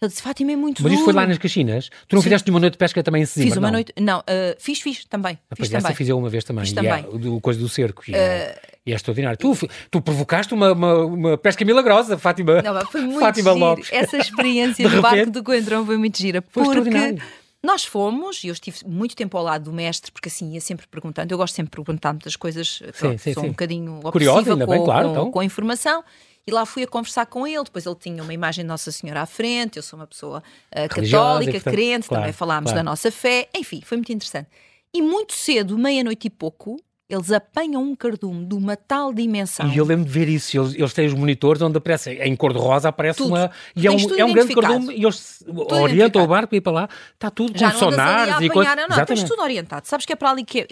Ele 0.00 0.08
disse, 0.08 0.22
Fátima, 0.22 0.52
é 0.52 0.56
muito 0.56 0.82
Mas 0.82 0.90
duro. 0.90 0.94
isto 0.94 1.04
foi 1.04 1.12
lá 1.12 1.26
nas 1.26 1.38
Caxinas? 1.38 1.88
Tu 2.08 2.14
não 2.14 2.20
Sim. 2.20 2.24
fizeste 2.24 2.48
nenhuma 2.48 2.60
noite 2.60 2.72
de 2.74 2.78
pesca 2.78 3.02
também 3.02 3.22
em 3.22 3.26
cima? 3.26 3.46
Fiz 3.46 3.56
uma 3.56 3.66
não? 3.66 3.72
noite, 3.72 3.92
não, 4.00 4.20
uh, 4.20 4.22
fiz, 4.58 4.80
fiz 4.80 5.04
também. 5.04 5.38
Ah, 5.50 5.56
fiz 5.56 5.68
também. 5.68 5.94
fiz 5.94 6.08
eu 6.08 6.18
uma 6.18 6.28
vez 6.28 6.44
também. 6.44 6.64
Fiz 6.64 6.72
e 6.72 6.74
também. 6.76 7.04
É, 7.04 7.28
o 7.28 7.40
coisa 7.40 7.58
do 7.58 7.68
cerco. 7.68 8.02
E, 8.08 8.12
uh, 8.12 8.16
é, 8.16 8.60
e 8.86 8.92
é 8.92 8.94
extraordinário. 8.94 9.36
Tu, 9.38 9.68
tu 9.90 10.00
provocaste 10.00 10.54
uma, 10.54 10.72
uma, 10.72 11.04
uma, 11.04 11.38
pesca 11.38 11.64
milagrosa, 11.64 12.16
Fátima. 12.16 12.62
Não, 12.62 12.86
foi 12.86 13.00
muito 13.00 13.18
Fátima. 13.18 13.50
Essa 13.90 14.18
experiência 14.18 14.88
do 14.88 15.02
barco 15.02 15.30
do 15.30 15.42
Coentrão 15.42 15.84
foi 15.84 15.96
muito 15.96 16.16
gira. 16.16 16.44
Foi 16.48 16.62
porque 16.62 17.16
nós 17.62 17.84
fomos, 17.84 18.44
e 18.44 18.48
eu 18.48 18.52
estive 18.52 18.86
muito 18.86 19.16
tempo 19.16 19.36
ao 19.36 19.42
lado 19.42 19.64
do 19.64 19.72
mestre, 19.72 20.12
porque 20.12 20.28
assim 20.28 20.52
ia 20.52 20.60
sempre 20.60 20.86
perguntando. 20.86 21.32
Eu 21.32 21.38
gosto 21.38 21.54
sempre 21.54 21.70
de 21.70 21.76
perguntar 21.76 22.12
muitas 22.12 22.36
coisas, 22.36 22.80
sim, 22.94 23.18
sim, 23.18 23.34
sou 23.34 23.42
sim. 23.42 23.48
um 23.48 23.52
bocadinho 23.52 24.00
Curiosa, 24.12 24.52
ainda 24.52 24.64
com, 24.64 24.72
bem, 24.72 24.84
claro, 24.84 25.06
com, 25.06 25.12
então. 25.12 25.30
com 25.32 25.40
a 25.40 25.44
informação. 25.44 26.04
E 26.46 26.50
lá 26.50 26.64
fui 26.64 26.82
a 26.82 26.86
conversar 26.86 27.26
com 27.26 27.46
ele. 27.46 27.62
Depois 27.64 27.84
ele 27.84 27.96
tinha 27.96 28.22
uma 28.22 28.32
imagem 28.32 28.64
de 28.64 28.68
Nossa 28.68 28.90
Senhora 28.90 29.22
à 29.22 29.26
frente. 29.26 29.76
Eu 29.76 29.82
sou 29.82 29.98
uma 29.98 30.06
pessoa 30.06 30.38
uh, 30.38 30.88
católica, 30.88 31.52
portanto, 31.52 31.74
crente, 31.74 32.08
claro, 32.08 32.22
também 32.22 32.32
falámos 32.32 32.70
claro. 32.70 32.78
da 32.78 32.90
nossa 32.90 33.10
fé. 33.10 33.48
Enfim, 33.54 33.82
foi 33.84 33.98
muito 33.98 34.12
interessante. 34.12 34.48
E 34.94 35.02
muito 35.02 35.34
cedo, 35.34 35.76
meia-noite 35.76 36.28
e 36.28 36.30
pouco, 36.30 36.80
eles 37.08 37.32
apanham 37.32 37.82
um 37.82 37.96
cardume 37.96 38.44
de 38.44 38.54
uma 38.54 38.76
tal 38.76 39.14
dimensão. 39.14 39.66
E 39.68 39.76
eu 39.78 39.84
lembro 39.84 40.04
de 40.04 40.10
ver 40.10 40.28
isso. 40.28 40.58
Eles, 40.58 40.74
eles 40.74 40.92
têm 40.92 41.06
os 41.06 41.14
monitores 41.14 41.62
onde 41.62 41.78
aparece, 41.78 42.10
em 42.10 42.36
cor-de-rosa, 42.36 42.90
aparece 42.90 43.18
tudo. 43.18 43.28
uma. 43.28 43.50
E 43.74 43.86
é 43.86 43.90
um, 43.90 43.96
é 44.16 44.24
um 44.24 44.32
grande 44.32 44.54
cardume 44.54 44.94
e 44.94 45.02
eles 45.02 45.42
tudo 45.44 45.74
orientam 45.74 46.22
o 46.22 46.26
barco 46.26 46.54
ir 46.54 46.60
para 46.60 46.72
lá. 46.72 46.88
Está 47.14 47.30
tudo 47.30 47.58
Já 47.58 47.72
com 47.72 47.78
sonares 47.78 48.40
e 48.40 48.50
coisas. 48.50 48.76
Não, 48.76 48.88
não, 48.88 49.04
tens 49.06 49.24
tudo 49.24 49.40
orientado. 49.40 49.86
Sabes 49.86 50.04
que 50.04 50.12
é 50.12 50.16
para 50.16 50.30
ali 50.30 50.44
que 50.44 50.60
é. 50.60 50.66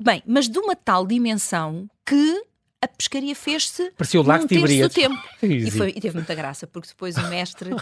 Bem, 0.00 0.22
mas 0.26 0.48
de 0.48 0.58
uma 0.58 0.74
tal 0.74 1.06
dimensão 1.06 1.86
que 2.06 2.42
a 2.80 2.88
pescaria 2.88 3.34
fez-se 3.34 3.90
Parecia 3.96 4.20
o 4.20 4.24
lago 4.24 4.46
do 4.46 4.88
tempo. 4.90 5.16
e, 5.42 5.70
foi, 5.70 5.90
e 5.90 6.00
teve 6.00 6.14
muita 6.14 6.34
graça, 6.34 6.66
porque 6.66 6.88
depois 6.88 7.16
o 7.16 7.28
mestre 7.28 7.72
uh, 7.72 7.80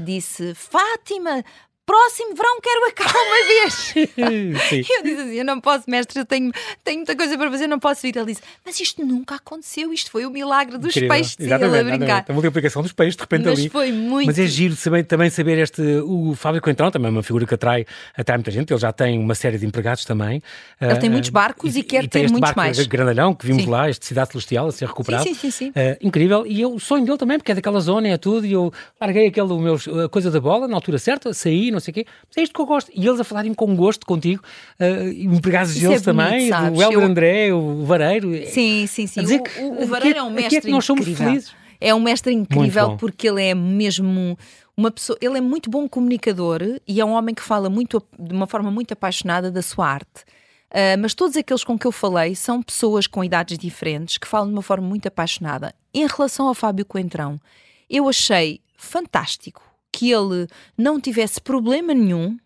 disse: 0.04 0.54
Fátima, 0.54 1.44
próximo 1.86 2.34
verão 2.34 2.60
quero 2.60 2.86
acabar 2.88 3.18
uma 3.18 3.46
vez. 3.46 3.94
Eu 4.94 5.02
disse 5.02 5.20
assim: 5.20 5.34
eu 5.34 5.44
não 5.44 5.60
posso, 5.60 5.84
mestre, 5.88 6.18
eu 6.18 6.24
tenho, 6.24 6.50
tenho 6.82 6.98
muita 6.98 7.16
coisa 7.16 7.36
para 7.36 7.50
fazer, 7.50 7.66
não 7.66 7.78
posso 7.78 8.02
vir. 8.02 8.16
Ele 8.16 8.26
disse: 8.26 8.42
mas 8.64 8.78
isto 8.80 9.04
nunca 9.04 9.36
aconteceu, 9.36 9.92
isto 9.92 10.10
foi 10.10 10.26
o 10.26 10.30
milagre 10.30 10.78
dos 10.78 10.90
Incrível. 10.90 11.10
peixes. 11.10 11.36
Exatamente, 11.38 11.78
ele 11.78 11.92
a 11.92 11.96
brincar. 11.96 12.24
A 12.28 12.32
multiplicação 12.32 12.82
dos 12.82 12.92
peixes, 12.92 13.16
de 13.16 13.22
repente 13.22 13.44
mas 13.44 13.58
ali. 13.58 13.68
Foi 13.68 13.92
muito... 13.92 14.26
Mas 14.26 14.38
é 14.38 14.46
giro 14.46 14.76
também, 14.76 15.04
também 15.04 15.30
saber 15.30 15.58
este. 15.58 15.82
O 16.04 16.34
Fábio 16.34 16.60
Coentrão 16.60 16.90
também 16.90 17.08
é 17.08 17.10
uma 17.10 17.22
figura 17.22 17.46
que 17.46 17.54
atrai, 17.54 17.86
atrai 18.16 18.38
muita 18.38 18.50
gente, 18.50 18.72
ele 18.72 18.80
já 18.80 18.92
tem 18.92 19.18
uma 19.18 19.34
série 19.34 19.58
de 19.58 19.66
empregados 19.66 20.04
também. 20.04 20.42
Ele 20.80 20.92
uh, 20.92 21.00
tem 21.00 21.10
muitos 21.10 21.30
barcos 21.30 21.76
e, 21.76 21.80
e 21.80 21.82
quer 21.82 22.04
e 22.04 22.08
ter 22.08 22.30
muitos 22.30 22.40
barco 22.40 22.58
mais. 22.58 22.86
grandalhão 22.86 23.34
que 23.34 23.46
vimos 23.46 23.64
sim. 23.64 23.70
lá, 23.70 23.88
este 23.88 24.06
Cidade 24.06 24.30
Celestial 24.32 24.68
a 24.68 24.72
ser 24.72 24.88
recuperado. 24.88 25.24
Sim, 25.24 25.34
sim, 25.34 25.50
sim. 25.50 25.66
sim. 25.66 25.68
Uh, 25.70 25.96
incrível. 26.00 26.46
E 26.46 26.60
eu, 26.60 26.74
o 26.74 26.80
sonho 26.80 27.04
dele 27.04 27.18
também, 27.18 27.38
porque 27.38 27.52
é 27.52 27.54
daquela 27.54 27.80
zona, 27.80 28.08
é 28.08 28.16
tudo, 28.16 28.46
e 28.46 28.52
eu 28.52 28.72
larguei 29.00 29.26
aquele, 29.26 29.52
o 29.52 29.58
meu, 29.58 29.78
a 30.04 30.08
coisa 30.08 30.30
da 30.30 30.40
bola 30.40 30.66
na 30.66 30.76
altura 30.76 30.98
certa, 30.98 31.32
saí, 31.32 31.73
não 31.74 31.80
sei 31.80 31.92
o 31.92 31.94
quê. 31.94 32.06
Mas 32.28 32.38
é 32.38 32.42
isto 32.42 32.54
que 32.54 32.60
eu 32.60 32.66
gosto. 32.66 32.90
E 32.94 33.06
eles 33.06 33.20
a 33.20 33.24
falarem 33.24 33.52
com 33.52 33.74
gosto 33.76 34.06
contigo, 34.06 34.42
uh, 34.80 35.08
empregados 35.08 35.74
deles 35.74 36.00
é 36.00 36.04
também, 36.04 36.48
sabes? 36.48 36.78
o 36.78 36.82
Helder 36.82 36.98
eu... 36.98 37.04
André, 37.04 37.52
o 37.52 37.84
Vareiro. 37.84 38.30
Sim, 38.48 38.86
sim, 38.86 39.06
sim. 39.06 39.20
O, 39.20 39.42
que, 39.42 39.60
o, 39.60 39.82
o 39.82 39.86
Vareiro 39.86 40.18
é 40.18 40.22
um 40.22 40.30
mestre. 40.30 40.56
é 40.56 40.60
que 40.60 40.70
nós 40.70 40.84
somos 40.84 41.02
incrível. 41.02 41.26
felizes. 41.26 41.54
É 41.80 41.94
um 41.94 42.00
mestre 42.00 42.32
incrível 42.32 42.96
porque 42.96 43.28
ele 43.28 43.42
é 43.42 43.54
mesmo 43.54 44.38
uma 44.76 44.90
pessoa, 44.90 45.18
ele 45.20 45.38
é 45.38 45.40
muito 45.40 45.70
bom 45.70 45.88
comunicador 45.88 46.60
e 46.86 47.00
é 47.00 47.04
um 47.04 47.12
homem 47.12 47.34
que 47.34 47.42
fala 47.42 47.68
muito 47.68 48.02
de 48.18 48.34
uma 48.34 48.46
forma 48.46 48.70
muito 48.70 48.92
apaixonada 48.92 49.50
da 49.50 49.62
sua 49.62 49.88
arte. 49.88 50.24
Uh, 50.70 50.98
mas 50.98 51.14
todos 51.14 51.36
aqueles 51.36 51.62
com 51.62 51.78
que 51.78 51.86
eu 51.86 51.92
falei 51.92 52.34
são 52.34 52.60
pessoas 52.60 53.06
com 53.06 53.22
idades 53.22 53.56
diferentes 53.56 54.18
que 54.18 54.26
falam 54.26 54.48
de 54.48 54.54
uma 54.54 54.62
forma 54.62 54.86
muito 54.86 55.06
apaixonada. 55.06 55.74
Em 55.92 56.06
relação 56.06 56.48
ao 56.48 56.54
Fábio 56.54 56.84
Coentrão, 56.84 57.40
eu 57.88 58.08
achei 58.08 58.60
fantástico 58.76 59.62
que 59.94 60.10
ele 60.10 60.48
não 60.76 61.00
tivesse 61.00 61.40
problema 61.40 61.94
nenhum 61.94 62.36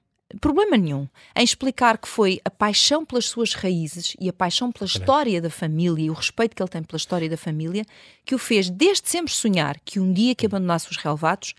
problema 0.42 0.76
nenhum 0.76 1.08
em 1.34 1.42
explicar 1.42 1.96
que 1.96 2.06
foi 2.06 2.38
a 2.44 2.50
paixão 2.50 3.06
pelas 3.06 3.24
suas 3.24 3.54
raízes 3.54 4.14
e 4.20 4.28
a 4.28 4.32
paixão 4.32 4.70
pela 4.70 4.84
história 4.84 5.40
da 5.40 5.48
família 5.48 6.04
e 6.04 6.10
o 6.10 6.12
respeito 6.12 6.54
que 6.54 6.62
ele 6.62 6.68
tem 6.68 6.82
pela 6.82 6.98
história 6.98 7.30
da 7.30 7.36
família 7.38 7.86
que 8.26 8.34
o 8.34 8.38
fez 8.38 8.68
desde 8.68 9.08
sempre 9.08 9.32
sonhar 9.32 9.80
que 9.82 9.98
um 9.98 10.12
dia 10.12 10.34
que 10.34 10.44
abandonasse 10.44 10.90
os 10.90 10.98
relevados 10.98 11.54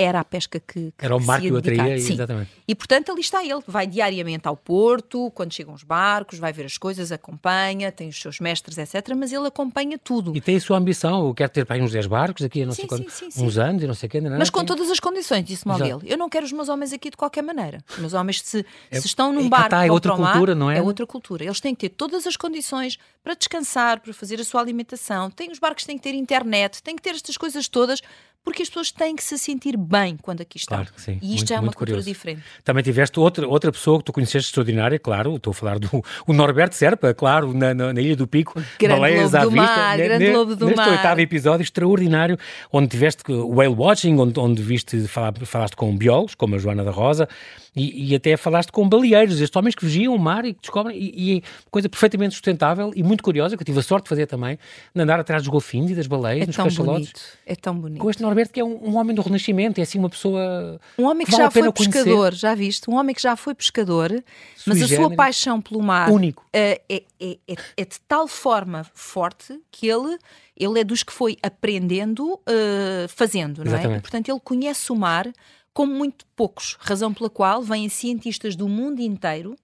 era 0.00 0.20
a 0.20 0.24
pesca 0.24 0.60
que, 0.60 0.92
que 0.96 1.04
Era 1.04 1.16
o 1.16 1.20
mar 1.20 1.40
que 1.40 1.50
o 1.50 1.56
atraía, 1.56 1.98
Sim. 1.98 2.12
exatamente. 2.12 2.50
E 2.68 2.72
portanto 2.74 3.10
ali 3.10 3.20
está 3.20 3.44
ele, 3.44 3.60
vai 3.66 3.84
diariamente 3.84 4.46
ao 4.46 4.56
porto, 4.56 5.28
quando 5.32 5.52
chegam 5.52 5.74
os 5.74 5.82
barcos, 5.82 6.38
vai 6.38 6.52
ver 6.52 6.66
as 6.66 6.78
coisas, 6.78 7.10
acompanha, 7.10 7.90
tem 7.90 8.08
os 8.08 8.20
seus 8.20 8.38
mestres, 8.38 8.78
etc. 8.78 9.12
Mas 9.16 9.32
ele 9.32 9.48
acompanha 9.48 9.98
tudo. 9.98 10.36
E 10.36 10.40
tem 10.40 10.54
a 10.56 10.60
sua 10.60 10.78
ambição, 10.78 11.26
eu 11.26 11.34
quero 11.34 11.50
ter 11.50 11.66
para 11.66 11.82
uns 11.82 11.90
10 11.90 12.06
barcos 12.06 12.44
aqui 12.44 12.62
a 12.62 12.66
não 12.66 12.72
Sim, 12.72 12.86
sei 12.88 13.06
sim, 13.10 13.30
sim, 13.32 13.44
uns 13.44 13.58
anos 13.58 13.82
e 13.82 13.86
não 13.88 13.94
sei 13.94 14.06
o 14.06 14.10
quê. 14.10 14.20
não, 14.20 14.30
não, 14.30 14.38
Mas 14.38 14.50
com 14.50 14.60
tem- 14.60 14.66
todas 14.66 14.88
as 14.88 15.00
condições, 15.00 15.44
disse-me 15.44 15.72
logo 15.72 15.84
Exato. 15.84 16.04
ele. 16.04 16.12
Eu 16.14 16.16
não 16.16 16.28
quero 16.28 16.46
os 16.46 16.52
meus 16.52 16.68
homens 16.68 16.92
aqui 16.92 17.10
de 17.10 17.16
qualquer 17.16 17.42
maneira. 17.42 17.78
Os 17.90 17.98
meus 17.98 18.14
homens, 18.14 18.40
se, 18.42 18.64
É- 18.92 19.00
se 19.00 19.06
estão 19.08 19.30
é 19.30 19.34
num 19.34 19.42
que 19.42 19.48
barco 19.48 19.70
tá, 19.70 19.84
é 19.84 19.90
outra 19.90 20.14
o 20.14 20.18
mar, 20.20 20.32
cultura, 20.32 20.54
não 20.54 20.70
é? 20.70 20.78
É 20.78 20.82
outra 20.82 21.04
cultura. 21.08 21.42
Eles 21.44 21.58
têm 21.60 21.74
que 21.74 21.88
ter 21.88 21.94
todas 21.96 22.24
as 22.24 22.36
condições 22.36 22.98
para 23.24 23.34
descansar, 23.34 23.98
para 24.00 24.12
fazer 24.14 24.40
a 24.40 24.44
sua 24.44 24.60
alimentação. 24.60 25.28
Tem, 25.28 25.50
os 25.50 25.58
barcos 25.58 25.84
têm 25.84 25.96
que 25.96 26.04
ter 26.04 26.14
internet, 26.14 26.80
têm 26.84 26.94
que 26.94 27.02
ter 27.02 27.10
estas 27.10 27.36
coisas 27.36 27.66
todas, 27.66 28.00
porque 28.48 28.62
as 28.62 28.68
pessoas 28.68 28.90
têm 28.90 29.14
que 29.14 29.22
se 29.22 29.36
sentir 29.38 29.76
bem 29.76 30.16
quando 30.20 30.40
aqui 30.40 30.56
estão. 30.56 30.78
Claro 30.78 30.92
que 30.94 31.00
sim. 31.02 31.18
E 31.20 31.26
isto 31.34 31.36
Muito, 31.36 31.48
já 31.48 31.54
é 31.56 31.58
uma 31.58 31.66
cultura 31.66 31.90
curioso. 31.90 32.08
diferente. 32.08 32.42
Também 32.64 32.82
tiveste 32.82 33.20
outra, 33.20 33.46
outra 33.46 33.70
pessoa 33.70 33.98
que 33.98 34.04
tu 34.04 34.12
conheceste 34.12 34.48
extraordinária, 34.48 34.98
claro, 34.98 35.36
estou 35.36 35.50
a 35.50 35.54
falar 35.54 35.78
do 35.78 35.88
o 36.26 36.32
Norberto 36.32 36.74
Serpa, 36.74 37.12
claro, 37.12 37.52
na, 37.52 37.74
na- 37.74 37.92
na 37.92 38.00
Ilha 38.00 38.16
do 38.16 38.26
Pico, 38.26 38.54
Grande 38.78 39.00
baleias 39.00 39.32
lobo 39.32 39.36
à 39.36 39.40
do 39.44 39.50
vista, 39.50 39.66
mar, 39.76 39.96
grande 39.98 40.24
ne- 40.24 40.32
lobo 40.32 40.56
do 40.56 40.64
neste 40.66 40.76
mar. 40.76 40.88
oitavo 40.90 41.20
episódio 41.20 41.62
extraordinário, 41.62 42.38
onde 42.72 42.88
tiveste 42.88 43.22
whale 43.30 43.74
watching, 43.74 44.16
onde, 44.18 44.38
onde 44.40 44.62
viste, 44.62 45.06
falar, 45.06 45.34
falaste 45.44 45.76
com 45.76 45.96
biólogos, 45.96 46.34
como 46.34 46.54
a 46.54 46.58
Joana 46.58 46.82
da 46.84 46.90
Rosa, 46.90 47.28
e, 47.78 48.10
e 48.12 48.14
até 48.14 48.36
falaste 48.36 48.70
com 48.72 48.88
baleeiros, 48.88 49.40
estes 49.40 49.56
homens 49.56 49.74
que 49.74 49.84
vigiam 49.84 50.14
o 50.14 50.18
mar 50.18 50.44
e 50.44 50.52
que 50.54 50.60
descobrem, 50.60 50.96
e, 50.98 51.36
e 51.38 51.42
coisa 51.70 51.88
perfeitamente 51.88 52.34
sustentável 52.34 52.92
e 52.94 53.02
muito 53.02 53.22
curiosa, 53.22 53.56
que 53.56 53.62
eu 53.62 53.66
tive 53.66 53.78
a 53.78 53.82
sorte 53.82 54.04
de 54.04 54.08
fazer 54.10 54.26
também, 54.26 54.58
de 54.94 55.00
andar 55.02 55.20
atrás 55.20 55.42
dos 55.42 55.48
golfinhos 55.48 55.90
e 55.90 55.94
das 55.94 56.06
baleias, 56.06 56.42
É 56.42 56.46
nos 56.46 56.56
tão 56.56 56.64
cachalotes. 56.66 57.06
bonito. 57.12 57.20
É 57.46 57.54
tão 57.54 57.74
bonito. 57.78 58.00
Com 58.00 58.10
este 58.10 58.22
Norberto 58.22 58.52
que 58.52 58.60
é 58.60 58.64
um, 58.64 58.88
um 58.90 58.96
homem 58.96 59.14
do 59.14 59.22
Renascimento, 59.22 59.78
é 59.78 59.82
assim 59.82 59.98
uma 59.98 60.10
pessoa 60.10 60.80
Um 60.98 61.04
homem 61.04 61.24
que 61.24 61.32
vale 61.32 61.44
já 61.44 61.50
foi 61.50 61.62
conhecer. 61.72 61.90
pescador, 62.04 62.34
já 62.34 62.54
viste? 62.54 62.90
Um 62.90 62.94
homem 62.96 63.14
que 63.14 63.22
já 63.22 63.36
foi 63.36 63.54
pescador, 63.54 64.10
mas 64.66 64.82
a 64.82 64.88
sua 64.88 65.14
paixão 65.14 65.60
pelo 65.60 65.82
mar 65.82 66.10
Único. 66.10 66.44
eh, 66.52 66.80
é, 66.88 67.02
é- 67.20 67.38
é- 67.48 67.56
é 67.76 67.84
de 67.84 67.98
tal 68.06 68.26
forma 68.28 68.84
forte 68.94 69.58
que 69.70 69.86
ele, 69.88 70.18
ele 70.56 70.80
é 70.80 70.84
dos 70.84 71.02
que 71.02 71.12
foi 71.12 71.36
aprendendo 71.42 72.38
eh, 72.46 73.06
fazendo, 73.08 73.58
não 73.64 73.72
é? 73.72 73.74
Exatamente. 73.74 73.98
E, 73.98 74.02
portanto, 74.02 74.28
ele 74.30 74.40
conhece 74.40 74.90
o 74.92 74.96
mar 74.96 75.26
como 75.78 75.94
muito 75.94 76.26
poucos, 76.34 76.76
razão 76.80 77.14
pela 77.14 77.30
qual 77.30 77.62
vêm 77.62 77.88
cientistas 77.88 78.56
do 78.56 78.66
mundo 78.68 79.00
inteiro 79.00 79.54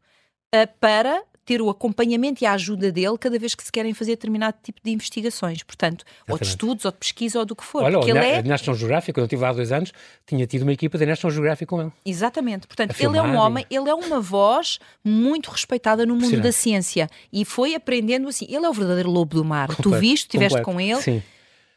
eh, 0.55 0.65
para 0.65 1.21
ter 1.45 1.61
o 1.61 1.69
acompanhamento 1.69 2.45
e 2.45 2.47
a 2.47 2.53
ajuda 2.53 2.93
dele 2.93 3.19
cada 3.19 3.37
vez 3.37 3.53
que 3.53 3.65
se 3.65 3.73
querem 3.73 3.93
fazer 3.93 4.13
determinado 4.13 4.57
tipo 4.63 4.81
de 4.81 4.93
investigações. 4.93 5.65
Portanto, 5.65 6.05
ou 6.29 6.39
de 6.39 6.45
Exatamente. 6.45 6.49
estudos, 6.51 6.85
ou 6.85 6.93
de 6.93 6.99
pesquisa, 6.99 7.41
ou 7.41 7.45
do 7.45 7.57
que 7.57 7.65
for. 7.65 7.83
Olha, 7.83 7.99
porque 7.99 8.13
ele 8.13 8.21
Na- 8.21 8.27
é 8.27 8.43
National 8.45 8.79
Geographic, 8.79 9.13
quando 9.13 9.23
eu 9.23 9.27
estive 9.27 9.43
lá 9.43 9.49
há 9.49 9.53
dois 9.55 9.73
anos, 9.73 9.93
tinha 10.25 10.47
tido 10.47 10.63
uma 10.63 10.73
equipa 10.73 10.97
da 10.97 11.05
National 11.05 11.33
Geographic 11.35 11.67
com 11.69 11.83
ele. 11.83 11.91
Exatamente. 12.07 12.69
Portanto, 12.69 12.95
ele 12.97 13.19
é 13.19 13.23
um 13.23 13.35
homem, 13.35 13.67
ele 13.69 13.91
é 13.91 13.95
uma 13.95 14.21
voz 14.21 14.79
muito 15.05 15.51
respeitada 15.51 16.07
no 16.07 16.15
mundo 16.15 16.41
da 16.41 16.53
ciência 16.53 17.11
e 17.33 17.45
foi 17.45 17.75
aprendendo 17.75 18.29
assim. 18.29 18.47
Ele 18.49 18.65
é 18.65 18.71
o 18.71 18.73
verdadeiro 18.73 19.11
lobo 19.11 19.35
do 19.35 19.45
mar. 19.45 19.67
tu 19.69 19.77
Completo, 19.83 19.99
viste, 20.01 20.27
estiveste 20.27 20.63
com 20.63 20.81
ele. 20.81 21.03
Sim. 21.03 21.21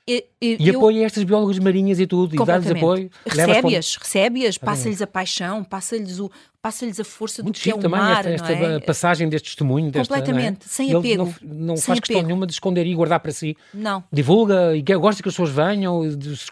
E, 0.10 0.23
e- 0.41 0.58
E 0.60 0.67
eu- 0.69 0.78
apoia 0.78 1.06
estas 1.06 1.23
biólogas 1.23 1.58
marinhas 1.60 2.00
e 2.00 2.06
tudo, 2.08 2.36
e 2.36 2.38
dá-lhes 2.45 2.65
completamente. 2.67 2.84
apoio. 2.84 3.10
para- 3.26 3.45
Recebe-as, 3.45 3.95
recebe-as, 3.95 4.58
passa-lhes 4.58 5.02
a 5.02 5.08
paixão, 5.08 5.63
passa-lhes 5.63 6.19
o, 6.19 6.30
passa-lhes 6.62 7.00
a 7.00 7.04
força 7.04 7.41
Muito 7.41 7.56
do 7.60 7.62
que 7.63 7.71
é 7.71 7.76
o 7.76 7.78
também 7.78 8.00
mar, 8.00 8.26
esta, 8.26 8.30
esta 8.52 8.56
não 8.67 8.76
é? 8.76 8.80
passagem 8.80 9.30
deste 9.30 9.45
testemunho. 9.45 9.89
Desta, 9.89 10.13
Completamente, 10.13 10.60
não 10.62 10.65
é? 10.65 10.69
sem 10.69 10.88
Ele 10.89 10.97
apego, 10.97 11.34
Não, 11.41 11.54
não 11.67 11.76
sem 11.78 11.86
faz 11.86 12.00
questão 12.02 12.17
apego. 12.17 12.28
nenhuma 12.28 12.45
de 12.45 12.54
esconder 12.54 12.86
e 12.86 12.93
guardar 12.93 13.19
para 13.19 13.32
si. 13.32 13.56
Não. 13.73 14.04
Divulga 14.12 14.76
e 14.76 14.82
gosta 14.82 15.23
que 15.23 15.30
as 15.30 15.34
pessoas 15.36 15.50
venham, 15.50 16.02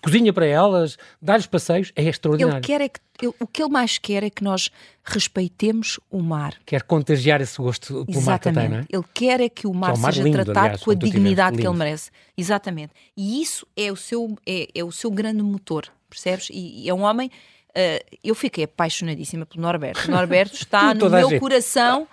cozinha 0.02 0.32
para 0.34 0.45
elas, 0.45 0.98
dá-lhes 1.21 1.45
passeios. 1.45 1.91
É 1.95 2.02
Ele 2.02 2.10
extraordinário. 2.10 2.62
quer 2.62 2.82
é 2.82 2.89
que 2.89 3.00
ele- 3.21 3.34
o 3.39 3.48
que 3.48 3.62
ele 3.63 3.71
mais 3.71 3.98
quer 3.98 4.24
é 4.24 4.30
que 4.30 4.43
nós 4.43 4.69
respeitemos 5.04 6.00
o 6.12 6.21
mar. 6.21 6.54
Quer 6.65 6.84
contagiar 6.84 7.41
esse 7.41 7.58
gosto 7.58 8.06
pelo 8.06 8.21
mar 8.21 8.39
que 8.39 8.48
ele 8.50 8.56
tem, 8.60 8.69
não 8.69 8.78
é? 8.78 8.86
Ele 8.89 9.04
quer 9.13 9.41
é 9.41 9.50
que 9.50 9.65
o 9.67 9.74
mar 9.74 9.93
um 9.93 9.98
mar 9.98 10.13
seja 10.13 10.24
lindo, 10.24 10.36
tratado 10.43 10.60
aliás, 10.65 10.84
com 10.84 10.91
a 10.91 10.95
dignidade 10.95 11.58
que 11.58 11.65
ele 11.67 11.78
merece. 11.78 12.12
Exatamente. 12.38 12.91
E 13.15 13.41
isso 13.41 13.65
é 13.76 13.92
o 13.92 13.96
seu, 13.96 14.38
é, 14.46 14.68
é 14.74 14.84
o 14.84 14.92
seu 14.92 15.12
grande 15.12 15.42
motor, 15.42 15.92
percebes? 16.10 16.50
E, 16.50 16.84
e 16.84 16.90
é 16.90 16.94
um 16.94 17.02
homem. 17.02 17.30
Ah, 17.76 18.00
eu 18.24 18.34
fiquei 18.34 18.64
apaixonadíssima 18.64 19.46
pelo 19.46 19.62
Norberto. 19.62 20.08
O 20.08 20.12
Norberto 20.12 20.56
está 20.56 20.94
no 20.94 21.10
meu 21.10 21.30
gente. 21.30 21.40
coração 21.40 22.08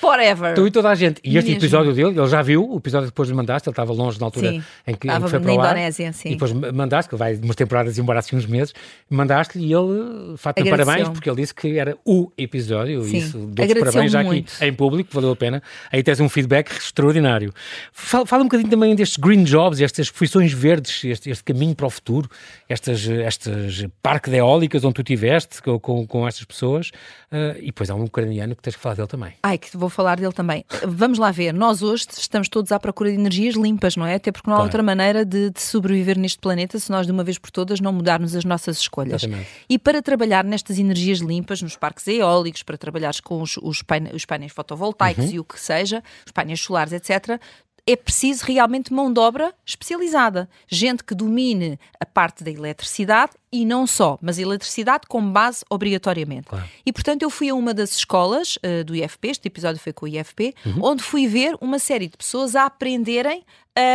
forever. 0.00 0.54
Tu 0.54 0.66
e 0.66 0.70
toda 0.70 0.90
a 0.90 0.94
gente. 0.94 1.20
E 1.24 1.36
este 1.36 1.50
Mesmo. 1.50 1.60
episódio 1.60 1.92
dele, 1.92 2.18
ele 2.18 2.26
já 2.28 2.40
viu, 2.40 2.68
o 2.70 2.76
episódio 2.76 3.06
que 3.06 3.12
depois 3.12 3.30
mandaste, 3.32 3.68
ele 3.68 3.72
estava 3.72 3.92
longe 3.92 4.18
na 4.18 4.26
altura 4.26 4.50
Sim. 4.50 4.56
em 4.56 4.60
que, 4.60 4.90
em 4.92 4.96
que 4.96 5.06
Estava 5.08 5.28
foi 5.28 5.40
para 5.40 5.50
ar. 5.50 5.54
Indonésia, 5.56 6.12
sim. 6.12 6.28
E 6.30 6.32
depois 6.32 6.52
mandaste, 6.52 7.08
que 7.08 7.14
ele 7.14 7.18
vai 7.18 7.34
umas 7.34 7.56
temporadas 7.56 7.98
embora 7.98 8.20
assim 8.20 8.36
uns 8.36 8.46
meses, 8.46 8.72
mandaste-lhe 9.10 9.66
e 9.66 9.72
ele 9.72 10.36
faz-te 10.36 10.60
Agradeceu-me. 10.60 10.84
parabéns, 10.84 11.08
porque 11.08 11.28
ele 11.28 11.36
disse 11.36 11.54
que 11.54 11.78
era 11.78 11.96
o 12.04 12.30
episódio, 12.38 13.02
Sim. 13.04 13.16
isso 13.18 13.38
Agradeceu-me 13.52 13.80
parabéns 13.80 14.12
já 14.12 14.20
aqui 14.20 14.44
em 14.60 14.72
público, 14.72 15.10
valeu 15.12 15.32
a 15.32 15.36
pena. 15.36 15.62
Aí 15.90 16.02
tens 16.02 16.20
um 16.20 16.28
feedback 16.28 16.70
extraordinário. 16.70 17.52
Fala, 17.92 18.24
fala 18.24 18.42
um 18.42 18.46
bocadinho 18.46 18.70
também 18.70 18.94
destes 18.94 19.16
green 19.16 19.42
jobs, 19.42 19.80
estas 19.80 20.10
profissões 20.10 20.52
verdes, 20.52 21.04
este, 21.04 21.30
este 21.30 21.42
caminho 21.44 21.74
para 21.74 21.86
o 21.86 21.90
futuro, 21.90 22.28
estas, 22.68 23.08
estas 23.08 23.86
parques 24.00 24.30
de 24.30 24.38
eólicas 24.72 24.84
onde 24.84 24.94
tu 24.94 25.00
estiveste 25.02 25.62
com, 25.62 25.78
com, 25.78 26.06
com 26.06 26.26
estas 26.26 26.44
pessoas, 26.44 26.90
eh, 27.30 27.56
e 27.60 27.66
depois 27.66 27.90
há 27.90 27.94
um 27.94 28.04
ucraniano 28.04 28.56
que 28.56 28.62
tens 28.62 28.74
que 28.76 28.82
falar 28.82 28.94
dele 28.94 29.08
também. 29.08 29.34
Ai, 29.42 29.58
que 29.58 29.76
vou 29.76 29.88
falar 29.88 30.18
dele 30.18 30.32
também. 30.32 30.64
Vamos 30.86 31.18
lá 31.18 31.30
ver. 31.30 31.52
Nós 31.52 31.82
hoje 31.82 32.06
estamos 32.16 32.48
todos 32.48 32.72
à 32.72 32.80
procura 32.80 33.10
de 33.10 33.16
energias 33.16 33.54
limpas, 33.54 33.96
não 33.96 34.06
é? 34.06 34.14
Até 34.14 34.32
porque 34.32 34.48
não 34.48 34.54
há 34.56 34.58
Claro. 34.58 34.68
outra 34.68 34.82
maneira 34.82 35.24
de, 35.24 35.50
de 35.50 35.60
sobreviver 35.60 36.18
neste 36.18 36.38
planeta 36.38 36.78
se 36.78 36.90
nós 36.90 37.06
de 37.06 37.12
uma 37.12 37.24
vez 37.24 37.38
por 37.38 37.50
todas 37.50 37.80
não 37.80 37.92
mudarmos 37.92 38.34
as 38.34 38.44
nossas 38.44 38.78
escolhas. 38.78 39.22
Exatamente. 39.22 39.48
E 39.68 39.78
para 39.78 40.00
trabalhar 40.02 40.44
nestas 40.44 40.78
energias 40.78 41.18
limpas, 41.18 41.60
nos 41.62 41.76
parques 41.76 42.06
eólicos, 42.08 42.62
para 42.62 42.78
trabalhares 42.78 43.20
com 43.20 43.40
os, 43.42 43.56
os, 43.58 43.82
paine- 43.82 44.10
os 44.14 44.24
painéis 44.24 44.52
fotovoltaicos 44.52 45.26
Uhum. 45.26 45.30
e 45.32 45.40
o 45.40 45.44
que 45.44 45.60
seja, 45.60 46.02
os 46.24 46.32
painéis 46.32 46.60
solares, 46.60 46.92
etc., 46.92 47.38
é 47.86 47.96
preciso 47.96 48.44
realmente 48.46 48.92
mão 48.92 49.12
de 49.12 49.18
obra 49.18 49.52
especializada. 49.66 50.48
Gente 50.68 51.02
que 51.02 51.14
domine 51.14 51.78
a 51.98 52.06
parte 52.06 52.44
da 52.44 52.50
eletricidade 52.50 53.32
e 53.52 53.64
não 53.64 53.86
só, 53.86 54.18
mas 54.22 54.38
a 54.38 54.42
eletricidade 54.42 55.02
como 55.08 55.30
base 55.32 55.64
obrigatoriamente. 55.68 56.46
Claro. 56.48 56.64
E 56.86 56.92
portanto 56.92 57.22
eu 57.22 57.30
fui 57.30 57.48
a 57.48 57.54
uma 57.54 57.74
das 57.74 57.90
escolas 57.96 58.56
eh, 58.62 58.84
do 58.84 58.94
IFP, 58.94 59.28
este 59.28 59.48
episódio 59.48 59.80
foi 59.80 59.92
com 59.92 60.06
o 60.06 60.08
IFP, 60.08 60.54
Uhum. 60.64 60.78
onde 60.84 61.02
fui 61.02 61.26
ver 61.26 61.56
uma 61.60 61.78
série 61.80 62.06
de 62.08 62.16
pessoas 62.16 62.54
a 62.54 62.66
aprenderem 62.66 63.44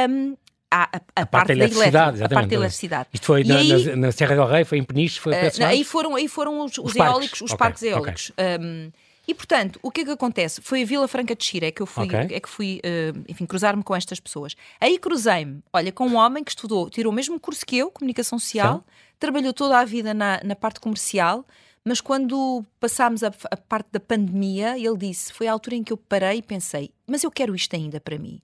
hum, 0.10 0.36
a, 0.69 0.84
a- 0.97 1.02
a 1.21 1.26
parte, 1.26 1.47
da 1.47 1.54
eletricidade, 1.54 2.21
a 2.23 2.28
parte 2.28 2.50
da 2.50 2.56
eletricidade. 2.56 3.08
Isto 3.13 3.26
foi 3.26 3.43
na, 3.45 3.56
aí- 3.58 3.86
na- 3.86 3.95
na 3.95 4.12
Serra 4.12 4.36
del 4.36 4.47
Rei, 4.47 4.65
foi 4.65 4.80
em 4.80 4.84
Peniche, 4.84 5.17
foi 5.17 5.32
Uh, 5.34 5.60
não, 5.60 5.67
aí 5.67 5.86
foram, 5.86 6.15
aí 6.15 6.28
foram 6.28 6.60
os, 6.60 6.73
os 6.78 6.80
Os 6.80 6.93
parques. 6.93 7.13
eólicos, 7.13 7.41
os 7.41 7.52
Ok, 7.52 7.58
parques 7.58 7.84
eólicos. 7.84 8.32
Um, 8.62 8.91
e 9.27 9.33
portanto, 9.33 9.77
o 9.83 9.91
que 9.91 10.01
é 10.01 10.05
que 10.05 10.11
acontece? 10.11 10.61
Foi 10.61 10.83
a 10.83 10.85
Vila 10.85 11.07
Franca 11.07 11.35
de 11.35 11.43
Xira 11.43 11.67
é 11.67 11.71
que 11.71 11.81
eu 11.81 11.85
fui, 11.85 12.05
Ok. 12.05 12.19
é 12.31 12.39
que 12.39 12.47
fui 12.47 12.79
uh, 12.83 13.23
enfim, 13.27 13.45
cruzar-me 13.45 13.83
com 13.83 13.95
estas 13.95 14.19
pessoas. 14.19 14.55
Aí 14.79 14.97
cruzei-me, 14.97 15.61
olha, 15.73 15.91
com 15.91 16.07
um 16.07 16.15
homem 16.15 16.43
que 16.43 16.51
estudou, 16.51 16.89
tirou 16.89 17.11
o 17.11 17.15
mesmo 17.15 17.39
curso 17.39 17.65
que 17.65 17.77
eu, 17.77 17.91
comunicação 17.91 18.39
social, 18.39 18.85
trabalhou 19.19 19.51
toda 19.53 19.77
a 19.79 19.83
vida 19.83 20.13
na, 20.13 20.39
na 20.43 20.55
parte 20.55 20.79
comercial, 20.79 21.45
mas 21.83 22.01
quando 22.01 22.65
passámos 22.79 23.23
a, 23.23 23.31
a 23.51 23.57
parte 23.57 23.87
da 23.91 23.99
pandemia, 23.99 24.77
ele 24.77 24.97
disse: 24.97 25.33
foi 25.33 25.47
a 25.47 25.51
altura 25.51 25.75
em 25.75 25.83
que 25.83 25.91
eu 25.91 25.97
parei 25.97 26.37
e 26.37 26.41
pensei, 26.41 26.91
mas 27.05 27.23
eu 27.23 27.31
quero 27.31 27.55
isto 27.55 27.75
ainda 27.75 27.99
para 27.99 28.17
mim. 28.17 28.41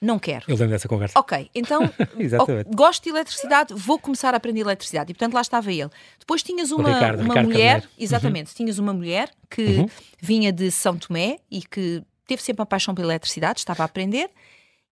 Não 0.00 0.18
quero. 0.18 0.44
Eu 0.46 0.56
lembro 0.56 0.70
dessa 0.70 0.88
conversa. 0.88 1.18
Ok, 1.18 1.50
então 1.54 1.82
ok, 2.40 2.64
gosto 2.74 3.04
de 3.04 3.10
eletricidade, 3.10 3.74
vou 3.74 3.98
começar 3.98 4.34
a 4.34 4.36
aprender 4.36 4.60
eletricidade. 4.60 5.10
E 5.10 5.14
portanto 5.14 5.34
lá 5.34 5.40
estava 5.40 5.72
ele. 5.72 5.88
Depois 6.18 6.42
tinhas 6.42 6.70
uma, 6.70 6.92
Ricardo, 6.92 7.20
uma 7.20 7.28
Ricardo 7.28 7.46
mulher, 7.46 7.72
Carneiro. 7.72 7.86
Uhum. 7.86 8.04
exatamente, 8.04 8.54
tinhas 8.54 8.78
uma 8.78 8.92
mulher 8.92 9.30
que 9.50 9.86
vinha 10.20 10.52
de 10.52 10.70
São 10.70 10.98
Tomé 10.98 11.38
e 11.50 11.62
que 11.62 12.02
teve 12.26 12.42
sempre 12.42 12.60
uma 12.60 12.66
paixão 12.66 12.94
pela 12.94 13.08
eletricidade, 13.12 13.60
estava 13.60 13.82
a 13.82 13.86
aprender. 13.86 14.28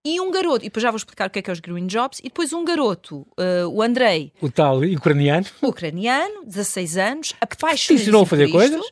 E 0.06 0.20
um 0.20 0.30
garoto, 0.30 0.64
e 0.66 0.68
depois 0.68 0.82
já 0.82 0.90
vou 0.90 0.98
explicar 0.98 1.28
o 1.28 1.30
que 1.30 1.38
é 1.38 1.42
que 1.42 1.48
é 1.48 1.52
os 1.52 1.60
Green 1.60 1.86
Jobs, 1.86 2.18
e 2.18 2.24
depois 2.24 2.52
um 2.52 2.62
garoto, 2.62 3.26
eh, 3.38 3.64
o 3.64 3.80
Andrei, 3.80 4.34
O 4.38 4.50
tal 4.50 4.80
ucraniano, 4.80 5.46
ucraniano, 5.62 6.44
16 6.44 6.98
anos, 6.98 7.28
te 7.28 7.36
apaixonadíssimo 7.40 7.98
ensinou 7.98 8.22
a 8.22 8.26
fazer 8.26 8.50
coisas? 8.50 8.82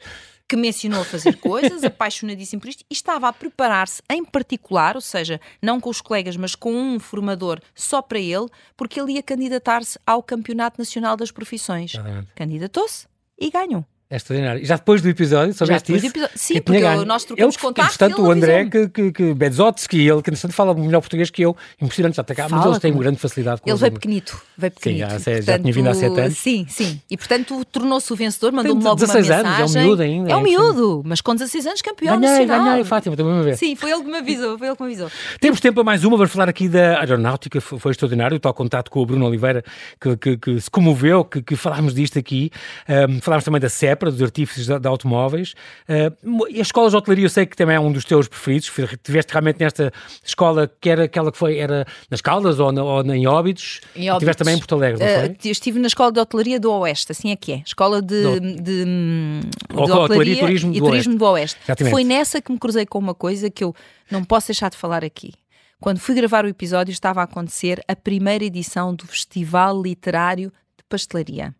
Que 0.52 0.56
me 0.56 0.68
ensinou 0.68 1.00
a 1.00 1.04
fazer 1.06 1.38
coisas, 1.38 1.82
apaixonadíssimo 1.82 2.60
por 2.60 2.68
isto, 2.68 2.84
e 2.90 2.92
estava 2.92 3.26
a 3.26 3.32
preparar-se 3.32 4.02
em 4.10 4.22
particular, 4.22 4.96
ou 4.96 5.00
seja, 5.00 5.40
não 5.62 5.80
com 5.80 5.88
os 5.88 6.02
colegas, 6.02 6.36
mas 6.36 6.54
com 6.54 6.74
um 6.74 7.00
formador 7.00 7.58
só 7.74 8.02
para 8.02 8.18
ele, 8.18 8.46
porque 8.76 9.00
ele 9.00 9.14
ia 9.14 9.22
candidatar-se 9.22 9.98
ao 10.06 10.22
Campeonato 10.22 10.78
Nacional 10.78 11.16
das 11.16 11.30
Profissões. 11.30 11.92
Candidatou-se 12.34 13.06
e 13.40 13.50
ganhou. 13.50 13.86
É 14.12 14.16
extraordinário. 14.16 14.62
E 14.62 14.66
já 14.66 14.77
depois 14.77 15.01
do 15.01 15.09
episódio, 15.09 15.55
soubeste 15.55 15.94
isso? 15.94 16.07
episódio- 16.07 16.37
sim, 16.38 16.55
que 16.55 16.61
porque 16.61 16.79
eu- 16.79 16.83
ganho. 16.83 17.05
nós 17.07 17.25
trocamos 17.25 17.55
ele, 17.55 17.62
contactos 17.62 17.96
Portanto, 17.96 18.22
o 18.22 18.31
André, 18.31 18.64
que, 18.66 18.88
que, 18.88 19.11
que 19.12 19.35
Bedzotsky, 19.35 20.01
ele 20.07 20.20
que 20.20 20.29
entretanto 20.29 20.53
fala 20.53 20.75
melhor 20.75 21.01
português 21.01 21.31
que 21.31 21.40
eu, 21.40 21.57
impressionante, 21.81 22.16
já 22.16 22.22
cá, 22.35 22.46
mas 22.51 22.64
eles 22.66 22.79
têm 22.79 22.92
com- 22.92 22.98
grande 22.98 23.16
facilidade 23.18 23.62
com 23.62 23.70
Ele 23.70 23.79
veio 23.79 23.92
pequenito, 23.92 24.42
veio 24.57 24.70
pequenito. 24.70 25.11
já 25.11 25.18
sei, 25.18 25.40
já 25.40 25.59
tinha 25.59 25.72
vindo 25.72 25.88
há 25.88 25.94
sete 25.94 26.20
anos. 26.20 26.37
Sim, 26.37 26.66
sim. 26.68 27.01
E 27.11 27.16
portanto 27.16 27.64
tornou-se 27.72 28.12
o 28.12 28.16
vencedor, 28.16 28.53
mandou-me 28.53 28.85
logo 28.85 28.96
16 28.96 29.31
uma 29.31 29.35
anos, 29.38 29.46
é 29.51 29.55
um 29.55 29.61
mensagem. 29.62 29.83
miúdo 29.87 30.03
ainda, 30.03 30.31
É 30.31 30.37
um 30.37 30.40
é 30.40 30.42
miúdo, 30.42 31.03
mas 31.07 31.20
com 31.22 31.35
16 31.35 31.66
anos 31.66 31.81
campeão 31.81 32.20
Ganhei, 32.20 32.40
nacional. 32.46 32.64
ganhei, 32.66 32.85
Fátima, 32.85 33.16
também 33.16 33.33
a 33.38 33.42
ver. 33.42 33.57
Sim, 33.57 33.75
foi 33.77 33.90
ele 33.92 34.03
que 34.03 34.11
me 34.11 34.18
avisou, 34.18 34.59
foi 34.59 34.66
ele 34.68 34.77
que 34.77 34.83
me 34.83 34.88
avisou. 34.90 35.11
Temos 35.40 35.59
tempo 35.59 35.77
para 35.77 35.85
mais 35.85 36.05
uma, 36.05 36.18
vamos 36.18 36.31
falar 36.33 36.51
aqui 36.51 36.68
da 36.68 36.98
aeronáutica, 37.01 37.62
foi, 37.62 37.79
extraordinário, 37.92 38.37
o 38.37 38.40
tal 38.40 38.53
contato 38.53 38.90
com 38.90 39.01
o 39.01 39.07
Bruno 39.07 39.25
Oliveira 39.27 39.64
que, 39.98 40.16
que- 40.18 40.37
que 40.37 40.61
se 40.61 40.70
comoveu, 40.70 41.25
que, 41.25 41.40
falámos 41.56 41.94
disto 41.94 42.19
aqui, 42.19 42.50
Ahm, 42.87 43.21
falámos 43.23 43.44
também 43.44 43.60
da 43.60 43.71
CEPRA, 44.03 44.11
dos 44.11 44.23
artífices 44.23 44.67
de, 44.67 44.79
de 44.79 44.88
automóveis, 44.88 45.55
Ahm, 45.88 46.38
e 46.50 46.61
as 46.61 46.67
escolas 46.69 46.90
de 46.92 46.96
hotelaria 46.98 47.25
eu 47.25 47.29
sei 47.31 47.46
que 47.46 47.57
também 47.57 47.77
é 47.77 47.81
um 47.81 47.92
dos 47.92 48.05
teus 48.05 48.27
preferidos, 48.29 48.71
tiveste 49.03 49.33
realmente 49.33 49.61
nesta 49.61 49.92
escola 50.25 50.71
que 50.81 50.88
era 50.90 51.05
aquela 51.05 51.31
que 51.31 51.38
foi, 51.38 51.59
era 51.59 51.87
nas 52.11 52.21
Caldas 52.21 52.59
ou, 52.61 52.73
na, 52.73 52.83
ou 52.83 53.03
em 53.15 53.27
Óbidos, 53.27 53.81
Em 53.94 54.09
Óbidos. 54.11 54.19
tiveste 54.21 54.38
também 54.38 54.55
em 54.55 54.59
Porto 54.59 54.75
Alegre, 54.75 54.98
não 55.00 55.07
Uh, 55.07 55.21
foi? 55.27 55.37
eu 55.44 55.53
estive 55.53 55.79
na 55.79 55.87
Escola 55.87 56.13
de 56.13 56.21
Hotelaria 56.21 56.59
do 56.61 56.73
Oeste, 56.73 57.13
assim 57.13 57.31
é 57.31 57.37
que 57.37 57.53
é. 57.53 57.63
Escola 57.67 58.00
de, 58.03 58.23
Do- 58.23 58.40
de, 58.40 58.55
de 58.63 59.40
Hotelaria 59.75 60.05
Hotelaria 60.05 60.35
e 60.35 60.38
Turismo 60.40 60.75
e 60.75 60.81
do 60.81 60.87
Turismo 60.87 61.17
do 61.19 61.25
Oeste. 61.27 61.59
Exatamente. 61.65 61.92
Foi 61.92 62.05
nessa 62.05 62.40
que 62.40 62.53
me 62.53 62.59
cruzei 62.59 62.87
com 62.87 62.98
uma 62.98 63.15
coisa 63.15 63.50
que 63.50 63.63
eu 63.65 63.75
não 64.11 64.25
posso 64.25 64.48
deixar 64.48 64.71
de 64.71 64.77
falar 64.77 65.05
aqui. 65.05 65.33
Quando 65.81 65.98
fui 65.98 66.15
gravar 66.15 66.44
o 66.44 66.48
episódio, 66.48 66.92
estava 66.92 67.21
a 67.21 67.25
acontecer 67.25 67.83
a 67.88 67.96
primeira 67.96 68.44
edição 68.44 68.94
do 68.94 69.07
Festival 69.07 69.81
Literário 69.83 70.50
de 70.79 70.85
Pastelaria. 70.88 71.55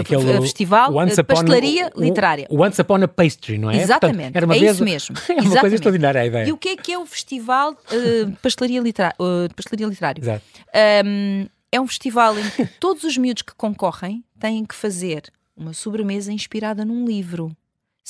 Aquele- 0.00 0.38
o 0.38 0.42
Festival 0.42 0.92
o 0.92 0.96
Once 0.98 1.14
de 1.14 1.20
Upon- 1.20 1.34
Pastelaria 1.34 1.90
o- 1.94 2.00
Literária. 2.00 2.46
O 2.50 2.62
Once 2.62 2.80
Upon 2.80 3.02
a 3.02 3.08
Pastry, 3.08 3.58
não 3.58 3.70
é? 3.70 3.76
Exatamente, 3.80 4.16
Portanto, 4.16 4.36
era 4.36 4.46
uma 4.46 4.56
é 4.56 4.58
vez- 4.60 4.72
isso 4.74 4.84
mesmo. 4.84 5.16
é 5.16 5.20
uma 5.20 5.26
coisa 5.34 5.48
Exatamente. 5.48 5.74
extraordinária 5.74 6.20
a 6.20 6.26
ideia. 6.26 6.48
E 6.48 6.52
o 6.52 6.56
que 6.56 6.68
é 6.70 6.76
que 6.76 6.92
é 6.92 6.98
o 6.98 7.06
Festival 7.06 7.72
uh, 7.72 8.26
de 8.26 8.36
Pastelaria, 8.42 8.80
Litera- 8.80 9.14
uh, 9.18 9.48
de 9.48 9.54
Pastelaria 9.54 9.86
Literário? 9.86 10.22
Exato. 10.22 10.42
Um, 11.04 11.46
é 11.70 11.80
um 11.80 11.86
festival 11.86 12.38
em 12.38 12.48
que 12.50 12.66
todos 12.80 13.04
os 13.04 13.16
miúdos 13.18 13.42
que 13.42 13.54
concorrem 13.54 14.24
têm 14.40 14.64
que 14.64 14.74
fazer 14.74 15.24
uma 15.56 15.72
sobremesa 15.74 16.32
inspirada 16.32 16.84
num 16.84 17.04
livro. 17.04 17.54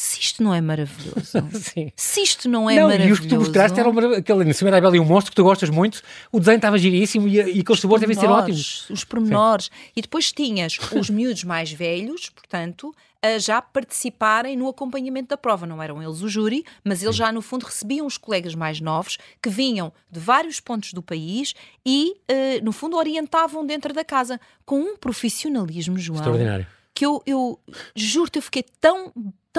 Se 0.00 0.20
isto 0.20 0.44
não 0.44 0.54
é 0.54 0.60
maravilhoso. 0.60 1.44
Sim. 1.60 1.90
Se 1.96 2.22
isto 2.22 2.48
não 2.48 2.70
é 2.70 2.76
não, 2.76 2.84
maravilhoso. 2.84 3.08
e 3.08 3.12
os 3.14 3.18
que 3.18 3.26
tu 3.26 3.34
mostraste 3.34 3.80
eram 3.80 3.90
aquele 4.16 4.44
na 4.44 4.54
Cima 4.54 4.70
da 4.70 4.80
Bela 4.80 4.96
e 4.96 5.00
o 5.00 5.04
Monstro 5.04 5.32
que 5.32 5.34
tu 5.34 5.42
gostas 5.42 5.70
muito, 5.70 6.02
o 6.30 6.38
desenho 6.38 6.54
estava 6.54 6.78
giríssimo 6.78 7.26
e, 7.26 7.34
e 7.34 7.60
aqueles 7.60 7.80
sabores 7.80 8.02
devem 8.02 8.14
ser 8.14 8.28
ótimos. 8.28 8.88
Os 8.90 9.02
pormenores. 9.02 9.72
E 9.96 10.00
depois 10.00 10.30
tinhas 10.30 10.78
os 10.94 11.10
miúdos 11.10 11.42
mais 11.42 11.72
velhos, 11.72 12.30
portanto, 12.30 12.94
a 13.20 13.40
já 13.40 13.60
participarem 13.60 14.56
no 14.56 14.68
acompanhamento 14.68 15.30
da 15.30 15.36
prova. 15.36 15.66
Não 15.66 15.82
eram 15.82 16.00
eles 16.00 16.22
o 16.22 16.28
júri, 16.28 16.64
mas 16.84 17.02
eles 17.02 17.16
já, 17.16 17.32
no 17.32 17.42
fundo, 17.42 17.66
recebiam 17.66 18.06
os 18.06 18.16
colegas 18.16 18.54
mais 18.54 18.80
novos 18.80 19.18
que 19.42 19.50
vinham 19.50 19.92
de 20.08 20.20
vários 20.20 20.60
pontos 20.60 20.92
do 20.92 21.02
país 21.02 21.54
e, 21.84 22.14
eh, 22.28 22.60
no 22.60 22.70
fundo, 22.70 22.96
orientavam 22.96 23.66
dentro 23.66 23.92
da 23.92 24.04
casa 24.04 24.40
com 24.64 24.78
um 24.78 24.96
profissionalismo, 24.96 25.98
João. 25.98 26.20
Extraordinário. 26.20 26.68
Que 26.94 27.04
eu, 27.04 27.20
eu 27.26 27.60
juro-te, 27.96 28.38
eu 28.38 28.42
fiquei 28.42 28.64
tão, 28.80 29.12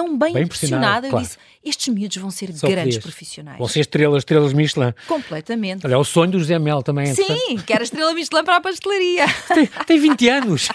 tão 0.04 0.18
bem, 0.18 0.32
Bem 0.32 0.42
impressionada. 0.44 1.06
impressionado, 1.06 1.06
Eu 1.06 1.10
claro. 1.10 1.24
disse: 1.26 1.38
estes 1.62 1.88
miúdos 1.94 2.16
vão 2.16 2.30
ser 2.30 2.52
Só 2.54 2.66
grandes 2.66 2.96
podias. 2.96 3.02
profissionais. 3.02 3.58
Vão 3.58 3.68
ser 3.68 3.80
estrelas, 3.80 4.20
estrelas 4.22 4.52
Michelin. 4.52 4.92
Completamente. 5.06 5.86
Olha, 5.86 5.94
é 5.94 5.96
o 5.96 6.04
sonho 6.04 6.32
do 6.32 6.38
José 6.38 6.58
Mel 6.58 6.82
também. 6.82 7.10
é. 7.10 7.14
Sim, 7.14 7.58
que 7.66 7.72
era 7.72 7.82
estrela 7.84 8.14
Michelin 8.14 8.44
para 8.44 8.56
a 8.56 8.60
pastelaria. 8.60 9.26
Tem, 9.54 9.66
tem 9.86 9.98
20 10.00 10.28
anos. 10.28 10.68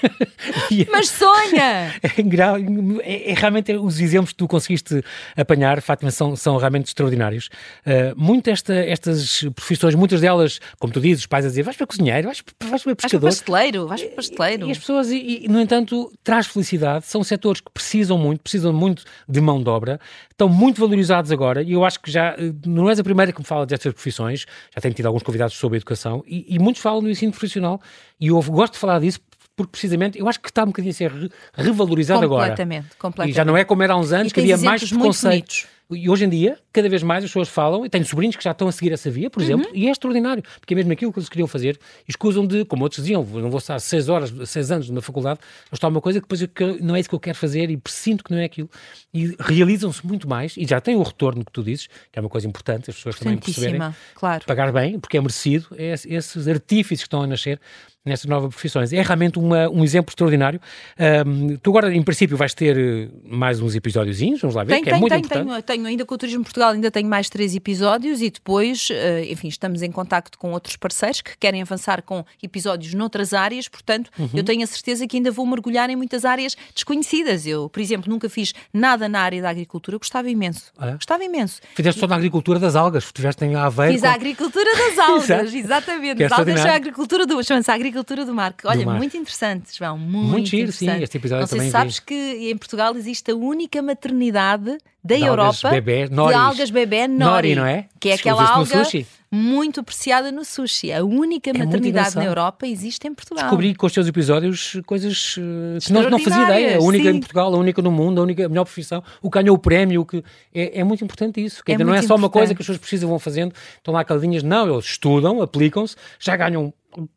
E 0.70 0.86
Mas 0.92 1.10
sonha! 1.10 1.94
é, 2.04 2.22
gra- 2.22 2.56
é- 3.04 3.32
é 3.32 3.34
realmente 3.34 3.74
os 3.74 4.00
exemplos 4.00 4.32
que 4.32 4.38
tu 4.38 4.48
conseguiste 4.48 5.04
apanhar, 5.36 5.82
Fátima, 5.82 6.12
são, 6.12 6.36
são 6.36 6.58
realmente 6.58 6.88
extraordinários. 6.88 7.50
Uh, 7.86 8.14
muito 8.16 8.50
esta, 8.50 8.74
estas 8.74 9.44
profissões, 9.56 9.96
muitas 9.96 10.22
delas, 10.22 10.60
como 10.80 10.94
tu 10.94 11.00
dizes, 11.02 11.22
os 11.22 11.26
pais 11.28 11.46
a 11.46 11.50
dizer, 11.50 11.64
vais 11.64 11.76
para 11.78 11.88
cozinheiro, 11.88 12.28
vais, 12.28 12.38
vais 12.38 12.54
para 12.60 12.70
Vais 12.70 12.84
para 12.84 12.96
pescador. 12.96 13.28
pasteleiro, 13.30 13.88
vais 13.88 14.04
para 14.04 14.12
pasteleiro. 14.16 14.68
E 14.68 14.72
as 14.72 14.78
pessoas, 14.78 15.10
e, 15.10 15.46
e, 15.46 15.48
no 15.48 15.60
entanto, 15.60 16.12
traz 16.24 16.46
felicidade. 16.48 17.06
São 17.06 17.24
setores 17.24 17.62
que 17.62 17.72
precisam 17.72 18.18
muito, 18.18 18.42
precisam 18.42 18.74
muito 18.74 19.04
de 19.28 19.42
mão 19.42 19.62
de 19.62 19.70
obra, 19.70 20.00
estão 20.32 20.48
muito 20.50 20.80
valorizados 20.82 21.32
agora. 21.32 21.62
E 21.62 21.72
eu 21.74 21.84
acho 21.86 22.00
que 22.00 22.12
já 22.12 22.36
eh, 22.38 22.54
não 22.66 22.90
és 22.90 23.00
a 23.00 23.04
primeira 23.04 23.32
que 23.32 23.40
me 23.40 23.46
fala 23.46 23.66
destas 23.66 23.94
profissões, 23.94 24.46
já 24.74 24.82
tenho 24.82 24.94
tido 24.94 25.06
alguns 25.06 25.24
convidados 25.24 25.56
sobre 25.56 25.76
a 25.76 25.80
educação, 25.80 26.24
e, 26.28 26.46
e 26.56 26.60
muitos 26.60 26.82
falam 26.82 27.02
do 27.02 27.10
ensino 27.10 27.32
profissional. 27.32 27.80
E 28.20 28.28
eu 28.28 28.42
gosto 28.44 28.74
de 28.74 28.80
falar 28.80 29.00
disso 29.00 29.20
porque, 29.56 29.72
precisamente, 29.72 30.20
eu 30.20 30.28
acho 30.28 30.40
que 30.42 30.50
está 30.50 30.64
um 30.64 30.68
bocadinho 30.68 30.92
a 30.92 30.94
ser 30.94 31.10
re- 31.12 31.30
revalorizado 31.54 32.26
agora. 32.26 32.50
Completamente, 32.50 32.88
completamente. 32.98 33.34
E 33.34 33.38
já 33.38 33.46
não 33.46 33.56
é 33.56 33.64
como 33.64 33.82
era 33.84 33.94
há 33.94 33.98
uns 33.98 34.12
anos, 34.12 34.34
que 34.34 34.42
havia 34.42 34.58
mais 34.58 34.82
exemplos 34.82 34.92
muito 34.92 35.18
preconceito. 35.18 35.32
bonitos. 35.48 35.75
E 35.92 36.10
hoje 36.10 36.26
em 36.26 36.30
dia, 36.30 36.58
cada 36.74 36.90
vez 36.90 37.04
mais 37.04 37.24
as 37.24 37.30
pessoas 37.30 37.48
falam, 37.48 37.86
e 37.86 37.90
tenho 37.90 38.04
sobrinhos 38.04 38.36
que 38.36 38.44
já 38.44 38.52
estão 38.52 38.68
a 38.68 38.72
seguir 38.72 38.92
essa 38.92 39.10
via, 39.12 39.30
por 39.30 39.40
Uhum. 39.40 39.46
exemplo, 39.46 39.70
e 39.72 39.88
é 39.88 39.92
extraordinário, 39.92 40.42
porque 40.60 40.74
é 40.74 40.78
mesmo 40.78 40.92
aquilo 40.92 41.14
que 41.14 41.20
eles 41.20 41.30
queriam 41.30 41.48
fazer, 41.48 41.78
e 42.08 42.10
escusam 42.12 42.46
de, 42.48 42.66
como 42.66 42.82
outros 42.84 43.04
diziam, 43.04 43.24
não 43.24 43.52
vou 43.52 43.60
estar 43.60 43.80
seis 43.80 44.10
horas, 44.10 44.34
seis 44.50 44.72
anos 44.72 44.90
na 44.90 45.00
faculdade, 45.00 45.40
a 45.72 45.76
estudar 45.76 45.90
uma 45.90 46.02
coisa 46.02 46.20
que 46.20 46.28
depois 46.28 46.42
que- 46.52 46.84
não 46.84 46.96
é 46.96 47.00
isso 47.00 47.08
que 47.08 47.14
eu 47.14 47.20
quero 47.20 47.38
fazer 47.38 47.70
e 47.70 47.80
sinto 47.88 48.24
que 48.24 48.32
não 48.32 48.40
é 48.40 48.46
aquilo. 48.46 48.68
E 49.14 49.36
realizam-se 49.40 50.06
muito 50.06 50.28
mais, 50.28 50.58
e 50.58 50.66
já 50.66 50.82
têm 50.82 50.96
o 50.96 51.04
retorno 51.04 51.46
que 51.46 51.52
tu 51.52 51.62
dizes, 51.64 51.86
que 52.12 52.18
é 52.18 52.20
uma 52.20 52.30
coisa 52.30 52.48
importante, 52.48 52.90
as 52.90 52.96
pessoas 52.96 53.20
também 53.20 53.38
perceberem 53.38 53.80
claro. 54.16 54.44
pagar 54.46 54.72
bem, 54.72 55.00
porque 55.00 55.18
é 55.18 55.22
merecido, 55.22 55.68
é 55.78 55.94
esse- 55.94 56.12
esses 56.12 56.48
artífices 56.48 57.04
que 57.04 57.08
estão 57.08 57.22
a 57.22 57.28
nascer 57.28 57.60
nestas 58.06 58.30
novas 58.30 58.50
profissões. 58.54 58.94
É 58.94 59.02
realmente 59.02 59.40
uma- 59.40 59.68
um 59.70 59.84
exemplo 59.84 60.12
extraordinário. 60.12 60.62
Ahm, 60.98 61.58
tu 61.62 61.72
agora, 61.72 61.94
em 61.94 62.02
princípio, 62.04 62.38
vais 62.38 62.54
ter 62.54 62.78
eh, 62.78 63.08
mais 63.26 63.60
uns 63.60 63.76
episódiozinhos, 63.76 64.40
vamos 64.42 64.56
lá 64.56 64.64
ver, 64.64 64.74
Tenho, 64.74 64.84
que 64.84 64.90
é 64.90 64.92
tenho, 64.94 65.02
muito 65.02 65.12
tenho, 65.12 65.26
importante. 65.26 65.48
tenho, 65.48 65.62
tenho, 65.64 65.86
ainda 65.88 66.06
com 66.06 66.16
o 66.16 66.18
Turismo 66.18 66.44
Portugal, 66.44 66.72
ainda 66.72 66.92
tenho 66.92 67.10
mais 67.10 67.30
três 67.30 67.56
episódios 67.56 68.22
e 68.22 68.30
depois, 68.30 68.90
eh, 68.92 69.26
enfim, 69.32 69.48
estamos 69.48 69.82
em 69.82 69.92
contacto 69.92 70.38
com 70.38 70.52
outros 70.52 70.76
parceiros 70.76 71.22
que 71.22 71.36
querem 71.38 71.62
avançar 71.62 72.02
com 72.04 72.24
episódios 72.42 72.94
noutras 72.94 73.34
áreas, 73.34 73.68
portanto, 73.68 74.10
Uhum. 74.20 74.30
eu 74.34 74.44
tenho 74.44 74.64
a 74.64 74.68
certeza 74.68 75.08
que 75.08 75.18
ainda 75.18 75.32
vou 75.32 75.46
mergulhar 75.46 75.90
em 75.90 75.96
muitas 75.96 76.26
áreas 76.26 76.56
desconhecidas. 76.74 77.48
Eu, 77.48 77.70
por 77.70 77.80
exemplo, 77.82 78.10
nunca 78.12 78.30
fiz 78.30 78.54
nada 78.74 79.10
na 79.10 79.20
área 79.22 79.42
da 79.42 79.50
agricultura, 79.50 79.96
eu 79.96 80.00
gostava 80.00 80.30
imenso. 80.30 80.72
Ah, 80.78 80.90
é? 80.90 80.92
Gostava 80.94 81.24
imenso. 81.24 81.60
Fizeste 81.74 82.00
só 82.00 82.08
na 82.08 82.16
agricultura 82.16 82.60
das 82.60 82.76
algas, 82.76 83.06
estiveste 83.06 83.44
em 83.46 83.56
Aveiro. 83.56 83.94
Fiz 83.94 84.02
com- 84.02 84.08
a 84.08 84.12
agricultura 84.14 84.70
das 84.76 85.00
algas, 85.00 85.54
exatamente. 85.54 86.18
Que 86.18 86.24
é 86.24 86.26
As 86.28 86.32
algas 86.32 86.66
é 86.66 86.70
a 86.70 86.76
agricultura 86.76 87.26
do, 87.26 87.44
chama-se 87.44 87.72
a 87.72 87.74
agricultura 87.96 88.26
do 88.26 88.34
mar. 88.34 88.54
Olha, 88.66 88.86
mar. 88.86 88.98
muito 88.98 89.16
interessante, 89.16 89.78
João, 89.78 89.98
muito, 89.98 90.28
Muito 90.30 90.50
giro, 90.50 90.72
sim, 90.72 90.90
este 91.02 91.18
episódio 91.18 91.42
Não 91.42 91.48
sei 91.48 91.58
também 91.58 91.70
se 91.70 91.72
sabes 91.72 92.00
que 92.00 92.52
em 92.52 92.58
Portugal 92.58 92.96
existe 92.96 93.32
a 93.32 93.36
única 93.36 93.82
maternidade 93.82 94.78
da 95.04 95.16
De 95.16 95.22
Europa 95.22 95.70
bebé, 95.70 96.08
de 96.08 96.20
algas 96.20 96.70
bebé 96.72 97.08
nori, 97.08 97.54
Nori, 97.54 97.56
não 97.56 97.66
é? 97.66 97.86
que 98.00 98.10
é 98.10 98.14
aquela 98.16 98.44
alga 98.44 98.84
muito 99.32 99.82
apreciada 99.82 100.32
no 100.32 100.46
sushi. 100.46 100.94
A 100.94 101.04
única 101.04 101.52
muito 101.52 101.66
maternidade 101.66 102.16
na. 102.16 102.24
Europa 102.24 102.66
existe 102.66 103.08
em 103.08 103.14
Portugal. 103.14 103.44
Descobri 103.44 103.76
com 103.76 103.86
os 103.86 103.92
teus 103.92 104.08
episódios 104.08 104.80
coisas 104.86 105.36
eh, 105.38 105.80
que 105.84 105.92
não, 105.92 106.10
não 106.10 106.20
fazia 106.20 106.44
ideia. 106.44 106.78
A 106.78 106.82
única 106.82 107.10
Extraordinárias, 107.10 107.10
em 107.10 107.14
sim. 107.14 107.20
Portugal, 107.20 107.54
a 107.54 107.58
única 107.58 107.82
no 107.82 107.92
mundo, 107.92 108.22
a 108.22 108.24
única 108.24 108.46
a 108.46 108.50
melhor 108.50 108.64
profissão, 108.64 109.04
o 109.22 109.30
que 109.30 109.40
ganhou 109.40 109.56
o 109.56 109.60
prémio, 109.60 110.02
o 110.02 110.06
que 110.06 110.24
é, 110.54 110.80
é 110.80 110.84
muito 110.84 111.04
importante 111.04 111.44
isso. 111.44 111.64
Que 111.64 111.72
É 111.72 111.76
ainda 111.76 111.84
não 111.84 111.94
é 111.94 112.02
só 112.02 112.16
uma 112.16 112.30
coisa 112.30 112.54
importante. 112.54 112.56
que 112.56 112.62
as 112.62 112.66
pessoas 112.66 112.78
precisam 112.78 113.10
vão 113.10 113.20
fazendo, 113.20 113.54
estão 113.78 113.94
lá 113.94 114.04
caladinhas. 114.06 114.42
Não, 114.42 114.72
eles 114.72 114.86
estudam, 114.86 115.42
aplicam-se, 115.42 115.96
já 116.20 116.36
ganham 116.38 116.74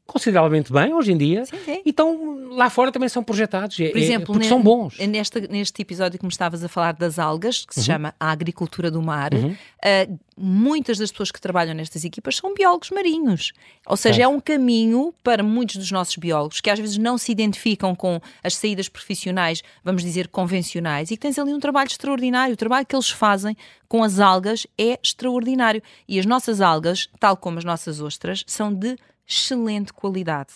consideravelmente 0.06 0.72
bem 0.72 0.92
hoje 0.94 1.12
em 1.12 1.16
dia 1.16 1.44
Sim, 1.46 1.58
sim. 1.64 1.82
e 1.84 1.90
estão 1.90 2.48
lá 2.50 2.68
fora 2.70 2.90
também 2.90 3.08
são 3.08 3.22
projetados. 3.22 3.78
É- 3.78 3.88
Por 3.90 3.98
é- 3.98 4.02
exemplo, 4.02 4.26
porque 4.26 4.38
ne- 4.44 4.48
são 4.48 4.60
bons. 4.62 4.98
Neste, 4.98 5.40
neste 5.48 5.82
episódio 5.82 6.18
que 6.18 6.24
me 6.24 6.30
estavas 6.32 6.62
a 6.64 6.68
falar 6.68 6.92
das 6.94 7.18
algas, 7.18 7.60
Uhum. 7.60 7.66
que 7.68 7.74
se 7.74 7.84
chama 7.84 8.14
a 8.18 8.30
agricultura 8.30 8.90
do 8.90 9.00
mar, 9.02 9.30
ah, 9.34 10.08
muitas 10.36 10.98
das 10.98 11.10
pessoas 11.10 11.30
que 11.30 11.40
trabalham 11.40 11.74
nestas 11.74 12.04
equipas 12.04 12.36
são 12.36 12.54
biólogos 12.54 12.90
marinhos. 12.90 13.52
Ou 13.86 13.96
seja, 13.96 14.16
Certo. 14.16 14.24
é 14.24 14.28
um 14.28 14.40
caminho 14.40 15.12
para 15.22 15.42
muitos 15.42 15.76
dos 15.76 15.90
nossos 15.90 16.16
biólogos 16.16 16.60
que 16.60 16.70
às 16.70 16.78
vezes 16.78 16.96
não 16.96 17.18
se 17.18 17.30
identificam 17.32 17.94
com 17.94 18.20
as 18.42 18.54
saídas 18.54 18.88
profissionais, 18.88 19.62
vamos 19.84 20.02
dizer, 20.02 20.28
convencionais, 20.28 21.10
e 21.10 21.16
que 21.16 21.20
tens 21.22 21.38
ali 21.38 21.52
um 21.52 21.60
trabalho 21.60 21.88
extraordinário. 21.88 22.54
O 22.54 22.56
trabalho 22.56 22.86
que 22.86 22.94
eles 22.94 23.10
fazem 23.10 23.56
com 23.88 24.02
as 24.02 24.18
algas 24.20 24.66
é 24.78 24.98
extraordinário. 25.02 25.82
E 26.08 26.18
as 26.18 26.26
nossas 26.26 26.60
algas, 26.60 27.08
tal 27.18 27.36
como 27.36 27.58
as 27.58 27.64
nossas 27.64 28.00
ostras, 28.00 28.44
são 28.46 28.72
de 28.72 28.96
excelente 29.28 29.92
qualidade. 29.92 30.50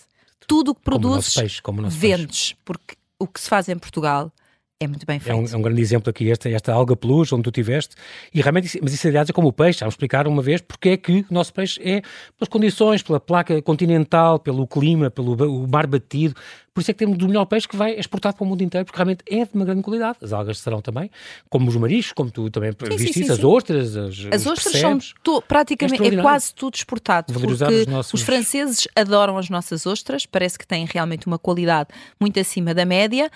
Tudo 0.47 0.71
o 0.73 0.75
que 0.75 0.81
Como 0.83 0.97
o 0.97 1.01
nosso 1.01 1.11
produzes, 1.13 1.35
peixe, 1.35 1.63
como 1.63 1.79
o 1.81 1.83
nosso 1.83 1.99
peixe. 1.99 2.17
vendes, 2.17 2.55
porque 2.65 2.97
o 3.19 3.27
que 3.27 3.41
se 3.41 3.49
faz 3.49 3.69
em 3.69 3.79
Portugal 3.79 4.33
é 4.81 4.89
muito 4.89 5.07
bem 5.07 5.17
É 5.17 5.21
feito. 5.21 5.39
um, 5.39 5.45
é 5.47 5.57
um 5.57 5.63
grande 5.63 5.81
exemplo 5.81 6.11
aqui, 6.11 6.29
esta, 6.29 6.49
esta 6.51 6.73
alga 6.73 6.97
peluche 6.97 7.33
onde 7.33 7.45
tu 7.45 7.53
tiveste, 7.53 7.95
e 8.35 8.41
realmente, 8.41 8.81
mas 8.83 8.93
isso 8.93 9.07
aliás 9.07 9.31
é 9.31 9.33
como 9.33 9.47
o 9.47 9.53
peixe, 9.53 9.79
vamos 9.79 9.93
explicar 9.95 10.27
uma 10.27 10.43
vez 10.43 10.61
porque 10.61 10.89
é 10.89 10.97
que 10.97 11.21
o 11.31 11.33
nosso 11.33 11.53
peixe 11.55 11.81
é 11.81 12.01
pelas 12.37 12.49
condições, 12.51 13.01
pela 13.03 13.21
placa 13.21 13.63
continental, 13.63 14.41
pelo 14.41 14.67
clima, 14.67 15.09
pelo 15.09 15.69
mar 15.69 15.87
batido, 15.87 16.35
Por 16.75 16.81
isso 16.81 16.91
é 16.91 16.95
que 16.95 16.99
temos 16.99 17.19
do 17.19 17.27
melhor 17.27 17.45
peixe 17.45 17.69
que 17.69 17.77
vai 17.77 17.93
exportado 17.99 18.37
para 18.37 18.45
o 18.45 18.47
mundo 18.47 18.63
inteiro, 18.63 18.87
porque 18.87 18.97
realmente 18.97 19.23
é 19.29 19.45
de 19.45 19.51
uma 19.55 19.65
grande 19.65 19.83
qualidade. 19.83 20.19
As 20.23 20.33
algas 20.33 20.59
serão 20.59 20.81
também, 20.81 21.11
como 21.51 21.69
os 21.69 21.77
mariscos, 21.77 22.13
como 22.13 22.31
tu 22.31 22.51
também 22.51 22.73
sim, 22.73 22.97
viste 22.97 23.13
sim, 23.13 23.21
isso, 23.21 23.35
sim, 23.35 23.39
as 23.39 23.45
ostras, 23.45 23.97
as, 23.97 24.15
as 24.33 24.47
ostras 24.47 24.77
são 24.77 24.99
to, 25.23 25.43
praticamente, 25.43 26.03
é, 26.03 26.15
é, 26.15 26.23
quase 26.23 26.55
tudo 26.55 26.75
exportado. 26.75 27.33
Valorizar 27.33 27.67
porque 27.67 27.83
os, 27.83 27.87
nossos... 27.87 28.15
os 28.15 28.23
franceses 28.23 28.89
adoram 28.97 29.37
as 29.37 29.51
nossas 29.51 29.85
ostras, 29.85 30.25
parece 30.25 30.59
que 30.59 30.67
têm 30.67 30.87
realmente 30.87 31.27
uma 31.27 31.39
qualidade 31.39 31.91
muito 32.19 32.41
acima 32.41 32.73
da 32.73 32.87
média 32.87 33.31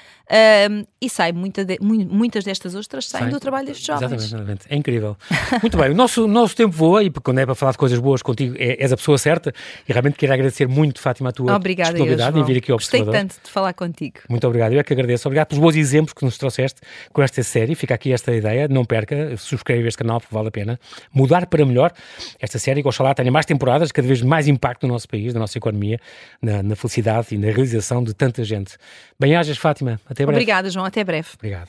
um, 0.70 0.84
e 1.01 1.11
sai 1.11 1.32
muita 1.32 1.64
de, 1.64 1.78
muitas 1.80 2.45
destas 2.45 2.74
ostras 2.74 3.07
saem 3.07 3.24
Sai. 3.24 3.32
do 3.32 3.41
trabalho 3.41 3.66
destes 3.66 3.87
jovens. 3.87 4.05
Exatamente, 4.05 4.34
exatamente. 4.34 4.66
É 4.70 4.76
incrível. 4.76 5.16
Muito 5.61 5.76
bem, 5.76 5.91
o 5.91 5.95
nosso, 5.95 6.26
nosso 6.26 6.57
tempo 6.57 6.74
voa 6.74 7.03
e 7.05 7.11
quando 7.11 7.39
é 7.39 7.45
para 7.45 7.55
falar 7.55 7.72
de 7.72 7.78
coisas 7.78 7.99
boas 7.99 8.22
contigo, 8.22 8.55
é, 8.59 8.82
és 8.82 8.93
a 8.93 8.97
pessoa 8.97 9.18
certa 9.18 9.53
e 9.89 9.93
realmente 9.93 10.16
quero 10.16 10.32
agradecer 10.32 10.66
muito, 10.66 11.01
Fátima, 11.01 11.28
a 11.28 11.32
tua 11.32 11.55
Obrigada, 11.55 11.93
disponibilidade 11.93 12.39
em 12.39 12.45
vir 12.45 12.59
aqui 12.59 12.72
ao 12.72 12.78
Gostei 12.78 13.01
Observador. 13.01 13.20
tanto 13.20 13.26
de 13.27 13.51
falar 13.51 13.72
contigo. 13.72 14.20
Muito 14.29 14.47
obrigado, 14.47 14.72
eu 14.72 14.81
é 14.81 14.85
que 14.85 14.93
agradeço. 14.93 15.29
Obrigado 15.29 15.49
pelos 15.49 15.62
bons 15.62 15.77
exemplos 15.77 16.12
que 16.12 16.24
nos 16.24 16.39
trouxeste 16.39 16.81
com 17.12 17.22
esta 17.22 17.43
série. 17.43 17.74
Fica 17.74 17.95
aqui 17.95 18.12
esta 18.12 18.35
ideia, 18.35 18.68
não 18.68 18.85
perca, 18.85 19.37
subscreva 19.37 19.87
este 19.89 19.99
canal 19.99 20.20
porque 20.20 20.35
vale 20.35 20.49
a 20.49 20.51
pena. 20.51 20.81
Mudar 21.12 21.47
para 21.47 21.64
melhor 21.64 21.93
esta 22.41 22.59
série, 22.59 22.83
que 22.83 22.89
oxalá 22.89 23.14
tenha 23.14 23.31
mais 23.31 23.47
temporadas, 23.47 23.91
cada 23.93 24.07
vez 24.07 24.22
mais 24.22 24.49
impacto 24.49 24.87
no 24.87 24.93
nosso 24.93 25.09
país, 25.09 25.35
na 25.35 25.41
nossa 25.41 25.59
economia, 25.59 25.99
na, 26.41 26.62
na 26.62 26.77
felicidade 26.77 27.35
e 27.35 27.39
na 27.39 27.47
realização 27.47 28.03
de 28.03 28.14
tanta 28.14 28.45
gente. 28.45 28.77
Bem-ajas, 29.18 29.57
Fátima. 29.57 30.01
Até 30.09 30.24
breve. 30.24 30.39
Obrigada, 30.39 30.70
João. 30.70 30.85
Até 30.85 31.03
breve. 31.03 31.29
Obrigado. 31.35 31.68